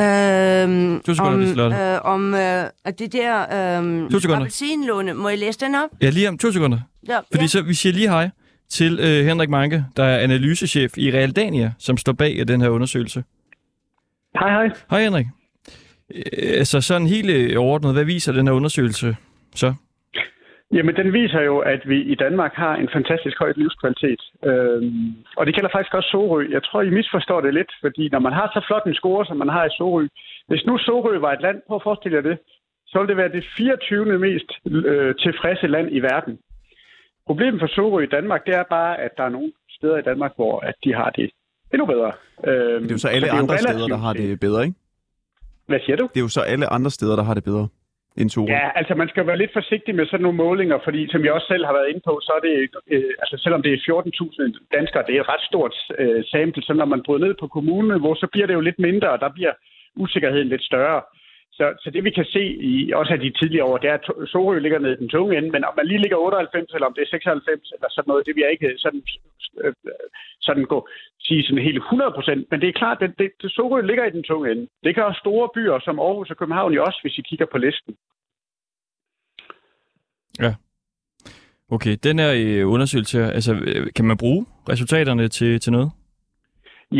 Øhm, 0.00 1.00
To 1.00 1.14
sekunder, 1.14 1.32
om, 1.34 1.40
Liselotte. 1.40 1.76
øh, 1.76 2.00
om 2.04 2.34
øh, 2.34 2.64
at 2.84 2.98
det 2.98 3.12
der 3.12 3.76
øhm, 3.78 4.10
To 4.10 4.18
sekunder. 4.20 4.36
appelsinlåne. 4.40 5.14
Må 5.14 5.28
jeg 5.28 5.38
læse 5.38 5.60
den 5.60 5.74
op? 5.74 5.88
Ja, 6.02 6.10
lige 6.10 6.28
om 6.28 6.38
to 6.38 6.52
sekunder. 6.52 6.78
Ja, 7.08 7.18
Fordi 7.32 7.44
ja. 7.44 7.46
så 7.46 7.62
vi 7.62 7.74
siger 7.74 7.92
lige 7.92 8.08
hej 8.08 8.30
til 8.68 8.98
øh, 9.00 9.26
Henrik 9.26 9.48
Manke, 9.48 9.84
der 9.96 10.04
er 10.04 10.18
analysechef 10.18 10.98
i 10.98 11.12
Realdania, 11.12 11.72
som 11.78 11.96
står 11.96 12.12
bag 12.12 12.36
øh, 12.40 12.48
den 12.48 12.60
her 12.60 12.68
undersøgelse. 12.68 13.24
Hej, 14.38 14.50
hej. 14.50 14.70
Hej 14.90 15.02
Henrik. 15.02 15.26
Øh, 16.14 16.58
altså 16.58 16.80
sådan 16.80 17.06
helt 17.06 17.30
øh, 17.30 17.60
overordnet, 17.60 17.92
hvad 17.92 18.04
viser 18.04 18.32
den 18.32 18.46
her 18.46 18.54
undersøgelse 18.54 19.16
så? 19.54 19.74
Jamen, 20.72 20.96
den 20.96 21.12
viser 21.12 21.40
jo, 21.40 21.58
at 21.58 21.82
vi 21.88 21.98
i 22.02 22.14
Danmark 22.14 22.54
har 22.54 22.74
en 22.76 22.88
fantastisk 22.92 23.38
høj 23.38 23.52
livskvalitet. 23.56 24.20
Øhm, 24.44 25.14
og 25.36 25.46
det 25.46 25.54
gælder 25.54 25.70
faktisk 25.72 25.94
også 25.94 26.08
Sorø. 26.10 26.46
Jeg 26.50 26.62
tror, 26.62 26.82
I 26.82 26.90
misforstår 26.90 27.40
det 27.40 27.54
lidt, 27.54 27.72
fordi 27.80 28.08
når 28.12 28.18
man 28.18 28.32
har 28.32 28.46
så 28.54 28.60
flot 28.66 28.84
en 28.86 28.94
score, 28.94 29.26
som 29.26 29.36
man 29.36 29.48
har 29.48 29.64
i 29.66 29.76
Sorø, 29.78 30.06
hvis 30.48 30.66
nu 30.66 30.78
Sorø 30.78 31.18
var 31.18 31.32
et 31.32 31.42
land, 31.42 31.58
prøv 31.66 31.76
at 31.76 31.86
forestille 31.88 32.16
jer 32.16 32.22
det, 32.30 32.38
så 32.86 32.98
ville 32.98 33.08
det 33.12 33.16
være 33.16 33.32
det 33.36 33.44
24. 33.56 34.18
mest 34.18 34.50
øh, 34.66 35.14
tilfredse 35.24 35.66
land 35.66 35.88
i 35.92 36.00
verden. 36.00 36.38
Problemet 37.26 37.60
for 37.60 37.66
Sorø 37.66 38.02
i 38.02 38.12
Danmark, 38.16 38.46
det 38.46 38.54
er 38.54 38.64
bare, 38.70 39.00
at 39.00 39.10
der 39.16 39.24
er 39.24 39.28
nogle 39.36 39.52
steder 39.76 39.96
i 39.98 40.02
Danmark, 40.02 40.32
hvor 40.36 40.60
at 40.60 40.74
de 40.84 40.94
har 40.94 41.10
det 41.10 41.30
endnu 41.72 41.86
bedre. 41.86 42.12
Øhm, 42.48 42.82
Det 42.82 42.90
er 42.90 42.94
jo 42.94 42.98
så 42.98 43.08
alle 43.08 43.30
andre 43.30 43.58
steder, 43.58 43.88
der 43.88 43.96
har 44.06 44.12
det 44.12 44.40
bedre, 44.40 44.64
ikke? 44.64 44.76
Hvad 45.66 45.80
siger 45.84 45.96
du? 45.96 46.04
Det 46.12 46.20
er 46.20 46.26
jo 46.28 46.34
så 46.38 46.42
alle 46.52 46.66
andre 46.76 46.90
steder, 46.90 47.16
der 47.16 47.22
har 47.22 47.34
det 47.34 47.44
bedre 47.44 47.68
end. 48.20 48.30
Ja, 48.48 48.66
altså 48.78 48.94
man 48.94 49.08
skal 49.08 49.26
være 49.26 49.38
lidt 49.42 49.52
forsigtig 49.52 49.94
med 49.94 50.06
sådan 50.06 50.22
nogle 50.22 50.42
målinger, 50.46 50.78
fordi 50.84 51.00
som 51.12 51.24
jeg 51.24 51.32
også 51.32 51.46
selv 51.46 51.64
har 51.68 51.72
været 51.78 51.88
inde 51.90 52.02
på, 52.08 52.14
så 52.26 52.32
er 52.38 52.42
det, 52.48 52.54
øh, 52.94 53.12
altså 53.22 53.36
selvom 53.44 53.62
det 53.62 53.72
er 53.72 53.78
14.000 53.78 54.76
danskere, 54.76 55.04
det 55.06 55.16
er 55.16 55.20
et 55.20 55.28
ret 55.34 55.44
stort 55.50 55.74
øh, 55.98 56.24
sample, 56.32 56.62
så 56.62 56.72
når 56.72 56.84
man 56.84 57.02
bryder 57.06 57.26
ned 57.26 57.34
på 57.40 57.46
kommuneniveau, 57.56 58.14
så 58.14 58.26
bliver 58.32 58.46
det 58.46 58.54
jo 58.54 58.60
lidt 58.68 58.78
mindre, 58.78 59.10
og 59.14 59.20
der 59.20 59.30
bliver 59.36 59.52
usikkerheden 59.96 60.48
lidt 60.48 60.64
større. 60.70 61.00
Så, 61.58 61.64
så 61.82 61.90
det 61.90 62.04
vi 62.04 62.10
kan 62.10 62.24
se 62.24 62.44
i 62.72 62.92
også 62.92 63.12
af 63.12 63.20
de 63.20 63.30
tidligere 63.30 63.64
år, 63.70 63.78
det 63.78 63.90
er, 63.90 63.94
at 63.94 64.28
Sorø 64.32 64.58
ligger 64.58 64.78
nede 64.78 64.94
i 64.94 65.02
den 65.02 65.08
tunge 65.08 65.38
ende, 65.38 65.50
men 65.50 65.64
om 65.64 65.74
man 65.76 65.86
lige 65.86 66.02
ligger 66.02 66.16
98, 66.16 66.74
eller 66.74 66.86
om 66.86 66.94
det 66.94 67.02
er 67.02 67.10
96, 67.10 67.72
eller 67.74 67.88
sådan 67.90 68.08
noget, 68.10 68.26
det 68.26 68.34
vil 68.34 68.44
jeg 68.44 68.52
ikke 68.52 68.68
øh, 68.68 68.78
sådan, 68.78 69.02
øh, 69.64 69.74
sådan 70.40 70.64
gå 70.64 70.88
sige 71.26 71.44
sådan 71.44 71.64
helt 71.68 71.76
100 71.76 72.12
procent. 72.18 72.50
Men 72.50 72.60
det 72.60 72.68
er 72.68 72.80
klart, 72.82 73.02
at 73.02 73.12
det, 73.18 73.30
det, 73.42 73.52
Sorø 73.52 73.80
ligger 73.80 74.04
i 74.04 74.10
den 74.16 74.22
tunge 74.22 74.50
ende. 74.52 74.66
Det 74.84 74.94
kan 74.94 75.04
også 75.04 75.20
store 75.24 75.48
byer 75.54 75.78
som 75.84 75.98
Aarhus 75.98 76.30
og 76.30 76.36
København 76.36 76.72
jo 76.72 76.84
også, 76.84 76.98
hvis 77.02 77.18
I 77.18 77.22
kigger 77.28 77.46
på 77.52 77.58
listen. 77.58 77.94
Ja. 80.40 80.54
Okay, 81.70 81.96
den 82.02 82.18
her 82.18 82.32
øh, 82.36 82.72
undersøgelse, 82.72 83.18
altså 83.38 83.52
øh, 83.54 83.86
kan 83.96 84.04
man 84.04 84.16
bruge 84.16 84.46
resultaterne 84.68 85.28
til, 85.28 85.60
til 85.60 85.72
noget? 85.72 85.90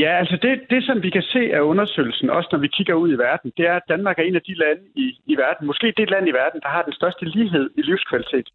Ja, 0.03 0.11
altså 0.21 0.37
det, 0.43 0.53
det, 0.71 0.85
som 0.85 1.03
vi 1.03 1.11
kan 1.11 1.23
se 1.23 1.43
af 1.57 1.61
undersøgelsen, 1.61 2.31
også 2.31 2.49
når 2.53 2.59
vi 2.59 2.69
kigger 2.69 2.95
ud 2.95 3.13
i 3.13 3.19
verden, 3.19 3.53
det 3.57 3.67
er, 3.67 3.77
at 3.77 3.89
Danmark 3.89 4.19
er 4.19 4.23
en 4.23 4.35
af 4.35 4.43
de 4.43 4.55
lande 4.55 4.83
i, 4.95 5.07
i 5.27 5.37
verden, 5.37 5.67
måske 5.67 5.95
det 5.97 6.11
land 6.11 6.29
i 6.29 6.33
verden, 6.33 6.61
der 6.61 6.69
har 6.69 6.83
den 6.83 6.93
største 6.93 7.25
lighed 7.25 7.71
i 7.79 7.83
livskvalitet. 7.83 8.49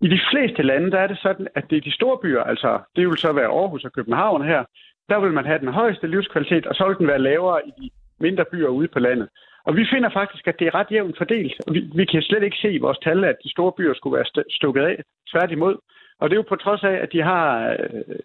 I 0.00 0.08
de 0.08 0.20
fleste 0.30 0.62
lande, 0.62 0.90
der 0.90 0.98
er 0.98 1.06
det 1.06 1.18
sådan, 1.18 1.48
at 1.54 1.64
det 1.70 1.76
er 1.76 1.80
de 1.80 1.94
store 1.98 2.18
byer, 2.22 2.42
altså 2.42 2.78
det 2.96 3.08
vil 3.08 3.18
så 3.18 3.32
være 3.32 3.54
Aarhus 3.58 3.84
og 3.84 3.92
København 3.92 4.44
her, 4.44 4.64
der 5.08 5.20
vil 5.20 5.32
man 5.32 5.46
have 5.46 5.58
den 5.58 5.68
højeste 5.68 6.06
livskvalitet, 6.06 6.66
og 6.66 6.74
så 6.74 6.86
vil 6.88 6.96
den 6.96 7.06
være 7.06 7.26
lavere 7.28 7.60
i 7.68 7.70
de 7.80 7.90
mindre 8.20 8.44
byer 8.52 8.68
ude 8.68 8.88
på 8.88 8.98
landet. 8.98 9.28
Og 9.64 9.76
vi 9.76 9.86
finder 9.92 10.10
faktisk, 10.10 10.48
at 10.48 10.58
det 10.58 10.66
er 10.66 10.74
ret 10.74 10.90
jævnt 10.90 11.18
fordelt. 11.18 11.54
Vi, 11.72 11.80
vi 11.94 12.04
kan 12.04 12.22
slet 12.22 12.42
ikke 12.42 12.56
se 12.56 12.72
i 12.72 12.78
vores 12.78 12.98
tal, 12.98 13.24
at 13.24 13.36
de 13.44 13.50
store 13.50 13.72
byer 13.72 13.94
skulle 13.94 14.16
være 14.16 14.30
st- 14.32 14.56
stukket 14.56 14.82
af. 14.82 15.02
Tværtimod. 15.30 15.76
Og 16.20 16.30
det 16.30 16.34
er 16.34 16.42
jo 16.42 16.48
på 16.48 16.56
trods 16.56 16.84
af, 16.84 16.96
at 17.04 17.12
de 17.12 17.22
har 17.22 17.70
øh, 17.70 18.18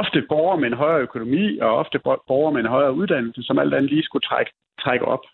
ofte 0.00 0.18
borgere 0.28 0.60
med 0.60 0.68
en 0.68 0.76
højere 0.82 1.00
økonomi, 1.08 1.58
og 1.58 1.70
ofte 1.82 1.98
bo- 1.98 2.22
borgere 2.30 2.52
med 2.52 2.60
en 2.60 2.74
højere 2.76 2.94
uddannelse, 3.00 3.42
som 3.42 3.58
alt 3.58 3.74
andet 3.74 3.90
lige 3.90 4.02
skulle 4.02 4.26
trække, 4.30 4.50
trække 4.84 5.04
op. 5.04 5.24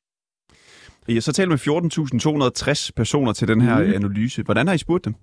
I 1.08 1.14
har 1.14 1.20
så 1.20 1.32
talt 1.32 1.48
med 1.48 1.58
14.260 1.58 2.90
personer 2.96 3.32
til 3.32 3.48
den 3.48 3.60
her 3.60 3.78
mm. 3.78 3.92
analyse. 3.98 4.42
Hvordan 4.42 4.66
har 4.66 4.74
I 4.74 4.78
spurgt 4.78 5.04
dem? 5.04 5.14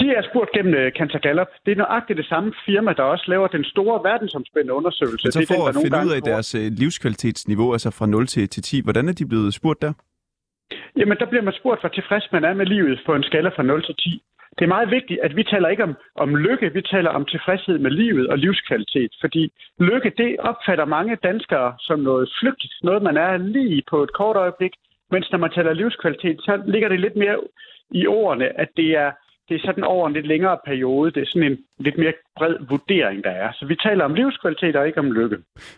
De 0.00 0.06
er 0.18 0.22
spurgt 0.30 0.50
gennem 0.56 0.74
uh, 0.80 0.88
Cantor 0.98 1.18
Gallup. 1.18 1.50
Det 1.64 1.72
er 1.72 1.76
nøjagtigt 1.76 2.16
det 2.16 2.26
samme 2.26 2.52
firma, 2.66 2.92
der 2.92 3.02
også 3.02 3.24
laver 3.28 3.46
den 3.48 3.64
store 3.64 3.96
verdensomspændende 4.10 4.74
undersøgelse. 4.74 5.24
Men 5.26 5.32
så 5.32 5.38
det 5.38 5.50
er 5.50 5.54
for 5.54 5.66
den, 5.66 5.76
at 5.76 5.82
finde 5.84 6.06
ud 6.06 6.12
af 6.18 6.22
deres 6.22 6.54
øh, 6.54 6.66
livskvalitetsniveau, 6.82 7.72
altså 7.72 7.90
fra 7.90 8.06
0 8.06 8.26
til, 8.26 8.48
til 8.48 8.62
10, 8.62 8.80
hvordan 8.82 9.08
er 9.08 9.12
de 9.12 9.26
blevet 9.26 9.54
spurgt 9.54 9.82
der? 9.82 9.92
Jamen, 10.96 11.16
der 11.20 11.26
bliver 11.30 11.42
man 11.42 11.54
spurgt, 11.60 11.80
hvor 11.80 11.88
tilfreds 11.88 12.26
man 12.32 12.44
er 12.44 12.54
med 12.54 12.66
livet 12.66 13.00
på 13.06 13.14
en 13.14 13.22
skala 13.22 13.48
fra 13.48 13.62
0 13.62 13.84
til 13.84 13.94
10. 13.94 14.22
Det 14.58 14.64
er 14.64 14.74
meget 14.76 14.90
vigtigt, 14.90 15.20
at 15.20 15.36
vi 15.36 15.44
taler 15.44 15.68
ikke 15.68 15.82
om, 15.82 15.94
om 16.16 16.36
lykke, 16.36 16.72
vi 16.72 16.82
taler 16.82 17.10
om 17.10 17.24
tilfredshed 17.24 17.78
med 17.78 17.90
livet 17.90 18.26
og 18.28 18.38
livskvalitet. 18.38 19.12
Fordi 19.20 19.52
lykke, 19.78 20.12
det 20.16 20.36
opfatter 20.38 20.84
mange 20.84 21.16
danskere 21.16 21.74
som 21.80 21.98
noget 22.00 22.32
flygtigt, 22.40 22.72
noget 22.82 23.02
man 23.02 23.16
er 23.16 23.36
lige 23.36 23.82
på 23.90 24.02
et 24.02 24.12
kort 24.12 24.36
øjeblik. 24.36 24.72
Mens 25.10 25.30
når 25.30 25.38
man 25.38 25.50
taler 25.50 25.72
livskvalitet, 25.72 26.36
så 26.40 26.62
ligger 26.66 26.88
det 26.88 27.00
lidt 27.00 27.16
mere 27.16 27.36
i 27.90 28.06
ordene, 28.06 28.60
at 28.60 28.68
det 28.76 28.90
er, 28.96 29.10
det 29.48 29.54
er 29.54 29.66
sådan 29.66 29.84
over 29.84 30.06
en 30.06 30.12
lidt 30.12 30.26
længere 30.26 30.58
periode. 30.64 31.10
Det 31.10 31.20
er 31.22 31.26
sådan 31.26 31.52
en 31.52 31.58
lidt 31.78 31.98
mere 31.98 32.12
bred 32.36 32.56
vurdering, 32.68 33.24
der 33.24 33.30
er. 33.30 33.52
Så 33.52 33.66
vi 33.66 33.76
taler 33.76 34.04
om 34.04 34.14
livskvalitet 34.14 34.76
og 34.76 34.86
ikke 34.86 34.98
om 34.98 35.12
lykke. 35.12 35.36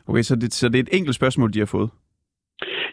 Okay, 0.09 0.23
så 0.23 0.37
det, 0.37 0.53
så 0.53 0.69
det 0.69 0.79
er 0.79 0.83
et 0.83 0.97
enkelt 0.99 1.17
spørgsmål, 1.17 1.53
de 1.53 1.59
har 1.59 1.67
fået. 1.67 1.91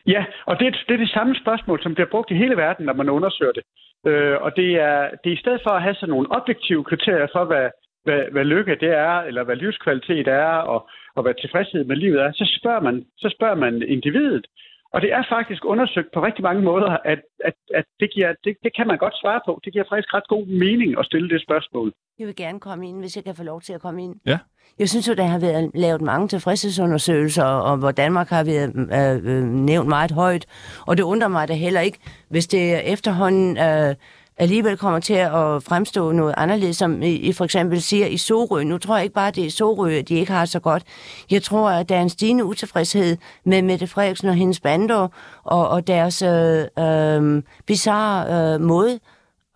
Ja, 0.08 0.26
og 0.46 0.60
det, 0.60 0.78
det 0.88 0.94
er 0.94 0.98
det 0.98 1.10
samme 1.10 1.36
spørgsmål, 1.36 1.84
som 1.84 1.94
bliver 1.94 2.10
brugt 2.10 2.32
i 2.32 2.36
hele 2.36 2.58
verden, 2.58 2.86
når 2.86 2.94
man 2.94 3.10
undersøger 3.10 3.52
det. 3.52 3.64
Øh, 4.08 4.38
og 4.42 4.56
det 4.56 4.70
er, 4.76 5.10
det 5.24 5.30
er 5.30 5.38
i 5.38 5.44
stedet 5.44 5.62
for 5.64 5.70
at 5.70 5.82
have 5.82 5.96
sådan 5.96 6.10
nogle 6.10 6.32
objektive 6.32 6.84
kriterier 6.84 7.28
for, 7.32 7.44
hvad, 7.46 7.70
hvad, 8.04 8.22
hvad 8.32 8.46
lykke 8.46 8.76
det 8.76 8.90
er, 8.90 9.16
eller 9.20 9.44
hvad 9.44 9.56
livskvalitet 9.56 10.28
er, 10.28 10.54
og, 10.74 10.90
og 11.16 11.24
hvad 11.24 11.34
tilfredshed 11.34 11.84
med 11.84 11.96
livet 11.96 12.22
er, 12.22 12.32
så 12.32 12.58
spørger 12.60 12.82
man, 12.82 13.06
så 13.18 13.30
spørger 13.36 13.56
man 13.56 13.82
individet. 13.88 14.46
Og 14.94 15.02
det 15.02 15.14
er 15.14 15.24
faktisk 15.30 15.66
undersøgt 15.66 16.10
på 16.14 16.24
rigtig 16.24 16.44
mange 16.44 16.62
måder, 16.62 16.98
at, 17.12 17.22
at, 17.46 17.54
at 17.74 17.86
det, 18.00 18.12
giver, 18.14 18.34
det, 18.44 18.58
det 18.64 18.76
kan 18.76 18.88
man 18.88 18.98
godt 18.98 19.16
svare 19.22 19.42
på. 19.46 19.60
Det 19.64 19.74
giver 19.74 19.86
faktisk 19.90 20.14
ret 20.14 20.28
god 20.28 20.46
mening 20.46 21.00
at 21.00 21.06
stille 21.06 21.30
det 21.30 21.42
spørgsmål. 21.42 21.94
Jeg 22.20 22.28
vil 22.28 22.36
gerne 22.36 22.60
komme 22.60 22.88
ind, 22.90 23.00
hvis 23.00 23.16
jeg 23.16 23.24
kan 23.24 23.36
få 23.36 23.44
lov 23.44 23.62
til 23.62 23.74
at 23.74 23.82
komme 23.82 24.04
ind. 24.04 24.16
Ja. 24.26 24.38
Jeg 24.80 24.90
synes 24.90 25.08
jo, 25.08 25.14
der 25.14 25.24
har 25.24 25.40
været 25.40 25.72
lavet 25.74 26.02
mange 26.02 26.28
tilfredshedsundersøgelser, 26.28 27.44
og 27.44 27.78
hvor 27.78 27.92
Danmark 27.92 28.30
har 28.30 28.44
været 28.44 28.72
øh, 28.76 29.36
øh, 29.36 29.44
nævnt 29.44 29.90
meget 29.90 30.12
højt. 30.12 30.46
Og 30.88 30.98
det 30.98 31.04
undrer 31.04 31.28
mig 31.28 31.48
da 31.48 31.54
heller 31.54 31.82
ikke, 31.82 32.00
hvis 32.30 32.48
det 32.48 32.94
efterhånden 32.94 33.58
øh, 33.58 33.96
alligevel 34.38 34.78
kommer 34.78 35.00
til 35.00 35.14
at 35.14 35.64
fremstå 35.64 36.12
noget 36.12 36.34
anderledes, 36.38 36.78
som 36.78 37.02
I, 37.02 37.10
I 37.10 37.34
for 37.34 37.46
eksempel 37.46 37.82
siger 37.82 38.06
i 38.06 38.18
Sorø. 38.18 38.64
Nu 38.64 38.78
tror 38.78 38.96
jeg 38.96 39.04
ikke 39.04 39.16
bare, 39.16 39.32
det 39.32 39.46
er 39.46 39.52
Sorø, 39.52 39.92
at 39.92 40.10
de 40.10 40.16
ikke 40.16 40.32
har 40.32 40.46
så 40.46 40.60
godt. 40.60 40.84
Jeg 41.32 41.44
tror, 41.44 41.70
at 41.70 41.90
der 41.90 41.96
er 41.96 42.02
en 42.02 42.10
stigende 42.10 42.46
utilfredshed 42.46 43.18
med 43.44 43.62
Mette 43.62 43.88
Frederiksen 43.88 44.30
og 44.30 44.36
hendes 44.36 44.60
bander, 44.60 45.08
og, 45.44 45.70
og 45.70 45.88
deres 45.88 46.22
øh, 46.22 46.66
øh, 46.80 47.44
bizarre 47.66 48.54
øh, 48.54 48.62
måde 48.62 48.94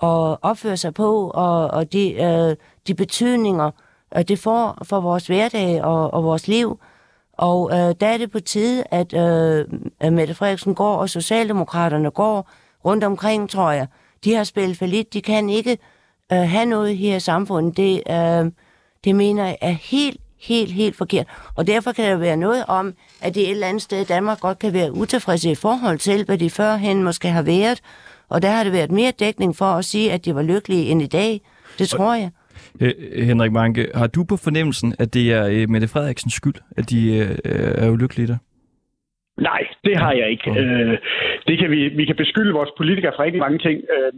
at 0.03 0.37
opføre 0.41 0.77
sig 0.77 0.93
på, 0.93 1.29
og, 1.29 1.67
og 1.67 1.93
de, 1.93 2.13
øh, 2.13 2.55
de 2.87 2.93
betydninger, 2.93 3.71
øh, 4.17 4.23
det 4.27 4.39
får 4.39 4.77
for 4.83 4.99
vores 4.99 5.27
hverdag 5.27 5.83
og, 5.83 6.13
og 6.13 6.23
vores 6.23 6.47
liv. 6.47 6.79
Og 7.37 7.69
øh, 7.71 7.95
der 7.99 8.07
er 8.07 8.17
det 8.17 8.31
på 8.31 8.39
tide, 8.39 8.83
at 8.91 9.13
øh, 9.13 9.65
at 9.99 10.13
Mette 10.13 10.33
Frederiksen 10.33 10.75
går, 10.75 10.95
og 10.95 11.09
Socialdemokraterne 11.09 12.11
går 12.11 12.49
rundt 12.85 13.03
omkring, 13.03 13.49
tror 13.49 13.71
jeg. 13.71 13.87
De 14.25 14.33
har 14.33 14.43
spillet 14.43 14.77
for 14.77 14.85
lidt. 14.85 15.13
De 15.13 15.21
kan 15.21 15.49
ikke 15.49 15.77
øh, 16.31 16.37
have 16.37 16.65
noget 16.65 16.97
her 16.97 17.15
i 17.15 17.19
samfundet, 17.19 17.77
det, 17.77 18.03
øh, 18.09 18.51
det 19.03 19.15
mener 19.15 19.45
jeg 19.45 19.57
er 19.61 19.75
helt, 19.81 20.21
helt, 20.39 20.71
helt 20.71 20.95
forkert. 20.95 21.27
Og 21.55 21.67
derfor 21.67 21.91
kan 21.91 22.05
der 22.05 22.15
være 22.15 22.37
noget 22.37 22.65
om, 22.67 22.93
at 23.21 23.35
det 23.35 23.43
et 23.43 23.51
eller 23.51 23.67
andet 23.67 23.81
sted 23.81 24.01
i 24.01 24.03
Danmark 24.03 24.39
godt 24.39 24.59
kan 24.59 24.73
være 24.73 24.93
utilfredse 24.93 25.51
i 25.51 25.55
forhold 25.55 25.99
til, 25.99 26.25
hvad 26.25 26.37
de 26.37 26.49
førhen 26.49 27.03
måske 27.03 27.27
har 27.27 27.41
været. 27.41 27.81
Og 28.29 28.41
der 28.41 28.49
har 28.49 28.63
det 28.63 28.73
været 28.73 28.91
mere 28.91 29.11
dækning 29.19 29.55
for 29.55 29.65
at 29.65 29.85
sige, 29.85 30.11
at 30.11 30.25
de 30.25 30.35
var 30.35 30.41
lykkelige 30.41 30.85
end 30.85 31.01
i 31.01 31.07
dag. 31.07 31.41
Det 31.79 31.89
tror 31.89 32.13
jeg. 32.13 32.31
Øh, 32.79 32.93
øh, 33.11 33.27
Henrik 33.27 33.51
Manke, 33.51 33.87
har 33.95 34.07
du 34.07 34.23
på 34.23 34.37
fornemmelsen, 34.37 34.95
at 34.99 35.13
det 35.13 35.31
er 35.31 35.45
øh, 35.45 35.69
Mette 35.69 35.87
Frederiksens 35.87 36.33
skyld, 36.33 36.55
at 36.77 36.89
de 36.89 37.07
øh, 37.15 37.37
er 37.75 37.89
ulykkelige 37.89 38.27
der? 38.27 38.37
Nej, 39.37 39.67
det 39.83 39.97
har 39.97 40.11
jeg 40.11 40.29
ikke. 40.29 40.49
Øh, 40.51 40.97
det 41.47 41.59
kan 41.59 41.71
vi, 41.71 41.87
vi 41.87 42.05
kan 42.05 42.15
beskylde 42.15 42.53
vores 42.53 42.69
politikere 42.77 43.13
for 43.15 43.23
rigtig 43.23 43.39
mange 43.39 43.59
ting. 43.59 43.83
Øh, 43.95 44.13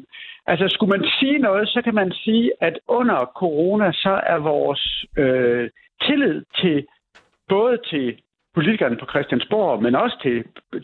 altså, 0.48 0.68
skulle 0.68 0.90
man 0.90 1.10
sige 1.20 1.38
noget, 1.38 1.70
så 1.70 1.82
kan 1.82 1.96
man 1.96 2.12
sige, 2.12 2.52
at 2.62 2.80
under 2.88 3.32
corona, 3.36 3.92
så 3.92 4.22
er 4.24 4.38
vores 4.38 5.06
øh, 5.18 5.70
tillid 6.02 6.44
til 6.62 6.86
både 7.50 7.78
til 7.90 8.18
politikerne 8.56 8.98
på 8.98 9.06
Christiansborg, 9.12 9.84
men 9.84 9.96
også 9.96 10.18
til, 10.26 10.38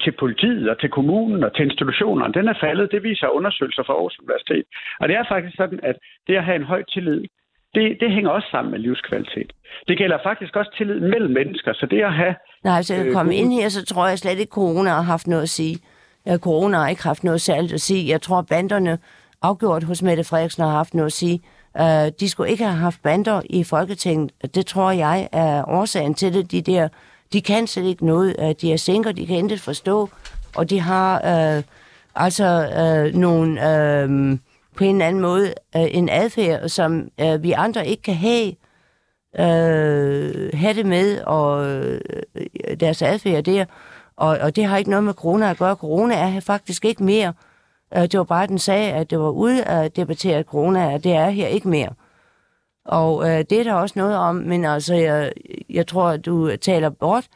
til 0.03 0.11
politiet 0.11 0.69
og 0.69 0.79
til 0.79 0.89
kommunen 0.89 1.43
og 1.43 1.55
til 1.55 1.65
institutionerne, 1.65 2.34
den 2.34 2.47
er 2.47 2.57
faldet. 2.65 2.91
Det 2.91 3.03
viser 3.03 3.27
undersøgelser 3.27 3.84
fra 3.84 3.93
Aarhus 3.93 4.19
Universitet. 4.19 4.65
Og 4.99 5.07
det 5.07 5.15
er 5.15 5.25
faktisk 5.34 5.55
sådan, 5.57 5.79
at 5.84 5.95
det 6.27 6.36
at 6.36 6.43
have 6.43 6.55
en 6.55 6.71
høj 6.73 6.84
tillid, 6.93 7.21
det, 7.76 7.97
det 7.99 8.11
hænger 8.11 8.30
også 8.30 8.47
sammen 8.51 8.71
med 8.71 8.80
livskvalitet. 8.80 9.53
Det 9.88 9.97
gælder 9.97 10.17
faktisk 10.24 10.55
også 10.55 10.71
tillid 10.78 10.99
mellem 10.99 11.34
mennesker, 11.34 11.74
så 11.74 11.86
det 11.86 12.01
at 12.01 12.13
have... 12.13 12.36
Nej, 12.63 12.78
hvis 12.78 12.91
jeg 12.91 13.05
øh, 13.05 13.13
komme 13.13 13.36
ind 13.36 13.53
her, 13.53 13.69
så 13.69 13.86
tror 13.86 14.07
jeg 14.07 14.19
slet 14.19 14.39
ikke, 14.39 14.51
corona 14.51 14.89
har 14.89 15.01
haft 15.01 15.28
noget 15.28 15.43
at 15.43 15.49
sige. 15.49 15.80
Ja, 16.26 16.38
corona 16.38 16.78
har 16.78 16.88
ikke 16.88 17.03
haft 17.03 17.24
noget 17.24 17.41
særligt 17.41 17.74
at 17.74 17.82
sige. 17.82 18.09
Jeg 18.09 18.21
tror, 18.21 18.41
banderne 18.41 18.97
afgjort 19.41 19.84
hos 19.84 20.01
Mette 20.01 20.24
Frederiksen 20.24 20.63
har 20.63 20.71
haft 20.71 20.93
noget 20.93 21.05
at 21.05 21.13
sige. 21.13 21.41
Uh, 21.80 22.07
de 22.19 22.30
skulle 22.30 22.49
ikke 22.51 22.63
have 22.63 22.78
haft 22.78 23.03
bander 23.03 23.41
i 23.49 23.63
Folketinget. 23.63 24.32
Det 24.55 24.65
tror 24.65 24.91
jeg 24.91 25.30
er 25.32 25.69
årsagen 25.69 26.13
til 26.13 26.34
det. 26.34 26.51
De 26.51 26.61
der, 26.61 26.88
de 27.34 27.41
kan 27.41 27.67
slet 27.67 27.86
ikke 27.86 28.05
noget. 28.05 28.36
Uh, 28.39 28.51
de 28.61 28.74
er 28.74 28.78
sænker, 28.78 29.11
de 29.11 29.26
kan 29.26 29.38
intet 29.38 29.59
forstå. 29.59 30.09
Og 30.55 30.69
de 30.69 30.80
har 30.80 31.15
uh, 31.15 31.63
altså 32.15 32.67
uh, 32.82 33.19
nogle, 33.19 33.51
uh, 33.51 34.38
på 34.78 34.84
en 34.84 34.95
eller 34.95 35.07
anden 35.07 35.21
måde, 35.21 35.53
øh, 35.76 35.88
en 35.91 36.09
adfærd, 36.09 36.69
som 36.69 37.09
øh, 37.21 37.43
vi 37.43 37.51
andre 37.51 37.88
ikke 37.88 38.03
kan 38.03 38.15
have 38.15 38.53
øh, 39.39 40.49
have 40.53 40.74
det 40.74 40.86
med, 40.86 41.21
og 41.21 41.65
øh, 41.69 42.01
deres 42.80 43.01
adfærd 43.01 43.43
der. 43.43 43.65
Og, 44.17 44.38
og 44.41 44.55
det 44.55 44.65
har 44.65 44.78
ikke 44.78 44.89
noget 44.89 45.03
med 45.03 45.13
corona 45.13 45.49
at 45.49 45.57
gøre. 45.57 45.76
Corona 45.76 46.15
er 46.15 46.28
her 46.28 46.39
faktisk 46.39 46.86
ikke 46.86 47.03
mere. 47.03 47.34
Øh, 47.97 48.01
det 48.01 48.17
var 48.17 48.24
bare, 48.24 48.47
den 48.47 48.59
sagde, 48.59 48.91
at 48.91 49.09
det 49.09 49.19
var 49.19 49.30
ude 49.30 49.63
at 49.63 49.95
debattere 49.95 50.43
corona, 50.43 50.93
at 50.93 51.03
det 51.03 51.13
er 51.13 51.30
her 51.30 51.47
ikke 51.47 51.67
mere. 51.67 51.89
Og 52.86 53.30
øh, 53.30 53.45
det 53.49 53.51
er 53.59 53.63
der 53.63 53.74
også 53.74 53.93
noget 53.99 54.17
om, 54.17 54.36
men 54.36 54.65
altså, 54.65 54.95
jeg, 54.95 55.32
jeg 55.69 55.88
tror, 55.88 56.09
at 56.09 56.26
du 56.26 56.55
taler 56.55 56.89
bort, 56.89 57.28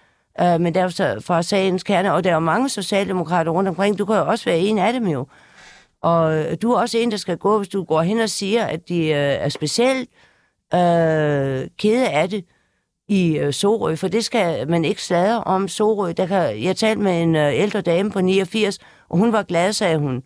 øh, 0.41 0.61
men 0.61 0.73
derfor 0.75 1.03
er 1.03 1.19
fra 1.19 1.41
sagens 1.41 1.83
kerne, 1.83 2.13
og 2.13 2.23
der 2.23 2.29
er 2.29 2.33
jo 2.33 2.39
mange 2.39 2.69
socialdemokrater 2.69 3.51
rundt 3.51 3.69
omkring, 3.69 3.97
du 3.99 4.05
kan 4.05 4.15
jo 4.15 4.27
også 4.27 4.45
være 4.45 4.59
en 4.59 4.77
af 4.77 4.93
dem 4.93 5.07
jo. 5.07 5.27
Og 6.01 6.45
du 6.61 6.71
er 6.71 6.79
også 6.79 6.97
en, 6.97 7.11
der 7.11 7.17
skal 7.17 7.37
gå, 7.37 7.57
hvis 7.57 7.69
du 7.69 7.83
går 7.83 8.01
hen 8.01 8.19
og 8.19 8.29
siger, 8.29 8.65
at 8.65 8.89
de 8.89 8.99
øh, 8.99 9.15
er 9.15 9.49
specielt 9.49 10.09
øh, 10.73 11.67
kede 11.77 12.09
af 12.09 12.29
det 12.29 12.45
i 13.07 13.37
øh, 13.37 13.53
Sorø, 13.53 13.95
for 13.95 14.07
det 14.07 14.25
skal 14.25 14.69
man 14.69 14.85
ikke 14.85 15.03
sladre 15.03 15.43
om 15.43 15.67
Sorø. 15.67 16.11
Der 16.11 16.25
kan, 16.25 16.63
jeg 16.63 16.75
talte 16.75 17.01
med 17.01 17.21
en 17.21 17.35
øh, 17.35 17.53
ældre 17.53 17.81
dame 17.81 18.11
på 18.11 18.21
89, 18.21 18.79
og 19.09 19.17
hun 19.17 19.33
var 19.33 19.43
glad, 19.43 19.73
sagde 19.73 19.97
hun. 19.97 20.23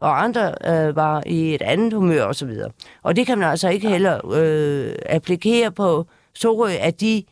Og 0.00 0.22
andre 0.22 0.54
øh, 0.66 0.96
var 0.96 1.22
i 1.26 1.54
et 1.54 1.62
andet 1.62 1.92
humør 1.92 2.24
og 2.24 2.34
så 2.34 2.46
videre. 2.46 2.70
Og 3.02 3.16
det 3.16 3.26
kan 3.26 3.38
man 3.38 3.48
altså 3.50 3.68
ikke 3.68 3.88
heller 3.88 4.32
øh, 4.34 4.94
applikere 5.06 5.72
på 5.72 6.06
Sorø, 6.34 6.70
at 6.80 7.00
de 7.00 7.24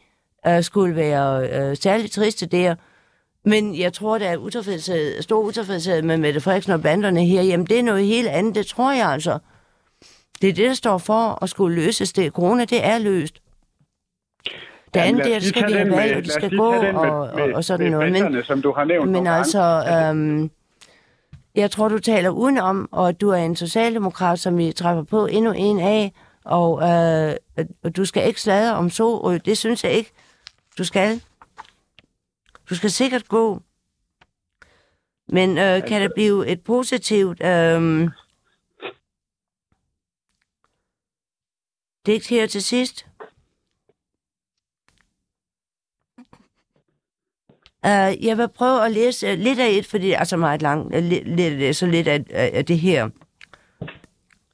øh, 0.47 0.63
skulle 0.63 0.97
være 0.97 1.49
øh, 1.49 1.77
særligt 1.77 2.13
triste 2.13 2.47
der. 2.47 2.75
Men 3.47 3.79
jeg 3.79 3.93
tror, 3.93 4.19
der 4.19 4.27
er 4.29 4.37
utilfredshed, 4.37 5.23
stor 5.23 5.41
utilfredshed 5.41 6.03
med 6.03 6.17
Mette 6.17 6.41
Frederiksen 6.41 6.73
og 6.73 6.83
banderne 6.83 7.25
her. 7.25 7.43
Jamen, 7.43 7.67
det 7.67 7.79
er 7.79 7.83
noget 7.83 8.07
helt 8.07 8.29
andet, 8.29 8.55
det 8.55 8.67
tror 8.67 8.93
jeg 8.93 9.09
altså. 9.09 9.39
Det 10.43 10.49
er 10.49 10.53
det, 10.55 10.69
der 10.69 10.75
står 10.75 10.99
for 10.99 11.43
at 11.43 11.49
skulle 11.51 11.77
løses. 11.77 12.13
Det, 12.13 12.33
corona, 12.33 12.65
det 12.65 12.87
er 12.87 12.99
løst. 12.99 13.35
Det 14.95 15.01
andet, 15.01 15.25
der 15.25 15.39
lige 15.39 15.49
skal 15.49 15.69
vi 15.69 15.73
have 15.73 15.91
valg, 15.91 16.17
og 16.17 16.25
de 16.25 16.31
skal 16.31 16.57
gå 16.57 16.83
med- 16.83 16.95
og, 16.95 17.19
og, 17.19 17.51
og 17.55 17.65
sådan 17.65 17.91
noget. 17.91 18.13
Men, 18.13 18.45
som 18.45 18.63
du 18.63 18.73
har 18.73 18.85
nævnt 18.85 19.11
men 19.11 19.27
altså, 19.27 19.85
øhm, 19.91 20.51
jeg 21.55 21.71
tror, 21.71 21.89
du 21.89 21.99
taler 21.99 22.31
udenom, 22.31 22.89
og 22.93 23.21
du 23.21 23.29
er 23.29 23.37
en 23.37 23.57
socialdemokrat, 23.57 24.39
som 24.39 24.59
vi 24.59 24.73
træffer 24.73 25.03
på 25.03 25.27
endnu 25.27 25.53
en 25.53 25.81
af, 25.81 26.13
og 26.45 26.83
øh, 26.83 27.35
og 27.85 27.97
du 27.97 28.05
skal 28.05 28.27
ikke 28.27 28.41
sladre 28.41 28.75
om 28.75 28.91
så, 28.91 29.39
det 29.45 29.59
synes 29.59 29.85
jeg 29.85 29.93
ikke, 29.93 30.11
du 30.79 30.85
skal. 30.85 31.21
Du 32.71 32.75
skal 32.75 32.91
sikkert 32.91 33.29
gå. 33.29 33.63
Men 35.29 35.59
øh, 35.59 35.89
kan 35.89 36.03
det 36.03 36.13
blive 36.15 36.47
et 36.47 36.65
positivt 36.65 37.43
øh, 37.45 38.09
digt 42.07 42.29
her 42.29 42.47
til 42.47 42.63
sidst? 42.63 43.07
Uh, 47.87 48.25
jeg 48.25 48.39
vil 48.39 48.49
prøve 48.49 48.85
at 48.85 48.93
læse 48.93 49.33
uh, 49.33 49.39
lidt 49.39 49.59
af 49.59 49.69
et, 49.69 49.87
fordi 49.87 50.07
det 50.07 50.15
er 50.15 50.19
altså 50.19 50.37
meget 50.37 50.63
langt. 50.63 50.95
Uh, 50.95 51.03
lidt, 51.03 51.29
lidt, 51.29 51.77
så 51.77 51.87
lidt 51.87 52.09
af, 52.09 52.25
af, 52.31 52.51
af 52.55 52.65
det 52.65 52.79
her. 52.79 53.09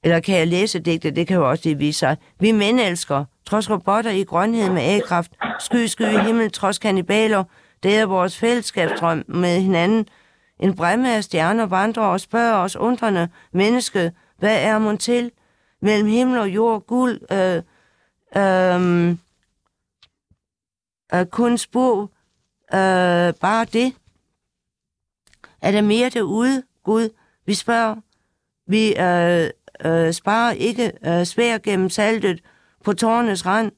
Eller 0.04 0.20
kan 0.20 0.38
jeg 0.38 0.48
læse 0.48 0.78
digtet? 0.78 1.16
Det 1.16 1.26
kan 1.26 1.36
jo 1.36 1.50
også 1.50 1.62
lige 1.64 1.78
vise 1.78 1.98
sig. 1.98 2.16
Vi 2.40 2.52
mænd 2.52 2.80
elsker, 2.80 3.24
trods 3.46 3.70
robotter 3.70 4.10
i 4.10 4.22
grønhed 4.22 4.70
med 4.70 4.82
A-kraft, 4.82 5.32
sky, 5.60 5.86
sky 5.86 6.02
i 6.02 6.18
himmel, 6.18 6.50
trods 6.50 6.78
kannibaler, 6.78 7.44
det 7.82 7.98
er 7.98 8.06
vores 8.06 8.38
fællesskabsdrøm 8.38 9.24
med 9.28 9.60
hinanden. 9.60 10.08
En 10.58 10.76
bremme 10.76 11.16
af 11.16 11.24
stjerner 11.24 11.66
vandrer 11.66 12.02
og 12.02 12.20
spørger 12.20 12.54
os 12.54 12.76
undrende, 12.76 13.28
menneske, 13.52 14.12
hvad 14.38 14.62
er 14.62 14.78
man 14.78 14.98
til? 14.98 15.30
Mellem 15.80 16.08
himmel 16.08 16.38
og 16.38 16.48
jord, 16.48 16.86
guld, 16.86 17.20
øh, 17.32 17.62
øh, 18.36 19.16
øh, 21.14 21.26
kun 21.26 21.58
spor, 21.58 22.02
øh, 22.74 23.34
bare 23.34 23.64
det. 23.64 23.94
Er 25.62 25.70
der 25.70 25.80
mere 25.80 26.08
derude, 26.08 26.62
Gud? 26.84 27.08
Vi 27.46 27.54
spørger. 27.54 27.96
Vi 28.66 28.96
øh, 28.96 29.50
øh, 29.84 30.12
sparer 30.12 30.52
ikke 30.52 30.92
øh, 31.06 31.24
svær 31.24 31.58
gennem 31.58 31.90
saltet 31.90 32.42
på 32.84 32.92
tårnes 32.92 33.46
rand. 33.46 33.72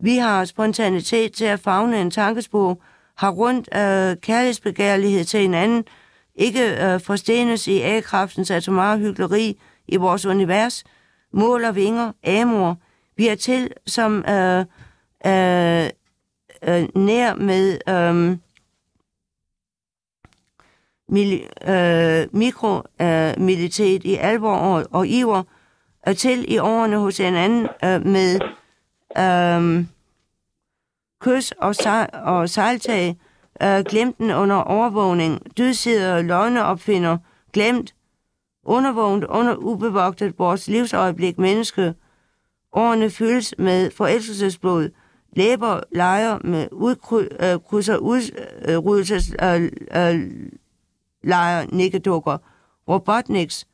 Vi 0.00 0.16
har 0.16 0.44
spontanitet 0.44 1.32
til 1.32 1.44
at 1.44 1.60
fagne 1.60 2.00
en 2.00 2.10
tankespor, 2.10 2.78
har 3.16 3.30
rundt 3.30 3.68
øh, 3.74 4.16
kærlighedsbegærlighed 4.16 5.24
til 5.24 5.40
hinanden, 5.40 5.84
ikke 6.34 6.84
øh, 6.84 7.00
forstenes 7.00 7.68
i 7.68 7.80
A-kraftens 7.80 8.50
atomare 8.50 8.98
hyggeleri 8.98 9.60
i 9.88 9.96
vores 9.96 10.26
univers, 10.26 10.84
måler 11.32 11.72
vinger, 11.72 12.12
amor. 12.26 12.78
Vi 13.16 13.28
er 13.28 13.34
til 13.34 13.72
som 13.86 14.24
øh, 14.28 14.64
øh, 15.26 15.90
øh, 16.62 16.88
nær 16.94 17.34
med 17.34 17.78
øhm, 17.88 18.30
øh, 18.30 18.36
mil, 21.08 21.40
øh, 21.68 22.26
mikromilitet 22.32 24.04
i 24.04 24.14
alvor 24.14 24.56
og, 24.56 24.86
og 24.90 25.06
iver, 25.08 25.42
og 26.06 26.16
til 26.16 26.52
i 26.52 26.58
årene 26.58 26.96
hos 26.96 27.16
hinanden 27.16 27.68
øh, 27.84 28.06
med 28.06 28.40
øh, 29.18 29.86
kys 31.20 31.52
og, 31.52 31.74
sej, 31.74 32.10
og 32.12 32.48
sejltag, 32.48 33.16
øh, 33.62 33.84
glemten 33.84 34.30
under 34.30 34.56
overvågning, 34.56 35.58
dydsider, 35.58 36.22
løgne 36.22 36.64
opfinder, 36.64 37.18
glemt, 37.52 37.94
undervågnet, 38.64 39.24
under 39.24 39.56
ubevogtet 39.56 40.38
vores 40.38 40.68
livsøjeblik 40.68 41.38
menneske. 41.38 41.94
Årene 42.72 43.10
fyldes 43.10 43.54
med 43.58 43.90
forelskelsesblod, 43.90 44.90
læber 45.32 45.80
leger 45.92 46.38
med 46.44 46.68
udkrydser 46.72 47.94
øh, 47.94 48.78
udryddelses 48.78 49.34
øh, 49.42 49.62
øh, 49.62 50.14
øh, 50.14 50.30
leger 51.22 51.66
nikkedukker, 51.72 52.38
robotniks, 52.88 53.66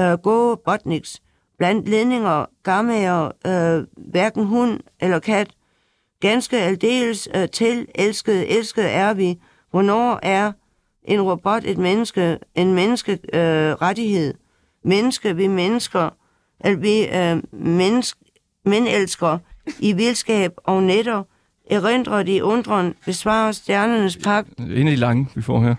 øh, 0.00 0.12
gå 0.12 0.54
botniks, 0.54 1.22
blandt 1.58 1.88
ledninger, 1.88 2.46
gammager, 2.62 3.24
øh, 3.46 3.86
hverken 3.96 4.44
hund 4.44 4.80
eller 5.00 5.18
kat, 5.18 5.50
ganske 6.22 6.58
aldeles 6.58 7.28
øh, 7.34 7.48
til 7.48 7.86
elskede, 7.94 8.46
elskede 8.46 8.88
er 8.88 9.14
vi. 9.14 9.38
Hvornår 9.70 10.18
er 10.22 10.52
en 11.04 11.20
robot 11.22 11.62
et 11.64 11.78
menneske, 11.78 12.38
en 12.54 12.74
menneske 12.74 13.12
øh, 13.12 13.72
rettighed? 13.72 14.34
Menneske, 14.84 15.36
vi 15.36 15.46
mennesker, 15.46 16.10
at 16.60 16.82
vi 16.82 17.06
øh, 17.06 17.42
menneske, 17.52 18.18
men 18.64 18.86
elsker 18.86 19.38
i 19.78 19.92
vildskab 19.92 20.52
og 20.56 20.82
netter, 20.82 21.22
erindrer 21.70 22.22
de 22.22 22.44
undren, 22.44 22.94
besvarer 23.06 23.52
stjernernes 23.52 24.16
pak. 24.16 24.46
En 24.58 24.70
af 24.70 24.90
de 24.90 24.96
lange, 24.96 25.28
vi 25.34 25.42
får 25.42 25.60
her. 25.62 25.74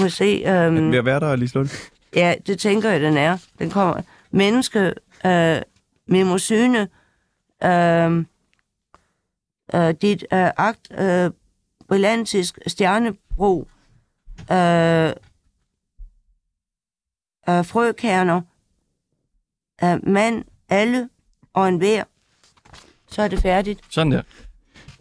Må 0.00 0.08
se, 0.08 0.42
øhm, 0.46 0.90
Ved 0.90 0.98
at 0.98 1.04
være 1.04 1.20
der, 1.20 1.36
Lislund. 1.36 1.68
ja, 2.14 2.34
det 2.46 2.58
tænker 2.58 2.90
jeg, 2.90 3.00
den 3.00 3.16
er. 3.16 3.38
Den 3.58 3.70
kommer. 3.70 4.02
Menneske, 4.30 4.92
øh, 5.26 5.56
Mimosyne, 6.06 6.88
øh, 7.64 8.24
øh, 9.74 9.94
dit 10.02 10.22
øh, 10.32 10.48
akt, 10.56 10.88
øh, 11.00 11.30
brillantisk 11.88 12.58
stjernebro, 12.66 13.68
øh, 14.52 15.08
øh, 17.48 17.64
frøkerner, 17.70 18.40
øh, 19.84 20.08
mand, 20.08 20.44
alle 20.68 21.08
og 21.54 21.68
en 21.68 21.80
vær. 21.80 22.02
Så 23.08 23.22
er 23.22 23.28
det 23.28 23.38
færdigt. 23.42 23.80
Sådan 23.90 24.12
der. 24.12 24.22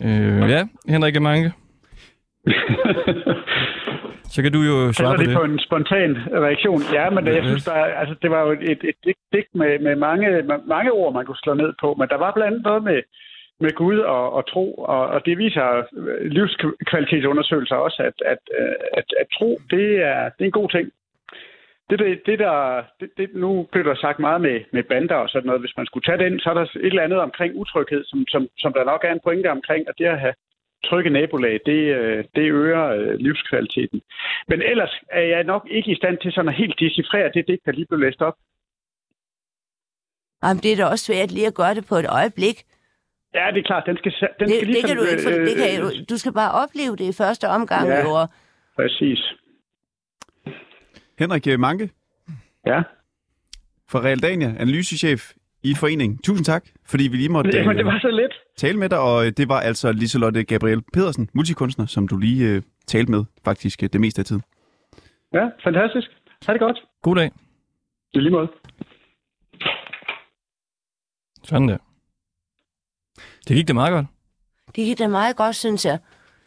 Øh, 0.02 0.50
ja, 0.50 0.68
Henrik 0.88 1.22
Manke. 1.22 1.52
Så 4.34 4.42
kan 4.44 4.52
du 4.52 4.62
jo 4.72 4.94
svare 4.94 4.94
Kalder 4.94 5.18
på 5.18 5.22
det 5.24 5.28
det. 5.30 5.38
på 5.38 5.44
en 5.44 5.60
spontan 5.68 6.12
reaktion? 6.46 6.82
Ja, 6.98 7.06
men 7.10 7.28
jeg 7.28 7.44
synes, 7.50 7.64
der, 7.66 7.74
er- 7.74 7.96
altså, 8.02 8.16
det 8.22 8.30
var 8.32 8.42
jo 8.46 8.52
et, 8.52 8.62
et 8.92 8.98
digt, 9.06 9.20
digt 9.34 9.52
med, 9.62 9.80
med 9.80 9.96
mange, 9.96 10.28
mange 10.76 10.92
ord, 10.92 11.14
man 11.14 11.26
kunne 11.26 11.44
slå 11.44 11.54
ned 11.54 11.72
på. 11.82 11.88
Men 12.00 12.08
der 12.10 12.18
var 12.18 12.32
blandt 12.36 12.48
andet 12.52 12.64
noget 12.70 12.84
med, 12.84 13.00
med 13.60 13.72
Gud 13.72 14.00
og, 14.00 14.34
og 14.34 14.48
tro, 14.48 14.74
og, 14.74 15.08
og 15.08 15.26
det 15.26 15.38
viser 15.38 15.68
livskvalitetsundersøgelser 16.28 17.76
også, 17.76 18.04
at, 18.04 18.18
at, 18.26 18.42
at, 18.94 19.06
at 19.22 19.28
tro, 19.38 19.60
det 19.70 19.88
er, 20.12 20.24
det 20.30 20.42
er 20.42 20.52
en 20.52 20.60
god 20.62 20.70
ting. 20.70 20.92
Det, 21.90 22.00
det, 22.00 22.22
det 22.26 22.40
der, 22.40 22.84
det, 23.00 23.10
det, 23.18 23.30
nu 23.34 23.68
blev 23.72 23.84
der 23.84 23.96
sagt 23.96 24.20
meget 24.20 24.42
med, 24.42 24.60
med 24.74 24.84
bander 24.84 25.16
og 25.16 25.30
sådan 25.30 25.46
noget. 25.46 25.62
Hvis 25.62 25.78
man 25.78 25.86
skulle 25.86 26.06
tage 26.06 26.24
den, 26.24 26.40
så 26.40 26.50
er 26.50 26.54
der 26.54 26.62
et 26.62 26.70
eller 26.76 27.04
andet 27.04 27.20
omkring 27.20 27.56
utryghed, 27.56 28.04
som, 28.06 28.26
som, 28.28 28.48
som 28.58 28.74
der 28.74 28.84
nok 28.84 29.04
er 29.04 29.12
en 29.12 29.20
pointe 29.24 29.52
omkring, 29.52 29.88
og 29.90 29.94
det 29.98 30.06
at 30.06 30.20
have 30.20 30.34
trygge 30.86 31.10
nabolag, 31.10 31.60
det, 31.66 31.82
øh, 31.98 32.24
det 32.36 32.52
øger 32.52 32.86
øh, 32.86 33.16
livskvaliteten. 33.26 34.02
Men 34.48 34.62
ellers 34.62 34.94
er 35.12 35.22
jeg 35.22 35.44
nok 35.44 35.68
ikke 35.70 35.92
i 35.92 35.96
stand 35.96 36.18
til 36.18 36.32
sådan 36.32 36.50
at 36.50 36.56
helt 36.56 36.80
decifrere 36.80 37.32
det 37.34 37.48
digt, 37.48 37.66
der 37.66 37.72
lige 37.72 37.86
blev 37.90 38.00
læst 38.00 38.22
op. 38.22 38.38
Jamen, 40.44 40.62
det 40.64 40.72
er 40.72 40.78
da 40.78 40.86
også 40.86 41.06
svært 41.06 41.32
lige 41.32 41.48
at 41.48 41.56
gøre 41.62 41.76
det 41.76 41.86
på 41.90 41.96
et 41.96 42.10
øjeblik. 42.20 42.58
Ja, 43.40 43.46
det 43.54 43.60
er 43.64 43.68
klart. 43.72 43.84
Den 43.86 43.98
skal, 43.98 44.12
den 44.40 44.48
Det, 44.50 44.56
skal 44.56 44.60
det 44.60 44.68
ligesom... 44.68 44.88
kan 44.90 44.98
du 44.98 45.04
ikke, 45.12 45.24
for, 45.24 45.30
det 45.30 45.56
kan, 45.62 45.68
øh, 45.78 45.84
du, 45.84 45.90
du 46.10 46.18
skal 46.18 46.34
bare 46.34 46.52
opleve 46.64 46.96
det 46.96 47.06
i 47.14 47.16
første 47.22 47.46
omgang, 47.58 47.88
Ja. 47.88 48.08
og- 48.22 48.30
Præcis. 48.76 49.20
Henrik 51.20 51.48
øh, 51.48 51.60
Manke 51.60 51.90
Ja. 52.66 52.80
fra 53.92 54.00
Realdania, 54.00 54.48
analysechef 54.60 55.22
i 55.64 55.74
foreningen. 55.80 56.18
Tusind 56.24 56.46
tak, 56.46 56.64
fordi 56.86 57.04
vi 57.08 57.18
lige 57.18 57.30
måtte 57.30 57.50
Jamen, 57.58 57.76
det 57.76 57.82
øh, 57.82 57.86
var 57.86 58.00
så 58.00 58.12
lidt. 58.12 58.34
tale 58.58 58.78
med 58.78 58.90
dig, 58.90 59.00
og 59.00 59.26
øh, 59.26 59.32
det 59.38 59.50
var 59.50 59.60
altså 59.60 59.92
Liselotte 59.92 60.44
Gabriel 60.44 60.82
Pedersen, 60.94 61.30
multikunstner, 61.34 61.86
som 61.86 62.08
du 62.08 62.18
lige 62.18 62.50
øh, 62.50 62.62
talte 62.88 63.12
med 63.12 63.24
faktisk 63.46 63.84
øh, 63.84 63.90
det 63.94 64.02
meste 64.02 64.20
af 64.20 64.26
tiden. 64.26 64.44
Ja, 65.34 65.46
fantastisk. 65.64 66.08
Ha' 66.48 66.54
det 66.54 66.62
godt. 66.62 66.78
God 67.02 67.16
dag. 67.16 67.32
I 68.14 68.20
lige 68.20 68.32
måde. 68.32 68.48
Sådan 71.44 71.68
der. 71.68 71.78
Det 73.48 73.56
gik 73.56 73.68
da 73.68 73.74
meget 73.74 73.92
godt. 73.92 74.06
Det 74.66 74.86
gik 74.86 75.00
da 75.00 75.08
meget 75.08 75.36
godt, 75.36 75.56
synes 75.56 75.86
jeg, 75.86 76.00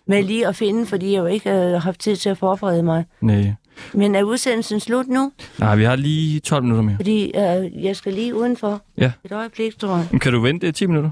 med 0.07 0.23
lige 0.23 0.47
at 0.47 0.57
finde, 0.57 0.87
fordi 0.87 1.13
jeg 1.13 1.19
jo 1.19 1.27
ikke 1.27 1.51
øh, 1.51 1.57
har 1.73 1.79
haft 1.79 2.01
tid 2.01 2.17
til 2.17 2.29
at 2.31 2.39
forberede 2.39 2.83
mig. 2.83 3.05
Nej. 3.21 3.53
Men 3.95 4.15
er 4.15 4.23
udsendelsen 4.23 4.81
slut 4.81 5.07
nu? 5.09 5.33
Nej, 5.59 5.77
vi 5.77 5.85
har 5.85 5.97
lige 5.97 6.41
12 6.41 6.63
minutter 6.63 6.83
mere. 6.83 6.97
Fordi 6.97 7.25
øh, 7.25 7.85
jeg 7.85 7.97
skal 7.97 8.13
lige 8.13 8.35
udenfor. 8.35 8.83
Ja. 8.99 9.13
Et 9.25 9.33
øjeblik, 9.33 9.79
tror 9.79 9.97
jeg. 9.97 10.09
Men 10.11 10.21
Kan 10.21 10.33
du 10.33 10.41
vente 10.41 10.67
øh, 10.67 10.73
10 10.73 10.87
minutter? 10.87 11.11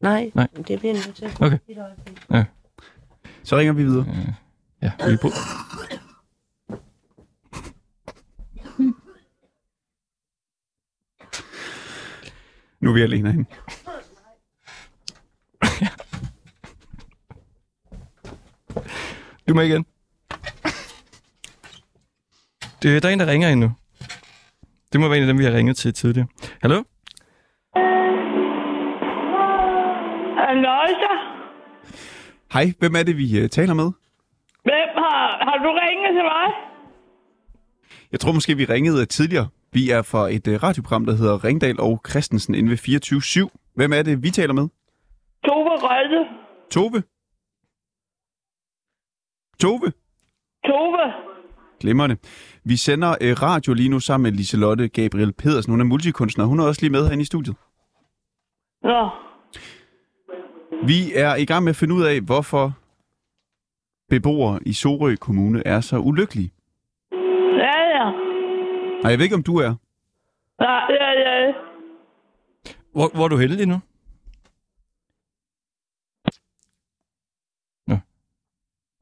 Nej, 0.00 0.30
Nej. 0.34 0.46
det 0.56 0.64
bliver 0.78 0.94
jeg 0.94 1.02
nødt 1.06 1.14
til. 1.14 1.26
Okay. 1.40 1.58
Et 1.68 1.78
øjeblik. 1.78 2.46
Så 3.44 3.56
ringer 3.58 3.72
vi 3.72 3.84
videre. 3.84 4.06
Ja, 4.82 4.90
vi 5.06 5.12
er 5.12 5.16
på. 5.22 5.28
Nu 12.80 12.90
er 12.90 12.94
vi 12.94 13.02
alene 13.02 13.28
herinde. 13.28 13.44
Du 19.48 19.54
må 19.54 19.60
igen. 19.60 19.86
Det, 22.82 23.02
der 23.02 23.08
er 23.08 23.12
en, 23.12 23.20
der 23.20 23.26
ringer 23.26 23.48
ind 23.48 23.60
nu. 23.60 23.70
Det 24.92 25.00
må 25.00 25.08
være 25.08 25.16
en 25.16 25.22
af 25.22 25.26
dem, 25.26 25.38
vi 25.38 25.44
har 25.44 25.52
ringet 25.52 25.76
til 25.76 25.94
tidligere. 25.94 26.28
Hallo? 26.62 26.82
Annoncer? 30.48 31.16
Hej, 32.52 32.72
hvem 32.78 32.94
er 32.94 33.02
det, 33.02 33.16
vi 33.16 33.38
øh, 33.40 33.48
taler 33.48 33.74
med? 33.74 33.90
Hvem 34.62 34.88
har, 34.96 35.44
har 35.48 35.58
du 35.64 35.70
ringet 35.82 36.12
til 36.16 36.24
mig? 36.24 36.46
Jeg 38.12 38.20
tror 38.20 38.32
måske, 38.32 38.56
vi 38.56 38.64
ringede 38.64 39.00
øh, 39.00 39.06
tidligere. 39.06 39.48
Vi 39.72 39.90
er 39.90 40.02
fra 40.02 40.28
et 40.30 40.48
øh, 40.48 40.62
radioprogram, 40.62 41.06
der 41.06 41.12
hedder 41.12 41.44
Ringdal 41.44 41.80
og 41.80 42.00
Christensen 42.10 42.54
inde 42.54 42.70
ved 42.70 43.48
24-7. 43.48 43.72
Hvem 43.74 43.92
er 43.92 44.02
det, 44.02 44.22
vi 44.22 44.30
taler 44.30 44.54
med? 44.54 44.68
Tove 45.46 45.70
Røde. 45.70 46.26
Tove? 46.70 47.02
Tove? 49.62 49.92
Tove. 50.66 51.12
Glimrende. 51.80 52.16
Vi 52.64 52.76
sender 52.76 53.10
øh, 53.20 53.42
radio 53.42 53.74
lige 53.74 53.88
nu 53.88 54.00
sammen 54.00 54.22
med 54.22 54.32
Liselotte 54.38 54.88
Gabriel 54.88 55.32
Pedersen. 55.32 55.70
Hun 55.70 55.80
er 55.80 55.84
multikunstner. 55.84 56.44
Hun 56.44 56.60
er 56.60 56.64
også 56.64 56.80
lige 56.82 56.90
med 56.92 57.04
herinde 57.04 57.22
i 57.22 57.24
studiet. 57.24 57.56
Nå, 58.82 59.10
Vi 60.86 61.12
er 61.14 61.34
i 61.36 61.44
gang 61.44 61.64
med 61.64 61.70
at 61.70 61.76
finde 61.76 61.94
ud 61.94 62.02
af, 62.02 62.20
hvorfor 62.20 62.72
beboere 64.08 64.58
i 64.66 64.72
Sorø 64.72 65.16
Kommune 65.16 65.62
er 65.66 65.80
så 65.80 65.98
ulykkelige. 65.98 66.50
ja, 67.64 67.78
ja. 67.96 68.06
Og 69.04 69.10
jeg 69.10 69.18
ved 69.18 69.24
ikke, 69.24 69.36
om 69.36 69.42
du 69.42 69.56
er. 69.56 69.74
Nej, 70.60 70.86
ja, 71.00 71.10
ja. 71.10 71.52
Hvor, 72.92 73.10
hvor 73.14 73.24
er 73.24 73.28
du 73.28 73.36
heldig 73.36 73.66
nu? 73.66 73.80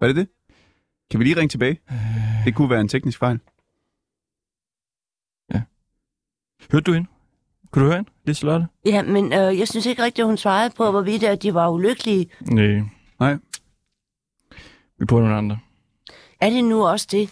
Var 0.00 0.06
det 0.06 0.16
det? 0.16 0.28
Kan 1.10 1.20
vi 1.20 1.24
lige 1.24 1.36
ringe 1.36 1.48
tilbage? 1.48 1.80
Det 2.44 2.54
kunne 2.54 2.70
være 2.70 2.80
en 2.80 2.88
teknisk 2.88 3.18
fejl. 3.18 3.40
Hørte 6.72 6.84
du 6.84 6.92
hende? 6.92 7.08
Kunne 7.70 7.82
du 7.84 7.88
høre 7.88 7.96
hende, 7.98 8.10
Liselotte? 8.24 8.66
Ja, 8.84 9.02
men 9.02 9.32
øh, 9.32 9.58
jeg 9.58 9.68
synes 9.68 9.86
ikke 9.86 10.02
rigtigt, 10.02 10.22
at 10.22 10.26
hun 10.26 10.36
svarede 10.36 10.70
på, 10.76 10.90
hvorvidt 10.90 11.22
at 11.22 11.42
de 11.42 11.54
var 11.54 11.68
ulykkelige. 11.68 12.30
Nej. 12.40 12.82
Nej. 13.20 13.36
Vi 14.98 15.04
prøver 15.06 15.22
nogle 15.22 15.36
andre. 15.36 15.58
Er 16.40 16.50
det 16.50 16.64
nu 16.64 16.86
også 16.86 17.06
det? 17.10 17.30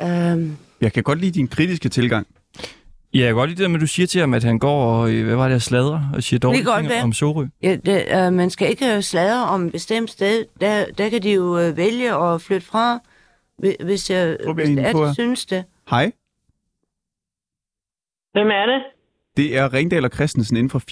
Øhm, 0.00 0.56
Jeg 0.80 0.92
kan 0.92 1.02
godt 1.02 1.18
lide 1.18 1.32
din 1.32 1.48
kritiske 1.48 1.88
tilgang. 1.88 2.26
Ja, 3.14 3.18
jeg 3.18 3.26
kan 3.26 3.34
godt 3.34 3.50
lide 3.50 3.56
det 3.58 3.62
der 3.62 3.68
med, 3.68 3.76
at 3.76 3.80
du 3.80 3.86
siger 3.86 4.06
til 4.06 4.20
ham, 4.20 4.34
at 4.34 4.44
han 4.44 4.58
går 4.58 4.84
og, 4.92 5.12
øh, 5.14 5.24
hvad 5.26 5.36
var 5.36 5.44
det, 5.44 5.52
jeg 5.52 5.62
sladrer 5.62 6.00
og 6.14 6.22
siger 6.22 6.40
dårlige 6.40 6.64
Det 6.64 6.74
ting 6.78 6.88
være. 6.88 7.02
om 7.02 7.12
Sorø. 7.12 7.46
ja, 7.62 7.76
det, 7.86 8.26
øh, 8.26 8.32
man 8.32 8.50
skal 8.50 8.68
ikke 8.70 8.96
øh, 8.96 9.02
sladre 9.02 9.48
om 9.48 9.66
et 9.66 9.72
bestemt 9.72 10.10
sted. 10.10 10.44
Der, 10.60 10.86
der 10.98 11.08
kan 11.08 11.22
de 11.22 11.32
jo 11.34 11.58
øh, 11.58 11.76
vælge 11.76 12.14
at 12.24 12.42
flytte 12.42 12.66
fra, 12.66 12.98
hvi- 13.62 13.84
hvis, 13.84 14.10
jeg, 14.10 14.38
Prøv 14.44 14.54
hvis 14.54 14.68
det 14.68 14.78
er, 14.86 14.92
de 15.06 15.14
synes 15.14 15.46
det. 15.46 15.64
Hej, 15.90 16.12
Hvem 18.32 18.46
er 18.50 18.66
det? 18.66 18.82
det 19.36 19.56
er 19.58 19.72
Ringdal 19.72 20.04
og 20.04 20.10
Christensen 20.10 20.56
inden 20.56 20.70
for 20.70 20.78
24-7. 20.78 20.84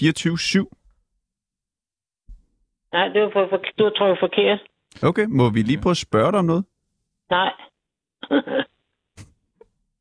Nej, 2.93 3.07
det 3.07 3.21
var 3.21 3.29
for, 3.33 3.47
for, 3.49 3.57
du 3.77 3.83
har 3.83 3.91
trykket 3.97 4.17
forkert. 4.19 4.59
Okay, 5.03 5.25
må 5.29 5.49
vi 5.49 5.61
lige 5.61 5.81
prøve 5.81 5.91
at 5.91 5.97
spørge 5.97 6.31
dig 6.31 6.39
om 6.39 6.45
noget? 6.45 6.65
Nej. 7.29 7.51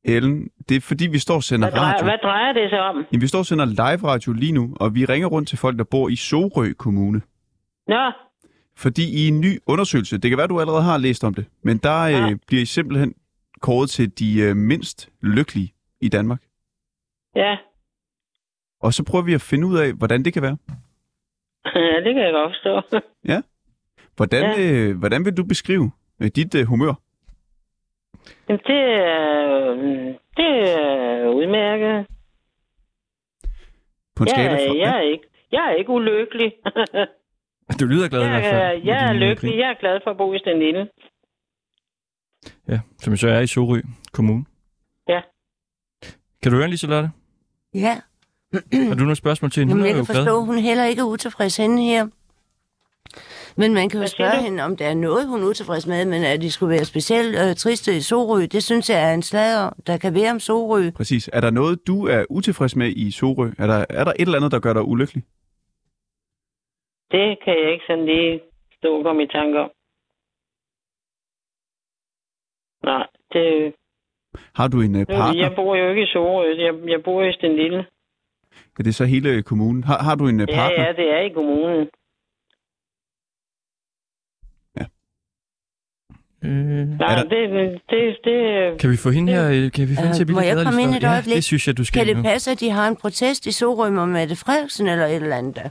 Ellen, 0.07 0.51
det 0.69 0.77
er 0.77 0.81
fordi, 0.81 1.07
vi 1.07 1.19
står 1.19 1.35
og 1.35 1.43
sender 1.43 1.71
Hvad 1.71 1.79
drejer, 1.81 1.93
radio. 1.93 2.05
hvad 2.05 2.19
drejer 2.23 2.53
det 2.53 2.71
sig 2.71 2.81
om? 2.81 2.97
Jamen, 3.13 3.23
vi 3.23 3.27
står 3.27 3.39
og 3.39 3.47
sender 3.47 3.65
live 3.65 4.09
radio 4.11 4.33
lige 4.33 4.53
nu, 4.53 4.77
og 4.81 4.95
vi 4.95 5.05
ringer 5.05 5.29
rundt 5.29 5.49
til 5.49 5.59
folk, 5.59 5.79
der 5.79 5.85
bor 5.85 6.09
i 6.09 6.17
Sorø 6.17 6.73
Kommune. 6.73 7.23
Nå, 7.89 8.13
Fordi 8.77 9.25
i 9.25 9.29
en 9.29 9.41
ny 9.41 9.59
undersøgelse, 9.67 10.19
det 10.19 10.31
kan 10.31 10.39
være, 10.39 10.47
du 10.47 10.61
allerede 10.61 10.83
har 10.83 10.99
læst 10.99 11.25
om 11.25 11.35
det, 11.35 11.45
men 11.63 11.79
der 11.79 12.07
Ja. 12.07 12.31
øh, 12.31 12.37
bliver 12.47 12.63
I 12.63 12.67
simpelthen 12.67 13.15
kåret 13.61 13.91
til 13.91 14.19
de 14.19 14.41
øh, 14.41 14.57
mindst 14.57 15.09
lykkelige 15.23 15.73
i 16.01 16.09
Danmark. 16.09 16.43
ja. 17.37 17.57
Og 18.81 18.95
så 18.95 19.05
prøver 19.05 19.25
vi 19.25 19.35
at 19.35 19.41
finde 19.41 19.67
ud 19.67 19.77
af, 19.79 19.93
hvordan 19.93 20.25
det 20.25 20.33
kan 20.33 20.43
være. 20.43 20.57
ja, 21.75 21.97
det 22.05 22.15
kan 22.15 22.23
jeg 22.23 22.33
godt 22.33 22.53
forstå. 22.63 23.01
Hvordan, 24.17 24.43
Ja. 24.59 24.73
øh, 24.73 24.99
hvordan 24.99 25.25
vil 25.25 25.37
du 25.37 25.45
beskrive 25.45 25.91
øh, 26.23 26.31
dit 26.37 26.55
øh, 26.55 26.67
humør? 26.67 26.95
Jamen, 28.49 28.61
det 28.67 28.81
er, 28.81 29.75
det 30.37 30.51
er 30.81 31.29
udmærket. 31.29 32.07
På 34.17 34.23
en 34.25 34.29
skala 34.29 34.51
Jeg, 34.51 34.69
fra... 34.69 34.77
jeg, 34.79 34.97
er 34.97 35.01
ikke, 35.01 35.25
jeg 35.53 35.65
er 35.71 35.75
ikke 35.75 35.91
ulykkelig. 35.91 36.53
Du 37.81 37.85
lyder 37.87 38.09
glad 38.09 38.25
i 38.25 38.29
hvert 38.29 38.43
jeg, 38.45 38.53
fald. 38.53 38.63
er- 38.83 38.85
jeg 38.85 39.09
er 39.09 39.13
lykkelig. 39.13 39.51
krig. 39.53 39.59
Jeg 39.61 39.71
er 39.71 39.75
glad 39.81 40.01
for 40.05 40.11
at 40.11 40.17
bo 40.17 40.33
i 40.35 40.39
Stenlille. 40.39 40.89
Ja, 42.69 42.81
som 42.99 43.17
så 43.17 43.29
er 43.29 43.41
i 43.41 43.47
Sorø 43.47 43.81
Kommune. 44.13 44.45
Ja. 45.09 45.21
Kan 46.43 46.53
du 46.53 46.59
høre, 46.59 46.69
Liselotte? 46.69 47.11
Ja, 47.75 48.01
Har 48.73 48.95
du 48.95 49.01
nogle 49.01 49.17
spørgsmål 49.17 49.51
til 49.51 49.61
hende? 49.61 49.73
Hun 49.75 49.81
Jamen, 49.81 49.93
er 49.93 49.97
jeg 49.99 50.07
kan 50.07 50.15
forstå, 50.15 50.39
at 50.41 50.47
hun 50.47 50.59
heller 50.59 50.85
ikke 50.85 51.01
er 51.01 51.05
utilfreds 51.07 51.57
henne 51.57 51.83
her. 51.83 52.07
Men 53.59 53.75
man 53.75 53.89
kan 53.89 54.01
jo 54.01 54.07
spørge 54.07 54.37
du? 54.39 54.43
hende, 54.47 54.63
om 54.63 54.77
der 54.77 54.87
er 54.87 54.95
noget, 54.95 55.29
hun 55.29 55.43
er 55.43 55.47
utilfreds 55.47 55.87
med, 55.87 56.05
men 56.05 56.25
at 56.25 56.41
de 56.41 56.51
skulle 56.53 56.71
være 56.71 56.85
specielt 56.85 57.37
øh, 57.43 57.55
triste 57.57 57.97
i 57.97 58.01
Sorø, 58.01 58.41
det 58.55 58.63
synes 58.63 58.91
jeg 58.91 59.11
er 59.11 59.15
en 59.15 59.23
slader, 59.23 59.71
der 59.87 59.97
kan 59.99 60.15
være 60.15 60.31
om 60.31 60.41
Sorø. 60.41 60.91
Præcis. 60.91 61.31
Er 61.33 61.41
der 61.41 61.51
noget, 61.51 61.87
du 61.87 62.07
er 62.07 62.25
utilfreds 62.31 62.77
med 62.77 62.89
i 62.89 63.11
Sorø? 63.11 63.49
Er 63.59 63.67
der, 63.67 63.85
er 63.91 64.05
der 64.05 64.13
et 64.13 64.21
eller 64.21 64.37
andet, 64.39 64.53
der 64.53 64.61
gør 64.61 64.73
dig 64.73 64.83
ulykkelig? 64.83 65.23
Det 67.11 67.39
kan 67.45 67.55
jeg 67.63 67.73
ikke 67.73 67.85
sådan 67.87 68.07
lige 68.07 68.41
stå 68.79 68.99
og 68.99 69.05
komme 69.05 69.23
i 69.23 69.27
tanke 69.27 69.59
om. 69.61 69.71
Nej, 72.85 73.07
det, 73.33 73.75
Har 74.55 74.69
du 74.69 74.81
en 74.81 74.95
uh, 74.95 75.05
partner? 75.07 75.43
jeg 75.43 75.53
bor 75.57 75.77
jo 75.77 75.89
ikke 75.91 76.03
i 76.03 76.07
Sorø. 76.07 76.45
Jeg, 76.67 76.75
jeg 76.89 77.01
bor 77.05 77.23
i 77.23 77.33
Sten 77.33 77.57
Lille. 77.57 77.87
Ja, 78.79 78.83
det 78.85 78.87
er 78.89 78.93
så 78.93 79.05
hele 79.05 79.43
kommunen. 79.43 79.85
Har, 79.85 79.99
har 80.03 80.15
du 80.15 80.25
en 80.29 80.41
uh, 80.41 80.47
Ja, 80.49 80.55
partner? 80.55 80.85
ja, 80.87 80.93
det 80.93 81.09
er 81.17 81.19
i 81.21 81.29
kommunen. 81.29 81.89
Øh, 86.45 86.51
Nej, 86.51 87.15
Er 87.15 87.23
det, 87.23 87.31
det, 87.91 88.17
det, 88.25 88.81
kan 88.81 88.91
vi 88.91 88.97
få 88.97 89.11
hende 89.11 89.33
her? 89.33 89.51
øh, 89.51 89.73
Kan 89.73 89.89
vi 89.89 89.95
få 89.95 90.01
hende 90.01 90.09
Øh, 90.09 90.15
til 90.15 90.23
at 90.23 90.27
blive 90.27 90.35
må 90.35 90.41
lidt 90.41 90.57
jeg 90.57 90.65
komme 90.65 90.83
ind 90.83 90.95
et 90.95 91.03
Ja, 91.03 91.13
øjeblik? 91.13 91.35
det 91.37 91.45
synes 91.45 91.67
jeg, 91.67 91.77
du 91.77 91.85
skal 91.85 91.99
Kan 92.01 92.07
det 92.09 92.17
nu. 92.17 92.23
passe, 92.23 92.51
at 92.51 92.61
de 92.61 92.71
har 92.71 92.89
en 92.89 92.97
protest 92.97 93.47
i 93.47 93.53
Sorø 93.53 93.91
med 93.91 94.07
Mette 94.07 94.37
Frederiksen 94.37 94.87
eller 94.89 95.07
et 95.07 95.15
eller 95.15 95.37
andet? 95.37 95.57
der? 95.57 95.69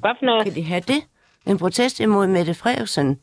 hvad 0.00 0.10
for 0.20 0.26
noget? 0.26 0.44
Kan 0.44 0.54
de 0.54 0.62
have 0.62 0.80
det? 0.80 1.00
En 1.46 1.58
protest 1.58 2.00
imod 2.00 2.26
Mette 2.26 2.54
Frederiksen 2.54 3.18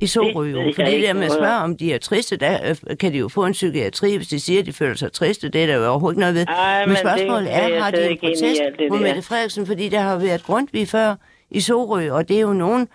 i 0.00 0.06
Sorø? 0.06 0.44
Jo? 0.46 0.60
jeg 0.60 0.72
For 0.76 0.82
det 0.82 1.02
der 1.02 1.12
med 1.12 1.24
at 1.24 1.32
spørge, 1.32 1.56
om 1.62 1.76
de 1.76 1.92
er 1.94 1.98
triste, 1.98 2.36
der 2.36 2.58
øh, 2.90 2.96
kan 2.98 3.12
de 3.12 3.18
jo 3.18 3.28
få 3.28 3.44
en 3.46 3.52
psykiatri, 3.52 4.16
hvis 4.16 4.28
de 4.28 4.40
siger, 4.40 4.60
at 4.60 4.66
de 4.66 4.72
føler 4.72 4.94
sig 4.94 5.12
triste. 5.12 5.48
Det 5.48 5.62
er 5.62 5.66
der 5.66 5.74
jo 5.76 5.86
overhovedet 5.90 6.14
ikke 6.14 6.20
noget 6.20 6.34
ved. 6.34 6.46
Ej, 6.48 6.80
Men 6.80 6.88
men 6.88 6.96
spørgsmålet 6.96 7.46
det 7.46 7.54
er 7.56 7.82
har 7.82 7.90
de 7.90 8.10
en 8.10 8.18
protest 8.18 8.60
mod 8.90 8.98
der. 8.98 9.02
Mette 9.02 9.22
Frederiksen? 9.22 9.66
Fordi 9.66 9.88
der 9.88 10.00
har 10.00 10.18
været 10.18 10.42
Grundtvig 10.42 10.88
før 10.88 11.14
i 11.50 11.60
Sorø, 11.60 12.10
og 12.10 12.28
det 12.28 12.36
er 12.36 12.40
jo 12.40 12.52
nogen, 12.52 12.88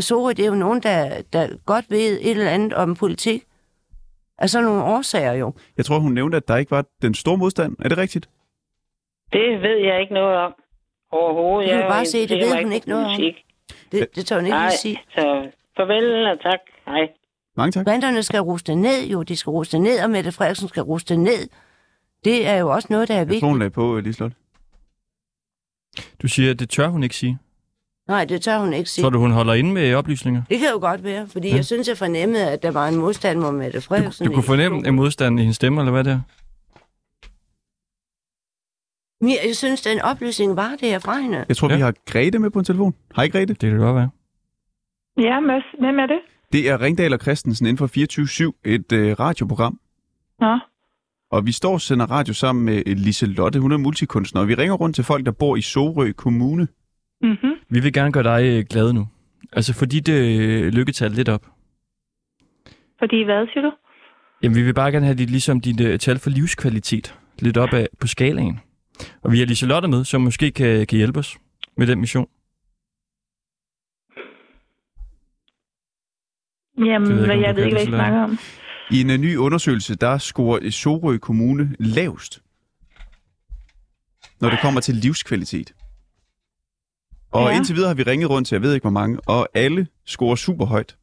Sorø, 0.00 0.28
det 0.30 0.38
er 0.44 0.46
jo 0.46 0.54
nogen, 0.54 0.82
der, 0.82 1.22
der 1.32 1.48
godt 1.66 1.84
ved 1.90 2.18
et 2.20 2.30
eller 2.30 2.50
andet 2.50 2.72
om 2.74 2.94
politik. 2.94 3.44
Af 4.38 4.50
sådan 4.50 4.64
nogle 4.64 4.82
årsager 4.84 5.32
jo. 5.32 5.54
Jeg 5.76 5.84
tror, 5.84 5.98
hun 5.98 6.12
nævnte, 6.12 6.36
at 6.36 6.48
der 6.48 6.56
ikke 6.56 6.70
var 6.70 6.84
den 7.02 7.14
store 7.14 7.36
modstand. 7.36 7.76
Er 7.84 7.88
det 7.88 7.98
rigtigt? 7.98 8.28
Det 9.32 9.62
ved 9.62 9.76
jeg 9.86 10.00
ikke 10.00 10.14
noget 10.14 10.36
om. 10.36 10.54
Overhovedet. 11.12 11.68
Det 11.68 11.70
kan 11.72 11.80
Jeg 11.80 11.88
du 11.88 11.92
bare 11.92 12.06
se, 12.06 12.28
det 12.28 12.38
ved 12.38 12.62
hun 12.62 12.72
ikke 12.72 12.88
noget 12.88 13.06
om. 13.06 13.20
Det, 13.92 14.16
det 14.16 14.26
tør 14.26 14.36
hun 14.36 14.44
ikke 14.44 14.56
Nej, 14.56 14.66
lige 14.68 14.78
sige. 14.78 15.00
så 15.14 15.50
farvel 15.76 16.26
og 16.26 16.40
tak. 16.40 16.58
Hej. 16.86 17.08
Mange 17.56 17.72
tak. 17.72 17.84
Banderne 17.84 18.22
skal 18.22 18.40
ruste 18.40 18.74
ned, 18.74 19.06
jo, 19.06 19.22
de 19.22 19.36
skal 19.36 19.50
ruste 19.50 19.78
ned, 19.78 20.02
og 20.04 20.10
Mette 20.10 20.32
Frederiksen 20.32 20.68
skal 20.68 20.82
ruste 20.82 21.16
ned. 21.16 21.48
Det 22.24 22.46
er 22.46 22.56
jo 22.56 22.68
også 22.72 22.88
noget, 22.90 23.08
der 23.08 23.14
er 23.14 23.18
Jeg 23.18 23.26
tror, 23.26 23.30
vigtigt. 23.32 23.50
hun 23.50 23.58
lagde 23.58 23.70
på, 23.70 23.84
uh, 23.92 23.98
Liselott. 23.98 24.34
Du 26.22 26.28
siger, 26.28 26.50
at 26.50 26.58
det 26.58 26.70
tør 26.70 26.88
hun 26.88 27.02
ikke 27.02 27.16
sige. 27.16 27.38
Nej, 28.08 28.24
det 28.24 28.42
tør 28.42 28.58
hun 28.58 28.72
ikke 28.72 28.90
sige. 28.90 29.02
Tror 29.02 29.10
du, 29.10 29.18
hun 29.18 29.30
holder 29.30 29.54
inde 29.54 29.72
med 29.72 29.94
oplysninger? 29.94 30.42
Det 30.50 30.58
kan 30.58 30.68
jo 30.72 30.78
godt 30.80 31.04
være, 31.04 31.26
fordi 31.28 31.48
Ja. 31.48 31.54
jeg 31.56 31.64
synes, 31.64 31.88
jeg 31.88 31.98
fornemmede, 31.98 32.50
at 32.50 32.62
der 32.62 32.70
var 32.70 32.88
en 32.88 32.96
modstand 32.96 33.38
mod 33.40 33.52
Mette 33.52 33.80
Frederiksen. 33.80 34.26
Du 34.26 34.32
kunne 34.32 34.42
i- 34.44 34.46
fornemme 34.46 34.88
en 34.88 34.94
modstand 34.94 35.38
i 35.38 35.42
hendes 35.42 35.56
stemme, 35.56 35.80
eller 35.80 35.92
hvad 35.92 36.04
det 36.04 36.12
er? 36.12 36.20
Men 39.24 39.30
Jeg 39.46 39.56
synes, 39.56 39.82
den 39.82 40.00
oplysning 40.00 40.56
var 40.56 40.70
det 40.70 40.88
her 40.88 40.98
fra 40.98 41.18
hende. 41.18 41.44
Jeg 41.48 41.56
tror, 41.56 41.68
Ja. 41.70 41.74
vi 41.76 41.80
har 41.82 41.94
Grete 42.06 42.38
med 42.38 42.50
på 42.50 42.58
en 42.58 42.64
telefon. 42.64 42.94
Hej 43.16 43.28
Grete. 43.28 43.54
Det 43.54 43.70
kan 43.70 43.78
godt 43.78 43.96
være. 43.96 44.10
Ja, 45.18 45.40
Mads, 45.40 45.64
hvem 45.80 45.98
er 45.98 46.06
det? 46.06 46.20
Det 46.52 46.68
er 46.70 46.80
Ringdal 46.80 47.12
og 47.12 47.18
Christensen 47.20 47.66
inden 47.66 47.78
for 47.78 47.86
24-7, 47.86 48.52
et 48.64 48.92
uh, 48.92 48.98
radioprogram. 49.20 49.80
Nå, 50.40 50.58
Og 51.30 51.46
vi 51.46 51.52
står 51.52 51.72
og 51.72 51.80
sender 51.80 52.06
radio 52.06 52.34
sammen 52.34 52.64
med 52.64 52.82
øh, 52.86 52.96
Liselotte. 52.96 53.60
Hun 53.60 53.72
er 53.72 53.76
multikunstner, 53.76 54.40
og 54.42 54.48
vi 54.48 54.54
ringer 54.54 54.74
rundt 54.74 54.94
til 54.94 55.04
folk, 55.04 55.26
der 55.26 55.32
bor 55.32 55.56
i 55.56 55.62
Sorø 55.62 56.12
Kommune. 56.12 56.68
mm-hmm. 57.22 57.53
Vi 57.68 57.80
vil 57.80 57.92
gerne 57.92 58.12
gøre 58.12 58.24
dig 58.24 58.44
øh, 58.58 58.64
glad 58.70 58.92
nu. 58.92 59.08
Altså, 59.52 59.74
fordi 59.74 60.00
det 60.00 60.40
øh, 60.40 60.72
lykketal 60.72 61.10
lidt 61.10 61.28
op. 61.28 61.46
fordi 62.98 63.22
hvad 63.24 63.46
siger 63.52 63.62
du? 63.62 63.72
Jamen, 64.42 64.56
vi 64.56 64.62
vil 64.62 64.74
bare 64.74 64.92
gerne 64.92 65.06
have 65.06 65.18
dit, 65.18 65.30
ligesom 65.30 65.60
dit 65.60 65.80
uh, 65.80 65.96
tal 65.96 66.18
for 66.18 66.30
livskvalitet 66.30 67.18
lidt 67.38 67.56
op 67.56 67.72
af, 67.72 67.86
på 68.00 68.06
skalaen. 68.06 68.60
Og 69.22 69.32
vi 69.32 69.38
har 69.38 69.46
Liselotte 69.46 69.88
med, 69.88 70.04
som 70.04 70.20
måske 70.20 70.50
kan, 70.50 70.86
kan 70.86 70.96
hjælpe 70.96 71.18
os 71.18 71.38
med 71.76 71.86
den 71.86 72.00
mission. 72.00 72.28
Jamen, 76.78 77.10
Det 77.10 77.16
ved 77.16 77.26
jeg 77.26 77.42
jeg, 77.42 77.56
ved 77.56 77.64
ikke, 77.64 77.74
hvad 77.76 77.86
I 77.86 77.88
snakker 77.88 78.20
om. 78.22 78.38
I 78.90 79.00
en 79.00 79.20
ny 79.20 79.36
undersøgelse, 79.36 79.94
der 79.94 80.18
scorer 80.18 80.70
Sorø 80.70 81.18
Kommune 81.18 81.76
lavest, 81.78 82.42
når 84.40 84.50
det 84.50 84.58
kommer 84.60 84.80
til 84.80 84.94
livskvalitet. 84.94 85.74
Og 87.34 87.50
ja. 87.50 87.56
Indtil 87.56 87.74
videre 87.76 87.88
har 87.88 87.94
vi 87.94 88.02
ringet 88.02 88.30
rundt 88.30 88.48
til, 88.48 88.54
jeg 88.54 88.62
ved 88.62 88.74
ikke 88.74 88.84
hvor 88.84 88.98
mange, 89.00 89.18
og 89.26 89.48
alle 89.54 89.86
scorer 90.04 90.34
super 90.34 90.66
højt. 90.66 90.96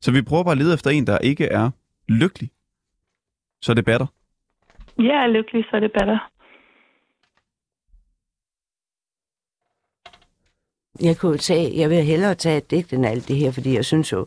Så 0.00 0.12
vi 0.12 0.22
prøver 0.22 0.44
bare 0.44 0.52
at 0.52 0.58
lede 0.58 0.74
efter 0.74 0.90
en, 0.90 1.06
der 1.06 1.18
ikke 1.18 1.44
er 1.44 1.70
lykkelig. 2.08 2.50
Så 3.62 3.74
det 3.74 3.84
batter. 3.84 4.06
Jeg 4.98 5.16
er 5.24 5.26
lykkelig, 5.26 5.64
så 5.70 5.76
er 5.76 5.80
det 5.80 5.92
bedre. 5.92 6.18
Jeg 11.02 11.16
kunne 11.18 11.38
tage, 11.38 11.78
jeg 11.80 11.90
vil 11.90 12.02
hellere 12.02 12.34
tage 12.34 12.56
et 12.56 12.70
digt 12.70 12.92
end 12.92 13.06
alt 13.06 13.28
det 13.28 13.36
her, 13.36 13.52
fordi 13.52 13.74
jeg 13.74 13.84
synes 13.84 14.12
jo, 14.12 14.26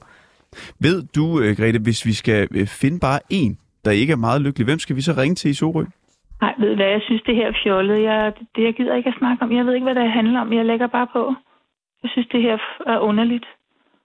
Ved 0.79 1.07
du, 1.15 1.25
øh, 1.41 1.57
Grete, 1.57 1.79
hvis 1.79 2.05
vi 2.05 2.13
skal 2.13 2.47
øh, 2.55 2.67
finde 2.67 2.99
bare 2.99 3.19
en, 3.29 3.57
der 3.85 3.91
ikke 3.91 4.13
er 4.13 4.17
meget 4.27 4.41
lykkelig, 4.41 4.65
hvem 4.65 4.79
skal 4.79 4.95
vi 4.95 5.01
så 5.01 5.13
ringe 5.17 5.35
til 5.35 5.51
i 5.51 5.53
Sorø? 5.53 5.85
Nej, 6.41 6.53
ved 6.59 6.69
du 6.69 6.75
hvad, 6.75 6.85
jeg 6.85 7.01
synes, 7.01 7.21
det 7.21 7.35
her 7.35 7.47
er 7.47 7.57
fjollet. 7.63 8.03
Jeg, 8.03 8.33
det, 8.55 8.63
jeg 8.63 8.73
gider 8.73 8.95
ikke 8.95 9.09
at 9.09 9.15
snakke 9.19 9.43
om. 9.43 9.51
Jeg 9.51 9.65
ved 9.65 9.73
ikke, 9.73 9.83
hvad 9.83 9.95
det 9.95 10.11
handler 10.11 10.39
om. 10.39 10.53
Jeg 10.53 10.65
lægger 10.65 10.87
bare 10.87 11.07
på. 11.13 11.33
Jeg 12.03 12.11
synes, 12.11 12.27
det 12.31 12.41
her 12.41 12.57
er 12.85 12.99
underligt. 12.99 13.45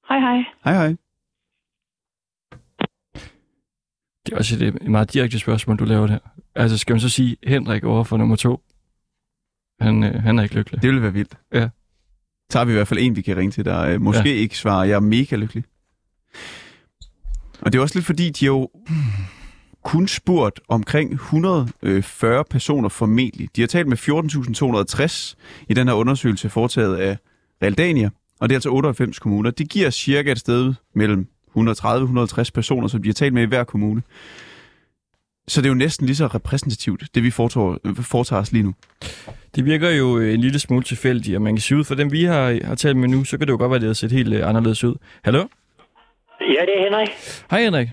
Hej, 0.09 0.19
hej. 0.19 0.45
Hej 0.65 0.75
hej. 0.75 0.97
Det 4.27 4.33
er 4.33 4.37
også 4.37 4.57
et, 4.57 4.63
øh, 4.63 4.69
et 4.69 4.91
meget 4.91 5.13
direkte 5.13 5.39
spørgsmål, 5.39 5.79
du 5.79 5.85
laver 5.85 6.07
der. 6.07 6.19
Altså, 6.55 6.79
skal 6.79 6.93
man 6.95 7.01
så 7.01 7.09
sige 7.09 7.37
Henrik 7.47 7.85
over 7.85 8.05
for 8.05 8.17
nummer 8.17 8.37
to? 8.37 8.61
Han, 9.81 10.05
øh, 10.05 10.23
han 10.23 10.39
er 10.39 10.43
ikke 10.43 10.55
lykkelig. 10.55 10.83
Det 10.83 10.89
ville 10.89 11.03
være 11.03 11.13
vildt. 11.13 11.37
Ja. 11.53 11.69
Så 12.51 12.59
har 12.59 12.65
vi 12.65 12.73
i 12.73 12.75
hvert 12.75 12.89
fald 12.89 13.01
en, 13.01 13.17
vi 13.17 13.23
kan 13.23 13.37
ringe 13.37 13.51
til, 13.51 13.65
der 13.65 13.81
øh, 13.81 14.01
måske 14.01 14.29
ja. 14.29 14.35
ikke 14.35 14.59
svarer, 14.59 14.85
jeg 14.85 14.95
er 14.95 15.01
mega 15.01 15.37
lykkelig. 15.37 15.65
Og 17.61 17.73
det 17.73 17.79
er 17.79 17.83
også 17.83 17.99
lidt 17.99 18.07
fordi, 18.07 18.31
de 18.31 18.47
jo 18.47 18.71
kun 19.85 20.09
spurgt 20.09 20.61
omkring 20.69 21.13
140 21.13 22.45
personer 22.45 22.89
formentlig. 22.89 23.49
De 23.57 23.61
har 23.63 23.69
talt 23.69 23.89
med 23.89 23.99
14.260 23.99 25.35
i 25.69 25.75
den 25.75 25.89
her 25.89 25.95
undersøgelse 25.95 26.49
foretaget 26.49 26.97
af 26.97 27.19
Realdania, 27.65 28.11
og 28.41 28.49
det 28.49 28.55
er 28.55 28.57
altså 28.57 28.71
98 28.71 29.19
kommuner. 29.19 29.51
Det 29.51 29.69
giver 29.69 29.91
cirka 29.91 30.33
et 30.33 30.39
sted 30.39 30.75
mellem 30.95 31.27
130-150 31.59 32.51
personer, 32.55 32.89
som 32.89 33.03
de 33.03 33.09
har 33.09 33.15
talt 33.15 33.35
med 33.35 33.43
i 33.43 33.47
hver 33.47 33.65
kommune. 33.65 34.03
Så 35.49 35.61
det 35.61 35.67
er 35.67 35.71
jo 35.71 35.75
næsten 35.75 36.07
lige 36.07 36.17
så 36.17 36.27
repræsentativt, 36.27 37.03
det 37.15 37.23
vi 37.23 37.31
foretager, 37.31 37.77
foretager 38.03 38.43
os 38.43 38.53
lige 38.53 38.63
nu. 38.63 38.75
Det 39.55 39.65
virker 39.65 39.91
jo 39.91 40.19
øh, 40.19 40.35
en 40.35 40.41
lille 40.41 40.59
smule 40.59 40.85
tilfældigt, 40.85 41.37
og 41.37 41.43
man 41.43 41.55
kan 41.55 41.61
sige 41.61 41.79
ud 41.79 41.85
for 41.85 41.95
dem, 41.95 42.13
vi 42.13 42.25
har, 42.25 42.67
har 42.67 42.75
talt 42.75 42.97
med 42.97 43.09
nu, 43.09 43.25
så 43.25 43.39
kan 43.39 43.47
det 43.47 43.53
jo 43.53 43.59
godt 43.59 43.71
være, 43.71 43.77
at 43.77 43.81
det 43.81 43.89
har 43.89 43.95
set 43.95 44.13
helt 44.13 44.35
øh, 44.35 44.49
anderledes 44.49 44.85
ud. 44.85 44.95
Hallo? 45.25 45.39
Ja, 46.41 46.47
det 46.47 46.79
er 46.79 46.85
Henrik. 46.85 47.09
Hej 47.51 47.63
Henrik. 47.63 47.89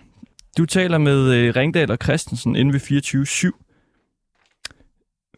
Du 0.57 0.65
taler 0.65 0.97
med 0.97 1.33
øh, 1.33 1.55
Ringdal 1.55 1.91
og 1.91 1.97
Christensen 2.03 2.55
inde 2.55 2.73
ved 2.73 2.79
24-7. 3.51 3.67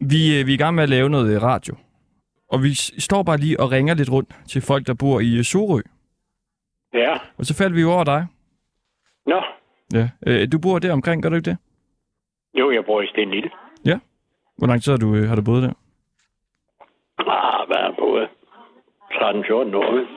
Vi, 0.01 0.39
øh, 0.39 0.47
vi 0.47 0.51
er 0.51 0.55
i 0.55 0.57
gang 0.57 0.75
med 0.75 0.83
at 0.83 0.89
lave 0.89 1.09
noget 1.09 1.41
radio. 1.41 1.75
Og 2.53 2.63
vi 2.63 2.69
står 3.07 3.23
bare 3.23 3.37
lige 3.37 3.59
og 3.59 3.71
ringer 3.71 3.93
lidt 3.93 4.11
rundt 4.11 4.29
til 4.47 4.61
folk, 4.61 4.87
der 4.87 4.93
bor 4.93 5.19
i 5.19 5.37
øh, 5.37 5.43
Sorø. 5.43 5.81
Ja. 6.93 7.13
Og 7.37 7.45
så 7.45 7.53
faldt 7.57 7.75
vi 7.75 7.81
jo 7.81 7.91
over 7.91 8.03
dig. 8.03 8.25
Nå, 9.25 9.41
Ja. 9.93 10.09
Øh, 10.27 10.47
du 10.51 10.59
bor 10.59 10.79
der 10.79 10.93
omkring, 10.93 11.23
gør 11.23 11.29
du 11.29 11.35
ikke 11.35 11.49
det? 11.49 11.57
jo, 12.59 12.71
jeg 12.71 12.85
bor 12.85 13.01
i 13.01 13.07
Sten 13.07 13.31
Lille. 13.31 13.49
Ja. 13.85 13.99
Hvor 14.57 14.67
lang 14.67 14.83
tid 14.83 14.91
har 14.91 14.97
du, 14.97 15.15
øh, 15.15 15.23
har 15.29 15.35
du 15.35 15.41
boet 15.41 15.63
der? 15.63 15.73
Ah, 17.19 17.67
hvad 17.67 17.77
er 17.77 17.91
på? 17.99 18.07
13-14 19.11 19.75
år. 19.75 20.07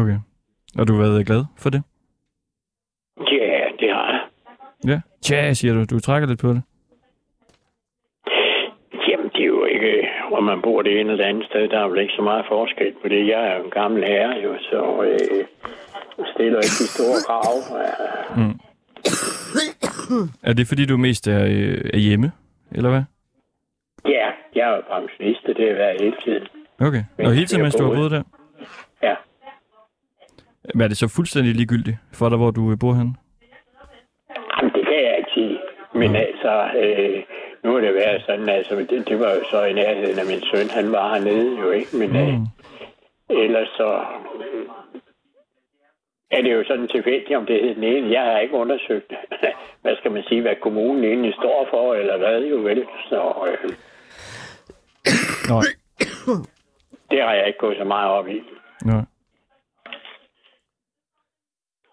Okay. 0.00 0.18
Og 0.78 0.88
du 0.88 0.92
har 0.94 1.02
været 1.02 1.18
øh, 1.20 1.26
glad 1.26 1.44
for 1.58 1.70
det? 1.70 1.82
Ja, 3.18 3.64
det 3.80 3.88
har 3.94 4.06
jeg. 4.12 4.20
Ja. 4.86 5.00
Tja, 5.22 5.52
siger 5.52 5.74
du. 5.74 5.84
Du 5.84 6.00
trækker 6.00 6.28
lidt 6.28 6.40
på 6.40 6.48
det. 6.48 6.62
Jamen, 9.08 9.28
det 9.34 9.40
er 9.42 9.46
jo 9.46 9.64
ikke, 9.64 10.08
om 10.36 10.44
man 10.44 10.62
bor 10.62 10.82
det 10.82 10.92
ene 11.00 11.10
eller 11.12 11.24
det 11.24 11.30
andet 11.30 11.46
sted, 11.50 11.68
der 11.68 11.78
er 11.80 11.88
vel 11.88 12.00
ikke 12.00 12.16
så 12.16 12.22
meget 12.22 12.44
forskel 12.48 12.92
på 13.02 13.08
det. 13.08 13.28
Jeg 13.28 13.40
er 13.48 13.56
jo 13.58 13.64
en 13.64 13.70
gammel 13.70 14.04
herre, 14.04 14.34
jo, 14.44 14.50
så 14.70 14.80
øh, 15.08 15.44
stiller 16.34 16.60
ikke 16.66 16.78
de 16.82 16.88
store 16.96 17.18
krav. 17.26 17.54
Ja. 17.84 17.92
Mm. 18.40 18.56
Er 20.42 20.52
det 20.52 20.68
fordi, 20.68 20.86
du 20.86 20.96
mest 20.96 21.28
er, 21.28 21.44
øh, 21.44 21.90
er 21.94 21.98
hjemme, 21.98 22.32
eller 22.72 22.90
hvad? 22.90 23.02
Ja, 24.04 24.26
jeg 24.54 24.64
er 24.70 24.76
jo 24.76 24.82
pensionist, 24.92 25.44
og 25.48 25.54
det 25.56 25.68
har 25.68 25.76
været 25.76 26.00
hele 26.00 26.16
tiden. 26.24 26.46
Okay. 26.80 27.02
Og 27.18 27.32
hele 27.32 27.46
tiden, 27.46 27.62
mens 27.62 27.74
du 27.74 27.84
har 27.84 27.94
boet 27.94 28.10
der? 28.10 28.22
Ja. 29.02 29.14
Men 30.74 30.82
er 30.82 30.88
det 30.88 30.96
så 30.96 31.08
fuldstændig 31.16 31.54
ligegyldigt 31.54 31.96
for 32.12 32.28
dig, 32.28 32.38
hvor 32.38 32.50
du 32.50 32.70
øh, 32.72 32.78
bor 32.80 32.94
henne? 32.94 33.14
Jamen, 34.56 34.72
det 34.74 34.84
kan 34.88 34.98
jeg 35.08 35.14
ikke 35.18 35.30
sige. 35.34 35.58
Men 35.94 36.10
mm. 36.10 36.16
altså, 36.16 36.52
øh, 36.82 37.22
nu 37.66 37.72
har 37.74 37.80
det 37.80 37.94
været 37.94 38.22
sådan, 38.26 38.48
altså, 38.48 38.74
det, 38.76 39.08
det 39.08 39.20
var 39.20 39.30
jo 39.34 39.40
så 39.50 39.64
i 39.64 39.72
nærheden 39.72 40.18
af 40.18 40.26
min 40.26 40.42
søn, 40.50 40.70
han 40.70 40.92
var 40.92 41.14
hernede 41.14 41.60
jo, 41.60 41.70
ikke? 41.70 41.96
Men 41.96 42.16
øh, 42.16 42.34
Mm. 43.30 43.36
ellers 43.44 43.68
så, 43.68 43.88
er 46.30 46.42
det 46.42 46.52
jo 46.54 46.64
sådan 46.66 46.88
tilfældigt, 46.88 47.36
om 47.36 47.46
det 47.46 47.60
hed 47.62 47.74
den 47.74 47.84
ene. 47.84 48.12
Jeg 48.12 48.22
har 48.22 48.38
ikke 48.38 48.54
undersøgt, 48.54 49.12
hvad 49.82 49.96
skal 49.96 50.10
man 50.12 50.22
sige, 50.28 50.42
hvad 50.42 50.56
kommunen 50.62 51.04
egentlig 51.04 51.32
står 51.34 51.66
for, 51.70 51.94
eller 51.94 52.16
hvad, 52.18 52.40
jo 52.42 52.56
vel. 52.56 52.84
Så 53.08 53.20
øh, 53.48 53.70
Nej. 55.48 55.66
det 57.10 57.22
har 57.22 57.34
jeg 57.34 57.46
ikke 57.46 57.58
gået 57.58 57.76
så 57.78 57.84
meget 57.84 58.10
op 58.10 58.28
i. 58.28 58.40
Nej. 58.84 59.04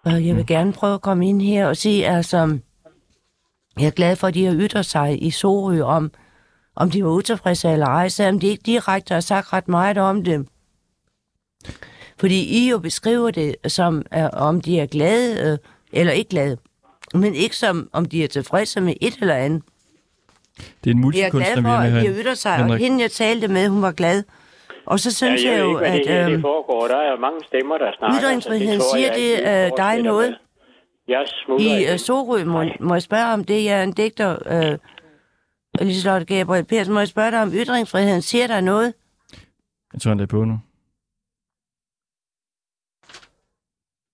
Jeg 0.06 0.36
vil 0.36 0.48
gerne 0.48 0.74
prøve 0.74 0.94
at 0.94 1.02
komme 1.02 1.30
ind 1.30 1.42
her 1.42 1.68
og 1.68 1.78
sige, 1.78 2.08
altså, 2.08 2.60
jeg 3.80 3.86
er 3.88 3.92
glad 3.92 4.16
for, 4.16 4.28
at 4.28 4.34
de 4.34 4.46
har 4.46 4.56
ytret 4.56 4.86
sig 4.86 5.24
i 5.24 5.32
Sorø 5.32 5.82
om, 5.82 6.12
om 6.76 6.92
de 6.92 7.04
var 7.04 7.10
utilfredse 7.10 7.70
eller 7.70 7.88
ej, 7.88 8.10
selvom 8.10 8.40
de 8.40 8.48
ikke 8.48 8.64
direkte 8.66 9.14
har 9.14 9.22
sagt 9.22 9.54
ret 9.54 9.68
meget 9.68 9.98
om 9.98 10.24
det. 10.24 10.48
Fordi 12.20 12.66
I 12.66 12.70
jo 12.70 12.80
beskriver 12.80 13.32
det 13.32 13.56
som, 13.68 14.06
uh, 14.18 14.24
om 14.34 14.62
de 14.62 14.80
er 14.80 14.86
glade 14.86 15.54
uh, 15.54 15.58
eller 16.00 16.14
ikke 16.14 16.30
glade, 16.30 16.58
men 17.14 17.36
ikke 17.36 17.56
som, 17.56 17.90
om 17.94 18.06
de 18.06 18.24
er 18.24 18.28
tilfredse 18.28 18.82
med 18.82 18.94
et 19.02 19.18
eller 19.22 19.36
andet. 19.36 19.64
Det 20.58 20.66
er 20.66 20.72
en 20.84 20.88
Jeg 20.88 20.92
er 20.92 20.96
multikunstner, 20.96 21.40
glad 21.40 21.56
vi 21.56 21.62
for, 21.62 21.78
med 21.78 22.10
at 22.10 22.16
de 22.16 22.22
ytret 22.22 22.38
sig, 22.38 22.52
og 22.52 22.58
Henrik. 22.58 22.82
hende 22.82 23.02
jeg 23.02 23.12
talte 23.12 23.48
med, 23.48 23.68
hun 23.68 23.82
var 23.82 23.92
glad. 23.92 24.24
Og 24.86 25.00
så 25.00 25.12
synes 25.12 25.44
ja, 25.44 25.50
jeg, 25.50 25.58
jeg 25.58 25.66
jo, 25.66 25.80
ikke, 25.80 25.88
at 25.88 26.02
det, 26.08 26.08
her, 26.08 26.26
det 26.26 26.36
øh, 26.36 26.42
foregår. 26.42 26.88
Der 26.88 26.96
er 26.96 27.20
mange 27.20 27.40
stemmer, 27.48 27.78
der 27.78 27.92
snakker. 27.98 28.20
ytringsfriheden 28.20 28.82
så 28.82 28.88
tror 28.88 28.98
siger 28.98 29.14
det 29.14 29.32
øh, 29.66 29.72
dig 29.78 30.02
noget. 30.02 30.30
med. 30.30 30.38
Jeg 31.08 31.26
smutter 31.46 31.78
I 31.78 31.94
uh, 31.94 32.00
Sorø, 32.00 32.46
må, 32.46 32.64
må 32.80 32.94
jeg 32.96 33.02
spørge 33.02 33.34
om 33.34 33.44
det? 33.44 33.64
Jeg 33.66 33.80
er 33.80 33.84
en 33.84 33.94
digter, 33.94 34.38
uh, 34.72 35.88
Liselotte 35.88 36.26
Gabriel 36.26 36.66
Persen. 36.66 36.94
Må 36.94 37.00
jeg 37.00 37.08
spørge 37.08 37.32
dig 37.32 37.42
om 37.42 37.52
ytringsfriheden? 37.54 38.22
Siger 38.22 38.48
der 38.48 38.62
noget? 38.62 38.94
Jeg 39.94 40.02
tror, 40.02 40.10
han 40.12 40.20
er 40.20 40.26
på 40.26 40.44
nu. 40.46 40.60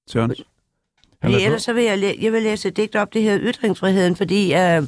Søren. 0.10 0.30
Han 0.30 0.36
Fordi 1.22 1.34
er 1.34 1.40
på. 1.40 1.44
ellers 1.46 1.64
så 1.64 1.74
vil 1.74 1.84
jeg, 1.84 1.98
læ- 1.98 2.16
jeg 2.22 2.32
vil 2.34 2.44
læse 2.44 2.68
et 2.68 2.78
digt 2.78 2.96
op, 2.96 3.14
det 3.14 3.22
her 3.22 3.38
ytringsfriheden, 3.42 4.16
fordi 4.16 4.46
uh, 4.54 4.88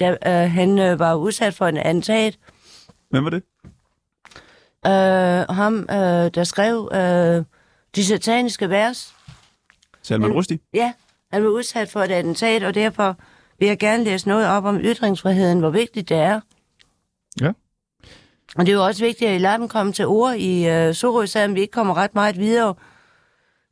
da, 0.00 0.10
uh, 0.26 0.50
han 0.50 0.70
uh, 0.70 0.98
var 0.98 1.14
udsat 1.14 1.54
for 1.54 1.66
en 1.66 1.76
attentat. 1.76 2.38
Hvem 3.10 3.24
var 3.24 3.30
det? 3.30 3.42
Uh, 4.86 5.54
ham, 5.56 5.74
uh, 5.74 5.96
der 6.34 6.44
skrev 6.44 6.78
uh, 6.78 7.44
de 7.96 8.04
sataniske 8.06 8.70
vers. 8.70 9.14
Salman 10.02 10.32
Rushdie? 10.32 10.58
Ja, 10.74 10.92
han 11.36 11.44
var 11.44 11.50
udsat 11.50 11.88
for 11.88 12.00
et 12.00 12.10
attentat, 12.10 12.62
og 12.62 12.74
derfor 12.74 13.16
vil 13.58 13.68
jeg 13.68 13.78
gerne 13.78 14.04
læse 14.04 14.28
noget 14.28 14.48
op 14.48 14.64
om 14.64 14.78
ytringsfriheden, 14.78 15.58
hvor 15.58 15.70
vigtigt 15.70 16.08
det 16.08 16.16
er. 16.16 16.40
Ja. 17.40 17.52
Og 18.56 18.66
det 18.66 18.68
er 18.68 18.76
jo 18.76 18.84
også 18.84 19.04
vigtigt, 19.04 19.30
at 19.30 19.36
I 19.36 19.38
lader 19.38 19.56
dem 19.56 19.68
komme 19.68 19.92
til 19.92 20.06
ord 20.06 20.34
i 20.34 20.88
uh, 20.88 20.94
Sorø, 20.94 21.26
selvom 21.26 21.54
vi 21.54 21.60
ikke 21.60 21.72
kommer 21.72 21.96
ret 21.96 22.14
meget 22.14 22.38
videre 22.38 22.74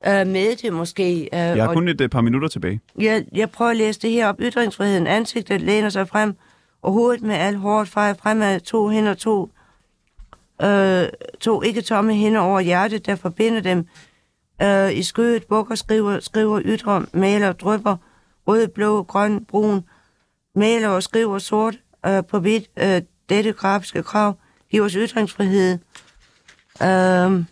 uh, 0.06 0.26
med 0.26 0.56
det 0.56 0.72
måske. 0.72 1.28
Uh, 1.32 1.38
Jeg 1.38 1.56
har 1.56 1.68
og 1.68 1.74
kun 1.74 1.88
et 1.88 2.00
øh, 2.00 2.08
par 2.08 2.20
minutter 2.20 2.48
tilbage. 2.48 2.80
jeg, 3.00 3.24
jeg 3.32 3.50
prøver 3.50 3.70
at 3.70 3.76
læse 3.76 4.00
det 4.00 4.10
her 4.10 4.28
op. 4.28 4.36
Ytringsfriheden, 4.40 5.06
ansigtet 5.06 5.60
læner 5.60 5.88
sig 5.88 6.08
frem, 6.08 6.34
og 6.82 6.92
hovedet 6.92 7.22
med 7.22 7.34
alt 7.34 7.58
hårdt 7.58 7.88
fejrer 7.88 8.14
fremad, 8.14 8.60
to 8.60 8.88
hænder, 8.88 9.14
to, 9.14 9.50
øh, 10.62 11.04
to 11.40 11.62
ikke 11.62 11.80
tomme 11.82 12.14
hænder 12.14 12.40
over 12.40 12.60
hjertet, 12.60 13.06
der 13.06 13.16
forbinder 13.16 13.60
dem 13.60 13.86
øh, 14.62 14.96
i 14.96 15.02
skødet, 15.02 15.44
bukker, 15.44 15.74
skriver, 15.74 16.20
skriver, 16.20 16.60
ytrer, 16.64 17.04
maler, 17.12 17.52
drypper, 17.52 17.96
rød, 18.46 18.68
blå, 18.68 19.02
grøn, 19.02 19.44
brun, 19.44 19.84
maler 20.54 20.88
og 20.88 21.02
skriver 21.02 21.38
sort 21.38 21.78
øh, 22.06 22.24
på 22.24 22.38
hvidt, 22.38 22.64
øh, 22.76 23.02
dette 23.28 23.52
grafiske 23.52 24.02
krav, 24.02 24.34
giver 24.70 24.84
os 24.84 24.92
ytringsfrihed. 24.92 25.78
Øh, 26.82 27.44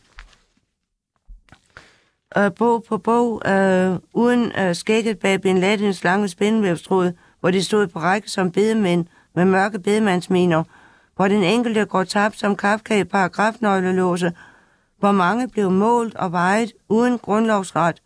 øh, 2.36 2.54
bog 2.58 2.84
på 2.88 2.98
bog, 2.98 3.42
øh, 3.50 3.98
uden 4.12 4.52
øh, 4.58 4.74
skægget 4.74 5.18
bag 5.18 5.40
Bin 5.40 5.58
Ladens 5.58 6.04
lange 6.04 6.28
spændevævstråd, 6.28 7.12
hvor 7.40 7.50
de 7.50 7.64
stod 7.64 7.86
på 7.86 7.98
række 7.98 8.30
som 8.30 8.52
bedemænd 8.52 9.06
med 9.34 9.44
mørke 9.44 9.78
bedemandsminer, 9.78 10.64
hvor 11.16 11.28
den 11.28 11.42
enkelte 11.42 11.84
går 11.84 12.04
tabt 12.04 12.38
som 12.38 12.56
Kafka 12.56 13.00
i 13.00 13.04
paragrafnøglelåse, 13.04 14.32
hvor 15.02 15.12
mange 15.12 15.48
blev 15.48 15.70
målt 15.70 16.14
og 16.14 16.32
vejet 16.32 16.72
uden 16.88 17.18
grundlovsret, 17.18 18.02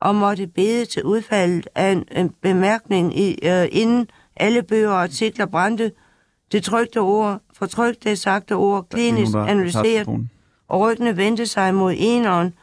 og 0.00 0.14
måtte 0.14 0.46
bede 0.46 0.84
til 0.84 1.04
udfaldet 1.04 1.68
af 1.74 1.92
en, 1.92 2.04
en 2.16 2.30
bemærkning 2.42 3.18
i, 3.18 3.38
øh, 3.42 3.68
inden 3.72 4.10
alle 4.36 4.62
bøger 4.62 4.90
og 4.90 5.02
artikler 5.02 5.46
brændte, 5.46 5.92
det 6.52 6.64
trygte 6.64 7.00
ord, 7.00 7.40
fortrykte 7.52 8.16
sagte 8.16 8.52
ord, 8.52 8.88
klinisk 8.88 9.34
analyseret, 9.34 10.08
og 10.68 10.80
ryggene 10.80 11.16
vendte 11.16 11.46
sig 11.46 11.74
mod 11.74 11.94
eneren 11.96 12.54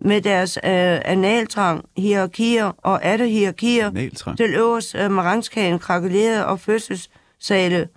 med 0.00 0.20
deres 0.20 0.56
øh, 0.56 1.00
analtrang, 1.04 1.84
hierarkier 1.96 2.72
og 2.78 3.04
atter 3.04 3.26
hierarkier. 3.26 3.86
Analtrang. 3.86 4.36
til 4.36 4.54
øverst 4.54 4.94
øh, 4.94 5.10
maranskagen 5.10 5.78
krakulerede 5.78 6.46
og 6.46 6.60
fødselssale 6.60 7.88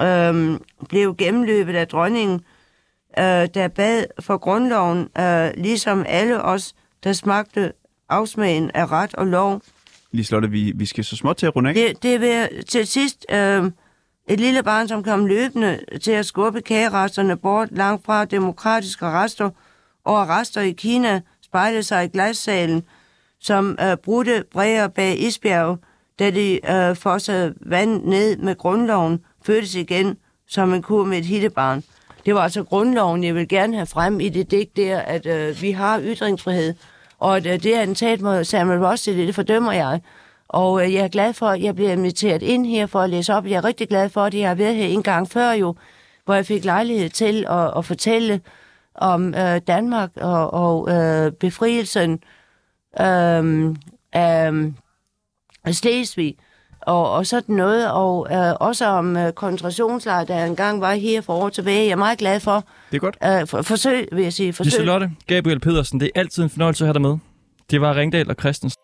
øh, 0.00 0.58
blev 0.88 1.16
gennemløbet 1.16 1.74
af 1.74 1.88
dronningen, 1.88 2.40
øh, 3.18 3.48
der 3.54 3.68
bad 3.68 4.04
for 4.20 4.36
grundloven, 4.36 5.08
øh, 5.18 5.50
ligesom 5.56 6.04
alle 6.08 6.42
os, 6.42 6.74
der 7.04 7.12
smagte 7.12 7.72
afsmagen 8.08 8.70
af 8.74 8.90
ret 8.92 9.14
og 9.14 9.26
lov. 9.26 9.62
Liselotte, 10.12 10.50
vi, 10.50 10.72
vi 10.74 10.86
skal 10.86 11.04
så 11.04 11.16
småt 11.16 11.36
til 11.36 11.46
at 11.46 11.56
runde 11.56 11.70
af. 11.70 11.74
Det, 11.74 12.02
det 12.02 12.20
vil 12.20 12.64
til 12.68 12.86
sidst 12.86 13.26
øh, 13.30 13.64
et 14.28 14.40
lille 14.40 14.62
barn, 14.62 14.88
som 14.88 15.02
kom 15.02 15.26
løbende 15.26 15.80
til 16.02 16.12
at 16.12 16.26
skubbe 16.26 16.60
kageresterne 16.60 17.36
bort 17.36 17.68
langt 17.72 18.04
fra 18.04 18.24
demokratiske 18.24 19.06
rester, 19.06 19.50
og 20.04 20.28
rester 20.28 20.60
i 20.60 20.70
Kina 20.70 21.20
spejlede 21.42 21.82
sig 21.82 22.04
i 22.04 22.08
glassalen, 22.08 22.82
som 23.40 23.78
øh, 23.80 23.96
brudte 23.96 24.44
bræger 24.52 24.88
bag 24.88 25.20
isbjerge, 25.20 25.78
da 26.18 26.30
de 26.30 26.60
øh, 26.70 26.96
fossede 26.96 27.54
vand 27.60 28.04
ned 28.04 28.36
med 28.36 28.56
grundloven, 28.56 29.20
fødtes 29.46 29.74
igen 29.74 30.16
som 30.48 30.74
en 30.74 30.82
kur 30.82 31.04
med 31.04 31.18
et 31.18 31.24
hittebarn. 31.24 31.82
Det 32.26 32.34
var 32.34 32.40
altså 32.40 32.64
grundloven, 32.64 33.24
jeg 33.24 33.34
vil 33.34 33.48
gerne 33.48 33.74
have 33.76 33.86
frem 33.86 34.20
i 34.20 34.28
det 34.28 34.50
digt 34.50 34.76
der, 34.76 34.98
at 34.98 35.26
øh, 35.26 35.62
vi 35.62 35.70
har 35.70 36.00
ytringsfrihed, 36.02 36.74
og 37.18 37.36
at 37.36 37.46
øh, 37.46 37.62
det 37.62 37.74
attentat 37.74 38.20
mod 38.20 38.44
Samuel 38.44 38.86
Rushdie, 38.86 39.26
det 39.26 39.34
fordømmer 39.34 39.72
jeg. 39.72 40.00
Og 40.48 40.84
øh, 40.84 40.94
jeg 40.94 41.04
er 41.04 41.08
glad 41.08 41.32
for, 41.32 41.46
at 41.46 41.62
jeg 41.62 41.74
bliver 41.74 41.92
inviteret 41.92 42.42
ind 42.42 42.66
her 42.66 42.86
for 42.86 43.00
at 43.00 43.10
læse 43.10 43.34
op. 43.34 43.46
Jeg 43.46 43.56
er 43.56 43.64
rigtig 43.64 43.88
glad 43.88 44.08
for, 44.08 44.20
at 44.20 44.34
jeg 44.34 44.48
har 44.48 44.54
været 44.54 44.74
her 44.74 44.86
en 44.86 45.02
gang 45.02 45.28
før 45.28 45.52
jo, 45.52 45.74
hvor 46.24 46.34
jeg 46.34 46.46
fik 46.46 46.64
lejlighed 46.64 47.10
til 47.10 47.46
at, 47.48 47.78
at 47.78 47.84
fortælle 47.84 48.40
om 48.94 49.34
øh, 49.34 49.60
Danmark 49.66 50.10
og, 50.16 50.54
og 50.54 50.90
øh, 50.90 51.32
befrielsen 51.32 52.20
øhm, 53.00 53.70
øh, 53.70 53.76
af, 54.12 54.52
af 55.64 55.74
Slesvig 55.74 56.36
og, 56.86 57.10
og 57.12 57.26
sådan 57.26 57.54
noget, 57.54 57.92
og 57.92 58.26
øh, 58.30 58.54
også 58.60 58.86
om 58.86 59.16
øh, 59.16 59.32
koncentrationslejr, 59.32 60.24
der 60.24 60.44
engang 60.44 60.80
var 60.80 60.94
her 60.94 61.20
for 61.20 61.34
år 61.34 61.48
tilbage. 61.48 61.84
Jeg 61.84 61.92
er 61.92 61.96
meget 61.96 62.18
glad 62.18 62.40
for. 62.40 62.64
Det 62.90 62.96
er 62.96 63.00
godt. 63.00 63.16
Øh, 63.24 63.46
for, 63.46 63.62
forsøg, 63.62 64.08
vil 64.12 64.22
jeg 64.22 64.32
sige. 64.32 64.52
Forsøg. 64.52 64.70
Liselotte 64.70 65.10
Gabriel 65.26 65.60
Pedersen, 65.60 66.00
det 66.00 66.10
er 66.14 66.20
altid 66.20 66.42
en 66.42 66.50
fornøjelse 66.50 66.84
at 66.84 66.86
have 66.86 66.92
dig 66.92 67.02
med. 67.02 67.16
Det 67.70 67.80
var 67.80 67.96
Ringdal 67.96 68.30
og 68.30 68.36
Christensen. 68.40 68.80